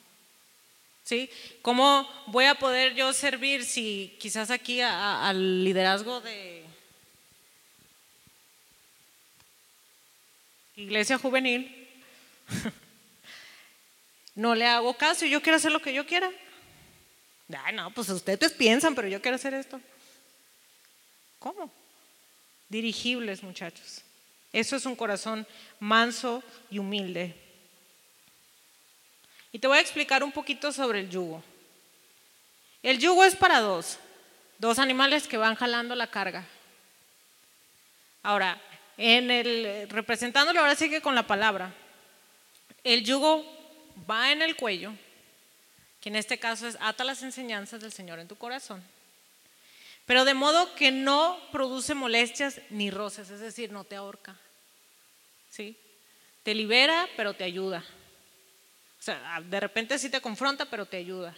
¿Sí? 1.03 1.29
¿Cómo 1.61 2.07
voy 2.27 2.45
a 2.45 2.55
poder 2.55 2.93
yo 2.93 3.11
servir 3.13 3.65
si 3.65 4.15
quizás 4.19 4.51
aquí 4.51 4.81
al 4.81 5.63
liderazgo 5.63 6.21
de 6.21 6.63
iglesia 10.75 11.17
juvenil 11.17 11.87
no 14.35 14.55
le 14.55 14.65
hago 14.65 14.93
caso 14.95 15.25
yo 15.25 15.41
quiero 15.41 15.57
hacer 15.57 15.71
lo 15.71 15.81
que 15.81 15.93
yo 15.93 16.05
quiera. 16.05 16.31
Ay, 17.63 17.75
no, 17.75 17.91
pues 17.91 18.09
ustedes 18.09 18.53
piensan, 18.53 18.95
pero 18.95 19.07
yo 19.07 19.21
quiero 19.21 19.35
hacer 19.35 19.53
esto. 19.53 19.79
¿Cómo? 21.39 21.71
Dirigibles, 22.69 23.43
muchachos. 23.43 24.03
Eso 24.53 24.75
es 24.75 24.85
un 24.85 24.95
corazón 24.95 25.45
manso 25.79 26.43
y 26.69 26.79
humilde. 26.79 27.35
Y 29.51 29.59
te 29.59 29.67
voy 29.67 29.77
a 29.77 29.81
explicar 29.81 30.23
un 30.23 30.31
poquito 30.31 30.71
sobre 30.71 30.99
el 30.99 31.09
yugo. 31.09 31.43
El 32.83 32.99
yugo 32.99 33.23
es 33.23 33.35
para 33.35 33.59
dos, 33.59 33.99
dos 34.57 34.79
animales 34.79 35.27
que 35.27 35.37
van 35.37 35.55
jalando 35.55 35.95
la 35.95 36.07
carga. 36.07 36.45
Ahora, 38.23 38.61
en 38.97 39.29
el 39.31 39.89
representándolo 39.89 40.59
ahora 40.59 40.75
sigue 40.75 41.01
con 41.01 41.15
la 41.15 41.27
palabra. 41.27 41.73
El 42.83 43.03
yugo 43.03 43.60
va 44.09 44.31
en 44.31 44.41
el 44.41 44.55
cuello, 44.55 44.93
que 45.99 46.09
en 46.09 46.15
este 46.15 46.39
caso 46.39 46.67
es 46.67 46.77
ata 46.79 47.03
las 47.03 47.23
enseñanzas 47.23 47.81
del 47.81 47.91
Señor 47.91 48.19
en 48.19 48.27
tu 48.27 48.35
corazón, 48.35 48.83
pero 50.05 50.25
de 50.25 50.33
modo 50.33 50.73
que 50.75 50.91
no 50.91 51.39
produce 51.51 51.93
molestias 51.93 52.59
ni 52.69 52.91
roces, 52.91 53.29
es 53.29 53.39
decir, 53.39 53.71
no 53.71 53.83
te 53.83 53.95
ahorca. 53.95 54.35
¿Sí? 55.49 55.77
Te 56.43 56.55
libera, 56.55 57.07
pero 57.15 57.33
te 57.33 57.43
ayuda. 57.43 57.83
O 58.99 59.03
sea, 59.03 59.41
de 59.41 59.59
repente 59.59 59.99
sí 59.99 60.09
te 60.09 60.21
confronta, 60.21 60.65
pero 60.65 60.85
te 60.85 60.97
ayuda. 60.97 61.35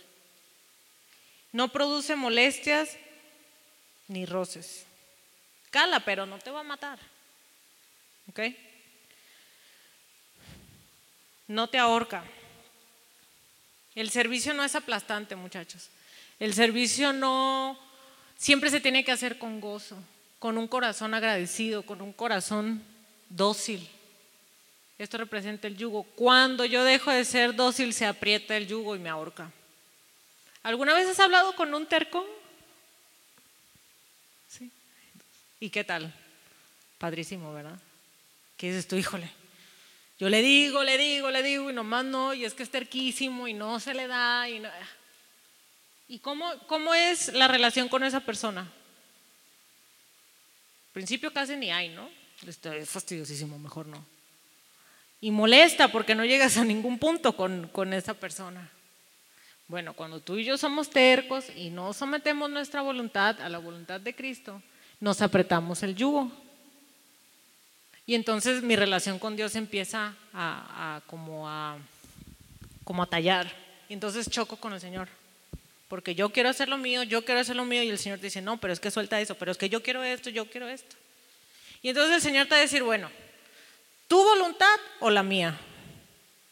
No 1.51 1.69
produce 1.69 2.15
molestias 2.15 2.97
ni 4.07 4.25
roces. 4.25 4.85
Cala, 5.69 5.99
pero 6.01 6.25
no 6.25 6.39
te 6.39 6.51
va 6.51 6.61
a 6.61 6.63
matar. 6.63 6.99
¿Ok? 8.29 8.39
No 11.47 11.69
te 11.69 11.77
ahorca. 11.77 12.23
El 13.95 14.09
servicio 14.09 14.53
no 14.53 14.63
es 14.63 14.75
aplastante, 14.75 15.35
muchachos. 15.35 15.89
El 16.39 16.53
servicio 16.53 17.13
no 17.13 17.77
siempre 18.37 18.69
se 18.69 18.81
tiene 18.81 19.03
que 19.03 19.11
hacer 19.11 19.37
con 19.37 19.61
gozo, 19.61 19.97
con 20.39 20.57
un 20.57 20.67
corazón 20.67 21.13
agradecido, 21.13 21.83
con 21.83 22.01
un 22.01 22.11
corazón 22.11 22.83
dócil. 23.29 23.87
Esto 24.97 25.17
representa 25.17 25.67
el 25.67 25.77
yugo. 25.77 26.03
Cuando 26.03 26.65
yo 26.65 26.83
dejo 26.83 27.11
de 27.11 27.25
ser 27.25 27.55
dócil, 27.55 27.93
se 27.93 28.05
aprieta 28.05 28.55
el 28.57 28.67
yugo 28.67 28.95
y 28.95 28.99
me 28.99 29.09
ahorca. 29.09 29.51
¿Alguna 30.63 30.93
vez 30.93 31.07
has 31.07 31.19
hablado 31.19 31.55
con 31.55 31.73
un 31.73 31.85
terco? 31.85 32.25
Sí. 34.47 34.71
¿Y 35.59 35.69
qué 35.69 35.83
tal? 35.83 36.13
Padrísimo, 36.97 37.53
¿verdad? 37.53 37.77
¿Qué 38.55 38.67
dices 38.67 38.87
tú, 38.87 38.95
híjole? 38.95 39.29
Yo 40.23 40.29
le 40.29 40.41
digo, 40.41 40.85
le 40.85 40.97
digo, 40.97 41.29
le 41.31 41.43
digo 41.43 41.69
y 41.69 41.73
nomás 41.73 42.05
no, 42.05 42.33
y 42.33 42.45
es 42.45 42.53
que 42.53 42.63
es 42.63 42.69
terquísimo 42.69 43.45
y 43.45 43.53
no 43.53 43.77
se 43.81 43.93
le 43.93 44.07
da. 44.07 44.47
¿Y, 44.47 44.63
¿Y 46.07 46.19
cómo, 46.19 46.49
cómo 46.65 46.93
es 46.93 47.33
la 47.33 47.49
relación 47.49 47.89
con 47.89 48.05
esa 48.05 48.21
persona? 48.21 48.61
Al 48.61 48.69
principio 50.93 51.33
casi 51.33 51.57
ni 51.57 51.71
hay, 51.71 51.89
¿no? 51.89 52.09
Es 52.47 52.89
fastidiosísimo, 52.89 53.59
mejor 53.59 53.85
no. 53.87 54.05
Y 55.19 55.29
molesta 55.29 55.89
porque 55.89 56.15
no 56.15 56.23
llegas 56.23 56.55
a 56.55 56.63
ningún 56.63 56.99
punto 56.99 57.35
con, 57.35 57.67
con 57.67 57.91
esa 57.91 58.13
persona. 58.13 58.71
Bueno, 59.67 59.91
cuando 59.93 60.21
tú 60.21 60.37
y 60.37 60.45
yo 60.45 60.57
somos 60.57 60.89
tercos 60.89 61.47
y 61.53 61.69
no 61.69 61.91
sometemos 61.91 62.49
nuestra 62.49 62.81
voluntad 62.81 63.41
a 63.41 63.49
la 63.49 63.57
voluntad 63.57 63.99
de 63.99 64.15
Cristo, 64.15 64.63
nos 65.01 65.21
apretamos 65.21 65.83
el 65.83 65.97
yugo. 65.97 66.31
Y 68.05 68.15
entonces 68.15 68.63
mi 68.63 68.75
relación 68.75 69.17
con 69.17 69.35
Dios 69.35 69.55
empieza 69.55 70.15
a, 70.33 71.01
como 71.07 71.47
a 71.47 71.79
tallar. 73.09 73.51
Y 73.87 73.93
entonces 73.93 74.29
choco 74.29 74.57
con 74.57 74.73
el 74.73 74.81
Señor. 74.81 75.07
Porque 75.87 76.15
yo 76.15 76.29
quiero 76.31 76.49
hacer 76.49 76.69
lo 76.69 76.77
mío, 76.77 77.03
yo 77.03 77.23
quiero 77.23 77.39
hacer 77.39 77.55
lo 77.55 77.65
mío 77.65 77.83
y 77.83 77.89
el 77.89 77.99
Señor 77.99 78.19
dice, 78.19 78.41
no, 78.41 78.57
pero 78.57 78.73
es 78.73 78.79
que 78.79 78.91
suelta 78.91 79.21
eso, 79.21 79.35
pero 79.35 79.51
es 79.51 79.57
que 79.57 79.69
yo 79.69 79.83
quiero 79.83 80.03
esto, 80.03 80.29
yo 80.29 80.49
quiero 80.49 80.67
esto. 80.67 80.95
Y 81.81 81.89
entonces 81.89 82.15
el 82.15 82.21
Señor 82.21 82.47
te 82.47 82.51
va 82.51 82.57
a 82.57 82.61
decir, 82.61 82.81
bueno, 82.81 83.09
¿tu 84.07 84.17
voluntad 84.17 84.75
o 84.99 85.09
la 85.09 85.21
mía? 85.21 85.57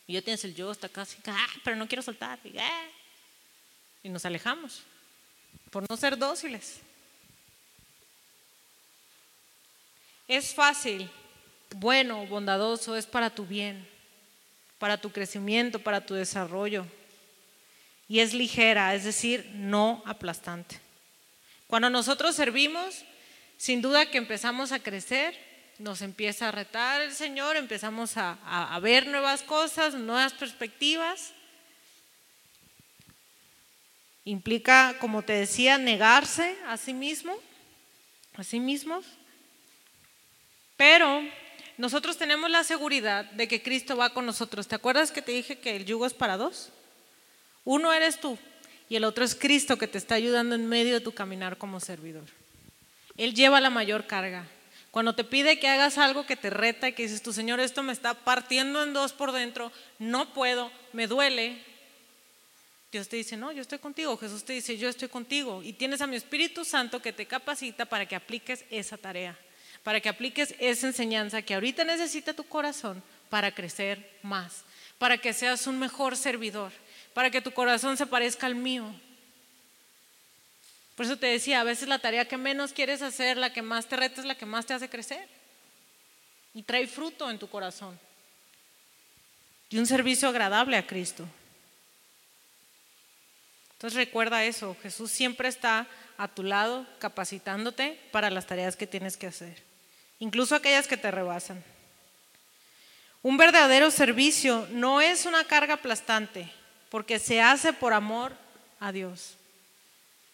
Y 0.06 0.14
yo 0.14 0.24
tienes 0.24 0.44
el 0.44 0.54
yo 0.54 0.70
hasta 0.70 0.90
casi, 0.90 1.18
ah, 1.26 1.48
pero 1.64 1.76
no 1.76 1.88
quiero 1.88 2.02
soltar. 2.02 2.38
Y, 2.44 2.58
ah". 2.58 2.90
y 4.04 4.10
nos 4.10 4.26
alejamos 4.26 4.84
por 5.72 5.90
no 5.90 5.98
ser 5.98 6.18
dóciles. 6.18 6.80
Es 10.28 10.54
fácil 10.54 11.10
bueno, 11.76 12.26
bondadoso, 12.28 12.96
es 12.96 13.06
para 13.06 13.30
tu 13.30 13.46
bien, 13.46 13.88
para 14.80 14.98
tu 14.98 15.12
crecimiento, 15.12 15.80
para 15.80 16.06
tu 16.06 16.14
desarrollo. 16.14 16.86
Y 18.08 18.20
es 18.20 18.34
ligera, 18.34 18.94
es 18.94 19.04
decir, 19.04 19.50
no 19.54 20.04
aplastante. 20.06 20.80
Cuando 21.68 21.90
nosotros 21.90 22.36
servimos, 22.36 23.06
sin 23.58 23.82
duda 23.82 24.12
que 24.12 24.18
empezamos 24.18 24.72
a 24.72 24.80
crecer, 24.80 25.38
nos 25.80 26.02
empieza 26.02 26.50
a 26.50 26.52
retar 26.52 27.02
el 27.02 27.14
Señor, 27.14 27.56
empezamos 27.56 28.14
a, 28.16 28.80
ver 28.82 29.08
nuevas 29.08 29.42
cosas, 29.42 29.94
nuevas 29.94 30.34
perspectivas. 30.34 31.34
Implica, 34.26 34.98
como 35.00 35.24
te 35.24 35.34
decía, 35.34 35.78
negarse 35.78 36.56
a 36.68 36.78
sí 36.78 36.94
mismo, 36.94 37.36
a 38.36 38.44
sí 38.44 38.60
mismos. 38.60 39.06
Pero 40.78 41.24
nosotros 41.82 42.16
tenemos 42.16 42.52
la 42.52 42.64
seguridad 42.64 43.26
de 43.32 43.48
que 43.48 43.64
Cristo 43.64 43.98
va 43.98 44.14
con 44.14 44.28
nosotros. 44.28 44.68
¿Te 44.68 44.76
acuerdas 44.76 45.12
que 45.12 45.24
te 45.24 45.32
dije 45.32 45.58
que 45.58 45.76
el 45.76 45.84
yugo 45.84 46.06
es 46.06 46.14
para 46.14 46.38
dos? 46.38 46.70
Uno 47.66 47.92
eres 47.92 48.20
tú 48.20 48.38
y 48.88 48.98
el 48.98 49.04
otro 49.04 49.26
es 49.26 49.34
Cristo 49.34 49.80
que 49.80 49.88
te 49.88 49.98
está 49.98 50.14
ayudando 50.14 50.54
en 50.54 50.70
medio 50.70 50.94
de 50.94 51.00
tu 51.00 51.12
caminar 51.12 51.58
como 51.58 51.80
servidor. 51.80 52.26
Él 53.18 53.34
lleva 53.34 53.60
la 53.60 53.72
mayor 53.72 54.06
carga. 54.06 54.46
Cuando 54.92 55.16
te 55.16 55.24
pide 55.24 55.60
que 55.60 55.70
hagas 55.70 55.98
algo 55.98 56.28
que 56.28 56.36
te 56.36 56.52
reta 56.52 56.88
y 56.88 56.94
que 56.94 57.02
dices, 57.02 57.24
tu 57.24 57.34
Señor, 57.34 57.60
esto 57.60 57.82
me 57.82 57.94
está 57.94 58.14
partiendo 58.14 58.84
en 58.84 58.94
dos 58.94 59.14
por 59.14 59.32
dentro, 59.32 59.72
no 59.98 60.36
puedo, 60.36 60.72
me 60.94 61.08
duele. 61.08 61.64
Dios 62.92 63.08
te 63.08 63.16
dice, 63.16 63.38
no, 63.38 63.52
yo 63.52 63.62
estoy 63.64 63.80
contigo. 63.80 64.18
Jesús 64.18 64.44
te 64.44 64.54
dice, 64.54 64.78
yo 64.78 64.88
estoy 64.88 65.10
contigo. 65.10 65.64
Y 65.64 65.74
tienes 65.74 66.02
a 66.02 66.06
mi 66.06 66.16
Espíritu 66.16 66.64
Santo 66.64 67.02
que 67.02 67.12
te 67.12 67.26
capacita 67.26 67.86
para 67.86 68.06
que 68.06 68.16
apliques 68.16 68.66
esa 68.70 68.98
tarea 68.98 69.36
para 69.84 70.00
que 70.00 70.10
apliques 70.10 70.56
esa 70.60 70.88
enseñanza 70.88 71.42
que 71.42 71.56
ahorita 71.56 71.84
necesita 71.84 72.34
tu 72.34 72.44
corazón 72.44 73.02
para 73.30 73.54
crecer 73.54 74.20
más, 74.22 74.64
para 74.98 75.18
que 75.18 75.34
seas 75.34 75.66
un 75.68 75.80
mejor 75.80 76.16
servidor, 76.16 76.72
para 77.14 77.32
que 77.32 77.42
tu 77.42 77.52
corazón 77.52 77.98
se 77.98 78.06
parezca 78.06 78.46
al 78.46 78.56
mío. 78.56 78.94
Por 80.96 81.06
eso 81.06 81.18
te 81.18 81.28
decía, 81.28 81.62
a 81.62 81.64
veces 81.64 81.88
la 81.88 82.00
tarea 82.00 82.28
que 82.28 82.38
menos 82.38 82.74
quieres 82.74 83.02
hacer, 83.02 83.38
la 83.38 83.54
que 83.54 83.62
más 83.62 83.88
te 83.88 83.96
reta 83.96 84.22
es 84.22 84.28
la 84.28 84.36
que 84.36 84.46
más 84.46 84.66
te 84.66 84.74
hace 84.74 84.90
crecer. 84.90 85.28
Y 86.54 86.64
trae 86.64 86.86
fruto 86.86 87.32
en 87.32 87.40
tu 87.40 87.50
corazón. 87.50 87.98
Y 89.70 89.78
un 89.78 89.88
servicio 89.88 90.28
agradable 90.28 90.78
a 90.78 90.86
Cristo. 90.86 91.26
Entonces 93.74 93.98
recuerda 93.98 94.44
eso, 94.44 94.78
Jesús 94.84 95.10
siempre 95.10 95.48
está 95.48 95.88
a 96.18 96.28
tu 96.28 96.44
lado 96.44 96.86
capacitándote 97.00 98.00
para 98.12 98.30
las 98.30 98.46
tareas 98.46 98.76
que 98.76 98.86
tienes 98.86 99.18
que 99.18 99.28
hacer 99.28 99.71
incluso 100.22 100.56
aquellas 100.56 100.88
que 100.88 100.96
te 100.96 101.12
rebasan. 101.12 101.62
Un 103.24 103.38
verdadero 103.38 103.92
servicio 103.92 104.68
no 104.72 105.02
es 105.02 105.26
una 105.26 105.44
carga 105.44 105.74
aplastante, 105.74 106.50
porque 106.90 107.20
se 107.20 107.42
hace 107.42 107.74
por 107.74 107.92
amor 107.92 108.34
a 108.80 108.92
Dios. 108.92 109.36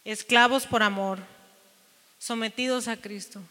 Esclavos 0.06 0.68
por 0.68 0.84
amor, 0.84 1.20
sometidos 2.20 2.88
a 2.88 2.98
Cristo. 2.98 3.42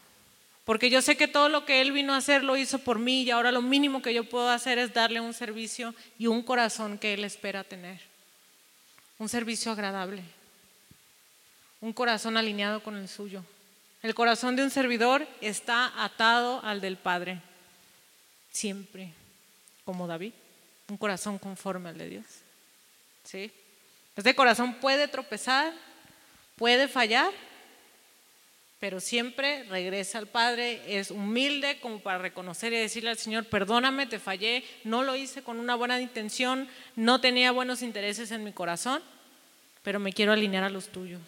Porque 0.63 0.89
yo 0.89 1.01
sé 1.01 1.17
que 1.17 1.27
todo 1.27 1.49
lo 1.49 1.65
que 1.65 1.81
Él 1.81 1.91
vino 1.91 2.13
a 2.13 2.17
hacer 2.17 2.43
lo 2.43 2.55
hizo 2.55 2.79
por 2.79 2.99
mí 2.99 3.23
y 3.23 3.31
ahora 3.31 3.51
lo 3.51 3.61
mínimo 3.61 4.01
que 4.01 4.13
yo 4.13 4.27
puedo 4.27 4.49
hacer 4.49 4.77
es 4.77 4.93
darle 4.93 5.19
un 5.19 5.33
servicio 5.33 5.95
y 6.19 6.27
un 6.27 6.43
corazón 6.43 6.97
que 6.97 7.13
Él 7.13 7.23
espera 7.23 7.63
tener. 7.63 7.99
Un 9.17 9.29
servicio 9.29 9.71
agradable. 9.71 10.21
Un 11.81 11.93
corazón 11.93 12.37
alineado 12.37 12.83
con 12.83 12.95
el 12.95 13.07
suyo. 13.07 13.43
El 14.03 14.13
corazón 14.13 14.55
de 14.55 14.63
un 14.63 14.69
servidor 14.69 15.27
está 15.41 16.03
atado 16.03 16.61
al 16.63 16.81
del 16.81 16.97
Padre, 16.97 17.41
siempre, 18.51 19.13
como 19.83 20.07
David, 20.07 20.33
un 20.87 20.97
corazón 20.97 21.39
conforme 21.39 21.89
al 21.89 21.97
de 21.97 22.09
Dios. 22.09 22.25
¿Sí? 23.23 23.51
Este 24.15 24.35
corazón 24.35 24.75
puede 24.75 25.07
tropezar, 25.07 25.73
puede 26.55 26.87
fallar, 26.87 27.31
pero 28.79 28.99
siempre 28.99 29.63
regresa 29.63 30.19
al 30.19 30.27
Padre, 30.27 30.99
es 30.99 31.09
humilde 31.09 31.79
como 31.79 31.99
para 31.99 32.19
reconocer 32.19 32.73
y 32.73 32.77
decirle 32.77 33.09
al 33.09 33.17
Señor, 33.17 33.45
perdóname, 33.45 34.05
te 34.05 34.19
fallé, 34.19 34.63
no 34.83 35.01
lo 35.01 35.15
hice 35.15 35.41
con 35.41 35.59
una 35.59 35.75
buena 35.75 35.99
intención, 35.99 36.69
no 36.95 37.19
tenía 37.19 37.51
buenos 37.51 37.81
intereses 37.81 38.31
en 38.31 38.43
mi 38.43 38.53
corazón, 38.53 39.01
pero 39.81 39.99
me 39.99 40.13
quiero 40.13 40.31
alinear 40.31 40.63
a 40.63 40.69
los 40.69 40.89
tuyos. 40.89 41.21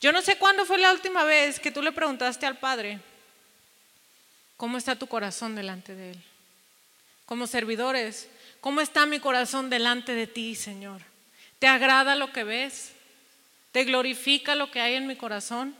Yo 0.00 0.12
no 0.12 0.22
sé 0.22 0.36
cuándo 0.36 0.64
fue 0.64 0.78
la 0.78 0.92
última 0.92 1.24
vez 1.24 1.58
que 1.58 1.72
tú 1.72 1.82
le 1.82 1.92
preguntaste 1.92 2.46
al 2.46 2.58
Padre, 2.58 3.00
¿cómo 4.56 4.78
está 4.78 4.96
tu 4.96 5.08
corazón 5.08 5.56
delante 5.56 5.94
de 5.94 6.12
Él? 6.12 6.22
Como 7.26 7.46
servidores, 7.46 8.28
¿cómo 8.60 8.80
está 8.80 9.06
mi 9.06 9.18
corazón 9.18 9.70
delante 9.70 10.14
de 10.14 10.26
ti, 10.26 10.54
Señor? 10.54 11.02
¿Te 11.58 11.66
agrada 11.66 12.14
lo 12.14 12.32
que 12.32 12.44
ves? 12.44 12.92
¿Te 13.72 13.84
glorifica 13.84 14.54
lo 14.54 14.70
que 14.70 14.80
hay 14.80 14.94
en 14.94 15.06
mi 15.06 15.16
corazón? 15.16 15.74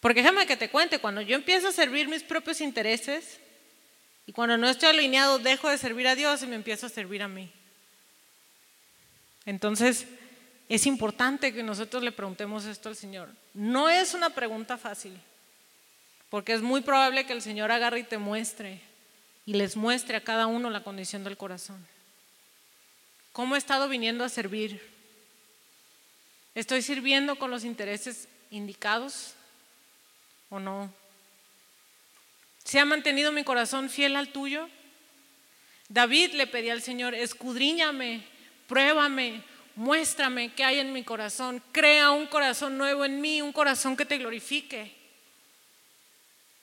Porque 0.00 0.22
déjame 0.22 0.46
que 0.46 0.56
te 0.56 0.70
cuente, 0.70 0.98
cuando 0.98 1.20
yo 1.20 1.36
empiezo 1.36 1.68
a 1.68 1.72
servir 1.72 2.08
mis 2.08 2.22
propios 2.22 2.60
intereses 2.60 3.38
y 4.26 4.32
cuando 4.32 4.56
no 4.56 4.68
estoy 4.68 4.90
alineado, 4.90 5.40
dejo 5.40 5.68
de 5.68 5.78
servir 5.78 6.06
a 6.06 6.14
Dios 6.14 6.42
y 6.42 6.46
me 6.46 6.54
empiezo 6.54 6.86
a 6.86 6.90
servir 6.90 7.22
a 7.22 7.28
mí. 7.28 7.50
Entonces, 9.44 10.06
es 10.70 10.86
importante 10.86 11.52
que 11.52 11.64
nosotros 11.64 12.00
le 12.04 12.12
preguntemos 12.12 12.64
esto 12.64 12.88
al 12.88 12.94
Señor. 12.94 13.28
No 13.54 13.88
es 13.88 14.14
una 14.14 14.30
pregunta 14.30 14.78
fácil, 14.78 15.12
porque 16.30 16.52
es 16.52 16.62
muy 16.62 16.80
probable 16.80 17.26
que 17.26 17.32
el 17.32 17.42
Señor 17.42 17.72
agarre 17.72 17.98
y 17.98 18.04
te 18.04 18.18
muestre 18.18 18.80
y 19.44 19.54
les 19.54 19.76
muestre 19.76 20.16
a 20.16 20.22
cada 20.22 20.46
uno 20.46 20.70
la 20.70 20.84
condición 20.84 21.24
del 21.24 21.36
corazón. 21.36 21.84
¿Cómo 23.32 23.56
he 23.56 23.58
estado 23.58 23.88
viniendo 23.88 24.22
a 24.22 24.28
servir? 24.28 24.80
¿Estoy 26.54 26.82
sirviendo 26.82 27.34
con 27.36 27.50
los 27.50 27.64
intereses 27.64 28.28
indicados 28.52 29.34
o 30.50 30.60
no? 30.60 30.94
¿Se 32.62 32.78
ha 32.78 32.84
mantenido 32.84 33.32
mi 33.32 33.42
corazón 33.42 33.90
fiel 33.90 34.14
al 34.14 34.28
tuyo? 34.28 34.68
David 35.88 36.34
le 36.34 36.46
pedía 36.46 36.74
al 36.74 36.82
Señor, 36.82 37.16
escudriñame, 37.16 38.24
pruébame, 38.68 39.42
muéstrame 39.80 40.52
qué 40.52 40.62
hay 40.62 40.78
en 40.78 40.92
mi 40.92 41.02
corazón, 41.02 41.62
crea 41.72 42.10
un 42.10 42.26
corazón 42.26 42.76
nuevo 42.76 43.02
en 43.02 43.18
mí, 43.18 43.40
un 43.40 43.50
corazón 43.50 43.96
que 43.96 44.04
te 44.04 44.18
glorifique. 44.18 44.94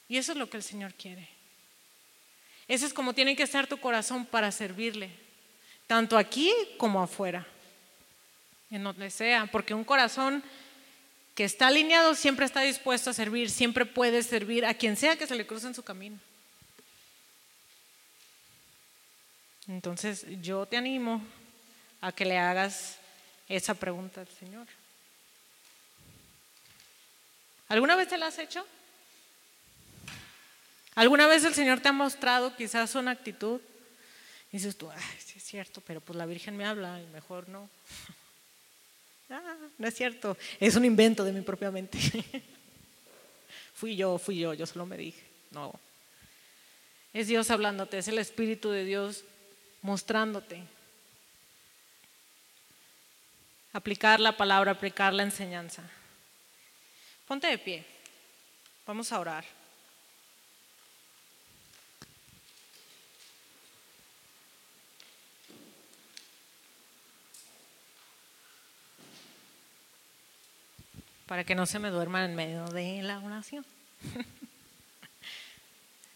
Y 0.08 0.18
eso 0.18 0.34
es 0.34 0.38
lo 0.38 0.48
que 0.48 0.58
el 0.58 0.62
Señor 0.62 0.94
quiere. 0.94 1.28
Ese 2.68 2.86
es 2.86 2.94
como 2.94 3.16
tiene 3.16 3.36
que 3.36 3.42
estar 3.42 3.66
tu 3.66 3.80
corazón 3.80 4.24
para 4.24 4.52
servirle, 4.52 5.10
tanto 5.88 6.16
aquí 6.16 6.54
como 6.78 7.02
afuera, 7.02 7.48
en 8.70 8.84
donde 8.84 9.10
sea, 9.10 9.48
porque 9.48 9.74
un 9.74 9.84
corazón 9.84 10.44
que 11.34 11.44
está 11.44 11.68
alineado 11.68 12.14
siempre 12.14 12.46
está 12.46 12.62
dispuesto 12.62 13.10
a 13.10 13.14
servir, 13.14 13.50
siempre 13.50 13.88
puede 13.88 14.22
servir 14.22 14.64
a 14.64 14.76
quien 14.76 14.96
sea 14.96 15.16
que 15.18 15.26
se 15.26 15.36
le 15.36 15.48
cruce 15.48 15.66
en 15.66 15.74
su 15.74 15.82
camino. 15.82 16.20
Entonces 19.68 20.24
yo 20.40 20.68
te 20.68 20.78
animo 20.78 21.24
a 22.00 22.12
que 22.12 22.24
le 22.24 22.38
hagas 22.38 23.00
esa 23.48 23.74
pregunta 23.74 24.22
al 24.22 24.28
Señor. 24.28 24.68
¿Alguna 27.70 27.96
vez 27.96 28.08
te 28.08 28.18
la 28.18 28.28
has 28.28 28.40
hecho? 28.40 28.66
¿Alguna 30.96 31.28
vez 31.28 31.44
el 31.44 31.54
Señor 31.54 31.80
te 31.80 31.90
ha 31.90 31.94
mostrado 31.94 32.56
quizás 32.56 32.96
una 32.96 33.12
actitud 33.12 33.62
dices 34.52 34.78
tú, 34.78 34.90
Ay, 34.90 35.02
sí 35.24 35.34
es 35.38 35.44
cierto, 35.44 35.82
pero 35.82 36.02
pues 36.02 36.18
la 36.18 36.26
Virgen 36.26 36.58
me 36.58 36.66
habla 36.66 37.02
y 37.02 37.06
mejor 37.08 37.48
no. 37.50 37.70
ah, 39.30 39.56
no 39.78 39.88
es 39.88 39.96
cierto, 39.96 40.38
es 40.60 40.76
un 40.76 40.86
invento 40.86 41.24
de 41.24 41.32
mi 41.32 41.42
propia 41.42 41.72
mente. 41.72 42.00
fui 43.76 43.96
yo, 43.96 44.18
fui 44.18 44.40
yo, 44.40 44.54
yo 44.54 44.66
solo 44.66 44.86
me 44.86 44.98
dije, 44.98 45.24
no. 45.52 45.74
Es 47.14 47.28
Dios 47.28 47.50
hablándote, 47.52 47.98
es 47.98 48.08
el 48.08 48.20
Espíritu 48.20 48.70
de 48.70 48.84
Dios 48.84 49.24
mostrándote. 49.82 50.64
Aplicar 53.78 54.20
la 54.20 54.36
palabra, 54.36 54.72
aplicar 54.72 55.14
la 55.14 55.22
enseñanza. 55.22 55.84
Ponte 57.28 57.46
de 57.46 57.60
pie, 57.60 57.86
vamos 58.88 59.12
a 59.12 59.20
orar. 59.20 59.46
para 71.28 71.44
que 71.44 71.54
no 71.54 71.68
se 71.68 71.78
me 71.78 71.90
duerman 71.90 72.32
en 72.32 72.36
medio 72.36 72.66
de 72.70 73.04
la 73.04 73.20
oración. 73.20 73.64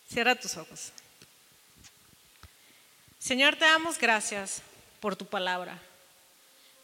Cierra 0.09 0.33
tus 0.33 0.57
ojos. 0.57 0.93
Señor, 3.19 3.55
te 3.55 3.65
damos 3.65 3.99
gracias 3.99 4.63
por 4.99 5.15
tu 5.15 5.27
palabra. 5.27 5.79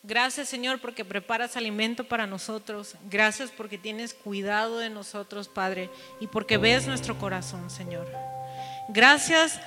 Gracias, 0.04 0.48
Señor, 0.48 0.80
porque 0.80 1.04
preparas 1.04 1.58
alimento 1.58 2.04
para 2.04 2.28
nosotros. 2.28 2.96
Gracias 3.10 3.52
porque 3.52 3.78
tienes 3.78 4.14
cuidado 4.14 4.78
de 4.78 4.90
nosotros, 4.90 5.48
Padre, 5.48 5.90
y 6.20 6.28
porque 6.28 6.58
ves 6.58 6.88
nuestro 6.88 7.18
corazón, 7.18 7.70
Señor. 7.70 8.08
Gracias 8.90 9.60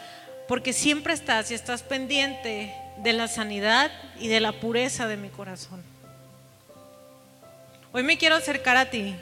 porque 0.49 0.73
siempre 0.73 1.13
estás 1.13 1.51
y 1.51 1.55
estás 1.55 1.83
pendiente 1.83 2.75
de 2.99 3.13
la 3.13 3.29
sanidad 3.29 3.91
y 4.19 4.29
de 4.29 4.41
la 4.41 4.53
pureza 4.53 5.07
de 5.07 5.17
mi 5.17 5.29
corazón. 5.29 5.83
Hoy 7.93 8.03
me 8.03 8.19
quiero 8.19 8.37
acercar 8.37 8.77
a 8.77 8.89
ti, 8.89 9.15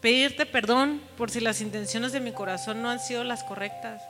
pedirte 0.00 0.46
perdón 0.46 1.02
por 1.16 1.30
si 1.30 1.40
las 1.40 1.60
intenciones 1.60 2.12
de 2.12 2.20
mi 2.20 2.32
corazón 2.32 2.82
no 2.82 2.90
han 2.90 3.00
sido 3.00 3.24
las 3.24 3.42
correctas, 3.42 4.02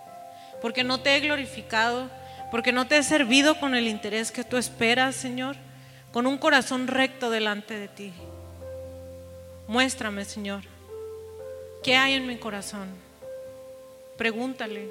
porque 0.61 0.85
no 0.85 1.01
te 1.01 1.17
he 1.17 1.21
glorificado, 1.21 2.11
porque 2.51 2.73
no 2.73 2.87
te 2.87 2.99
he 2.99 3.03
servido 3.03 3.59
con 3.61 3.75
el 3.75 3.87
interés 3.87 4.33
que 4.33 4.45
tú 4.45 4.57
esperas, 4.57 5.15
Señor, 5.15 5.57
con 6.13 6.27
un 6.27 6.39
corazón 6.39 6.87
recto 6.87 7.31
delante 7.31 7.79
de 7.79 7.89
ti. 7.89 8.13
Muéstrame, 9.67 10.25
Señor, 10.25 10.63
qué 11.83 11.97
hay 11.97 12.15
en 12.15 12.27
mi 12.27 12.39
corazón. 12.39 12.89
Pregúntale, 14.17 14.91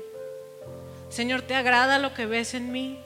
Señor, 1.10 1.42
¿te 1.42 1.56
agrada 1.56 2.00
lo 2.00 2.14
que 2.14 2.26
ves 2.26 2.54
en 2.54 2.72
mí? 2.72 3.00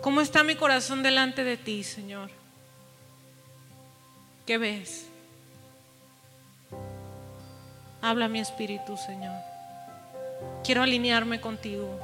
¿Cómo 0.00 0.20
está 0.20 0.44
mi 0.44 0.54
corazón 0.54 1.02
delante 1.02 1.44
de 1.44 1.56
ti, 1.56 1.82
Señor? 1.82 2.30
¿Qué 4.46 4.58
ves? 4.58 5.06
Habla 8.00 8.28
mi 8.28 8.38
espíritu, 8.38 8.96
Señor. 8.96 9.34
Quiero 10.62 10.82
alinearme 10.82 11.40
contigo. 11.40 11.98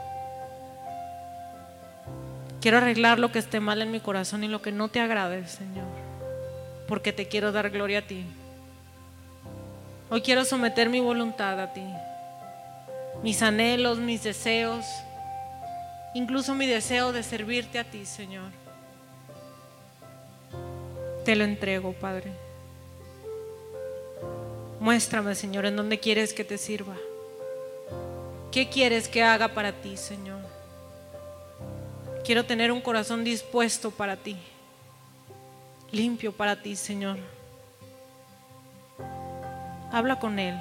Quiero 2.62 2.78
arreglar 2.78 3.18
lo 3.18 3.32
que 3.32 3.40
esté 3.40 3.58
mal 3.58 3.82
en 3.82 3.90
mi 3.90 3.98
corazón 3.98 4.44
y 4.44 4.48
lo 4.48 4.62
que 4.62 4.70
no 4.70 4.88
te 4.88 5.00
agrade, 5.00 5.48
Señor. 5.48 5.84
Porque 6.86 7.12
te 7.12 7.26
quiero 7.26 7.50
dar 7.50 7.70
gloria 7.70 7.98
a 7.98 8.02
ti. 8.02 8.24
Hoy 10.10 10.22
quiero 10.22 10.44
someter 10.44 10.88
mi 10.88 11.00
voluntad 11.00 11.58
a 11.60 11.72
ti. 11.72 11.84
Mis 13.24 13.42
anhelos, 13.42 13.98
mis 13.98 14.22
deseos, 14.22 14.86
incluso 16.14 16.54
mi 16.54 16.68
deseo 16.68 17.12
de 17.12 17.24
servirte 17.24 17.80
a 17.80 17.84
ti, 17.84 18.06
Señor. 18.06 18.52
Te 21.24 21.34
lo 21.34 21.42
entrego, 21.42 21.92
Padre. 21.94 22.30
Muéstrame, 24.78 25.34
Señor, 25.34 25.66
en 25.66 25.74
dónde 25.74 25.98
quieres 25.98 26.32
que 26.32 26.44
te 26.44 26.58
sirva. 26.58 26.94
¿Qué 28.52 28.68
quieres 28.68 29.08
que 29.08 29.24
haga 29.24 29.48
para 29.48 29.72
ti, 29.72 29.96
Señor? 29.96 30.31
Quiero 32.24 32.44
tener 32.44 32.70
un 32.70 32.80
corazón 32.80 33.24
dispuesto 33.24 33.90
para 33.90 34.16
ti, 34.16 34.36
limpio 35.90 36.32
para 36.32 36.62
ti, 36.62 36.76
Señor. 36.76 37.18
Habla 39.90 40.20
con 40.20 40.38
Él. 40.38 40.54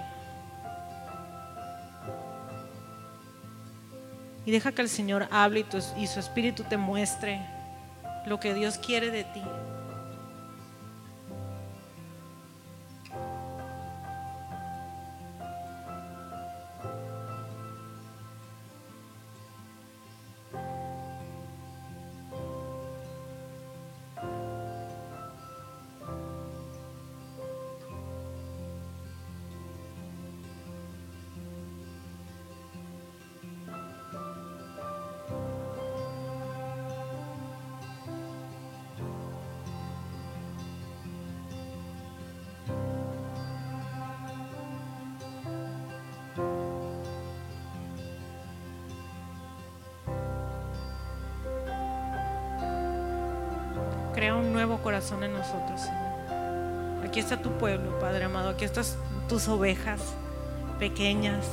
Y 4.43 4.51
deja 4.51 4.72
que 4.72 4.82
el 4.82 4.89
Señor 4.89 5.28
hable 5.30 5.66
y, 5.97 6.07
su 6.07 6.20
espíritu 6.20 6.64
te 6.64 6.78
muestre 6.78 7.39
lo 8.26 8.39
que 8.39 8.55
Dios 8.55 8.80
quiere 8.80 9.12
de 9.12 9.24
ti. 9.24 9.43
Corazón 54.82 55.24
en 55.24 55.34
nosotros, 55.34 55.82
Señor. 55.82 57.06
Aquí 57.06 57.20
está 57.20 57.38
tu 57.38 57.52
pueblo, 57.58 58.00
Padre 58.00 58.26
amado. 58.26 58.50
Aquí 58.50 58.66
están 58.66 58.86
tus 59.28 59.48
ovejas 59.48 60.02
pequeñas, 60.80 61.46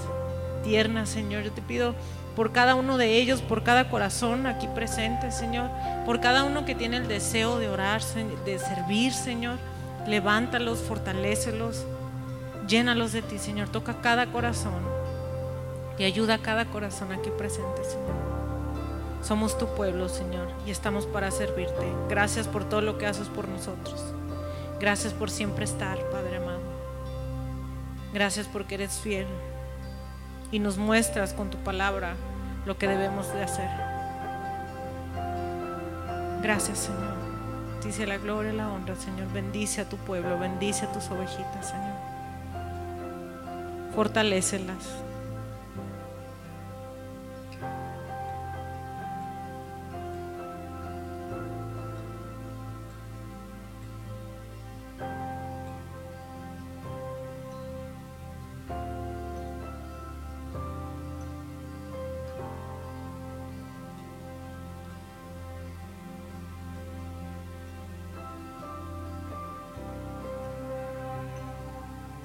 tiernas, 0.62 1.08
Señor. 1.08 1.42
Yo 1.42 1.52
te 1.52 1.62
pido 1.62 1.94
por 2.36 2.52
cada 2.52 2.74
uno 2.74 2.98
de 2.98 3.16
ellos, 3.16 3.42
por 3.42 3.64
cada 3.64 3.90
corazón 3.90 4.46
aquí 4.46 4.68
presente, 4.74 5.32
Señor. 5.32 5.70
Por 6.04 6.20
cada 6.20 6.44
uno 6.44 6.64
que 6.64 6.74
tiene 6.74 6.98
el 6.98 7.08
deseo 7.08 7.58
de 7.58 7.68
orar, 7.68 8.02
de 8.44 8.58
servir, 8.58 9.12
Señor. 9.12 9.58
Levántalos, 10.06 10.78
fortalécelos, 10.78 11.84
llénalos 12.66 13.12
de 13.12 13.22
ti, 13.22 13.38
Señor. 13.38 13.68
Toca 13.68 14.00
cada 14.00 14.26
corazón 14.26 14.82
y 15.98 16.04
ayuda 16.04 16.34
a 16.34 16.38
cada 16.38 16.66
corazón 16.66 17.12
aquí 17.12 17.30
presente, 17.36 17.84
Señor. 17.84 18.27
Somos 19.22 19.58
tu 19.58 19.66
pueblo, 19.74 20.08
Señor, 20.08 20.48
y 20.66 20.70
estamos 20.70 21.06
para 21.06 21.30
servirte. 21.30 21.92
Gracias 22.08 22.46
por 22.46 22.64
todo 22.64 22.80
lo 22.80 22.98
que 22.98 23.06
haces 23.06 23.28
por 23.28 23.48
nosotros. 23.48 24.02
Gracias 24.80 25.12
por 25.12 25.30
siempre 25.30 25.64
estar, 25.64 25.98
Padre 26.10 26.36
amado. 26.36 26.60
Gracias 28.14 28.46
porque 28.46 28.76
eres 28.76 28.98
fiel 28.98 29.26
y 30.50 30.60
nos 30.60 30.78
muestras 30.78 31.34
con 31.34 31.50
tu 31.50 31.58
palabra 31.58 32.14
lo 32.64 32.78
que 32.78 32.88
debemos 32.88 33.32
de 33.34 33.42
hacer. 33.42 33.68
Gracias, 36.42 36.78
Señor. 36.78 37.18
Dice 37.84 38.06
la 38.06 38.18
gloria 38.18 38.52
y 38.52 38.56
la 38.56 38.68
honra, 38.68 38.94
Señor. 38.96 39.32
Bendice 39.32 39.80
a 39.80 39.88
tu 39.88 39.96
pueblo, 39.96 40.38
bendice 40.38 40.86
a 40.86 40.92
tus 40.92 41.08
ovejitas, 41.10 41.68
Señor. 41.68 41.96
Fortalécelas. 43.94 45.07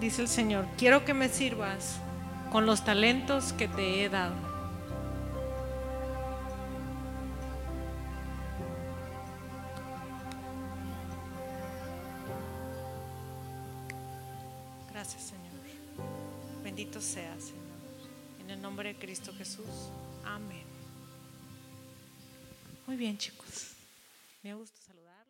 Dice 0.03 0.21
el 0.21 0.27
Señor, 0.27 0.65
quiero 0.77 1.05
que 1.05 1.13
me 1.13 1.29
sirvas 1.29 1.97
con 2.51 2.65
los 2.65 2.83
talentos 2.83 3.53
que 3.53 3.69
te 3.69 4.03
he 4.03 4.09
dado. 4.09 4.52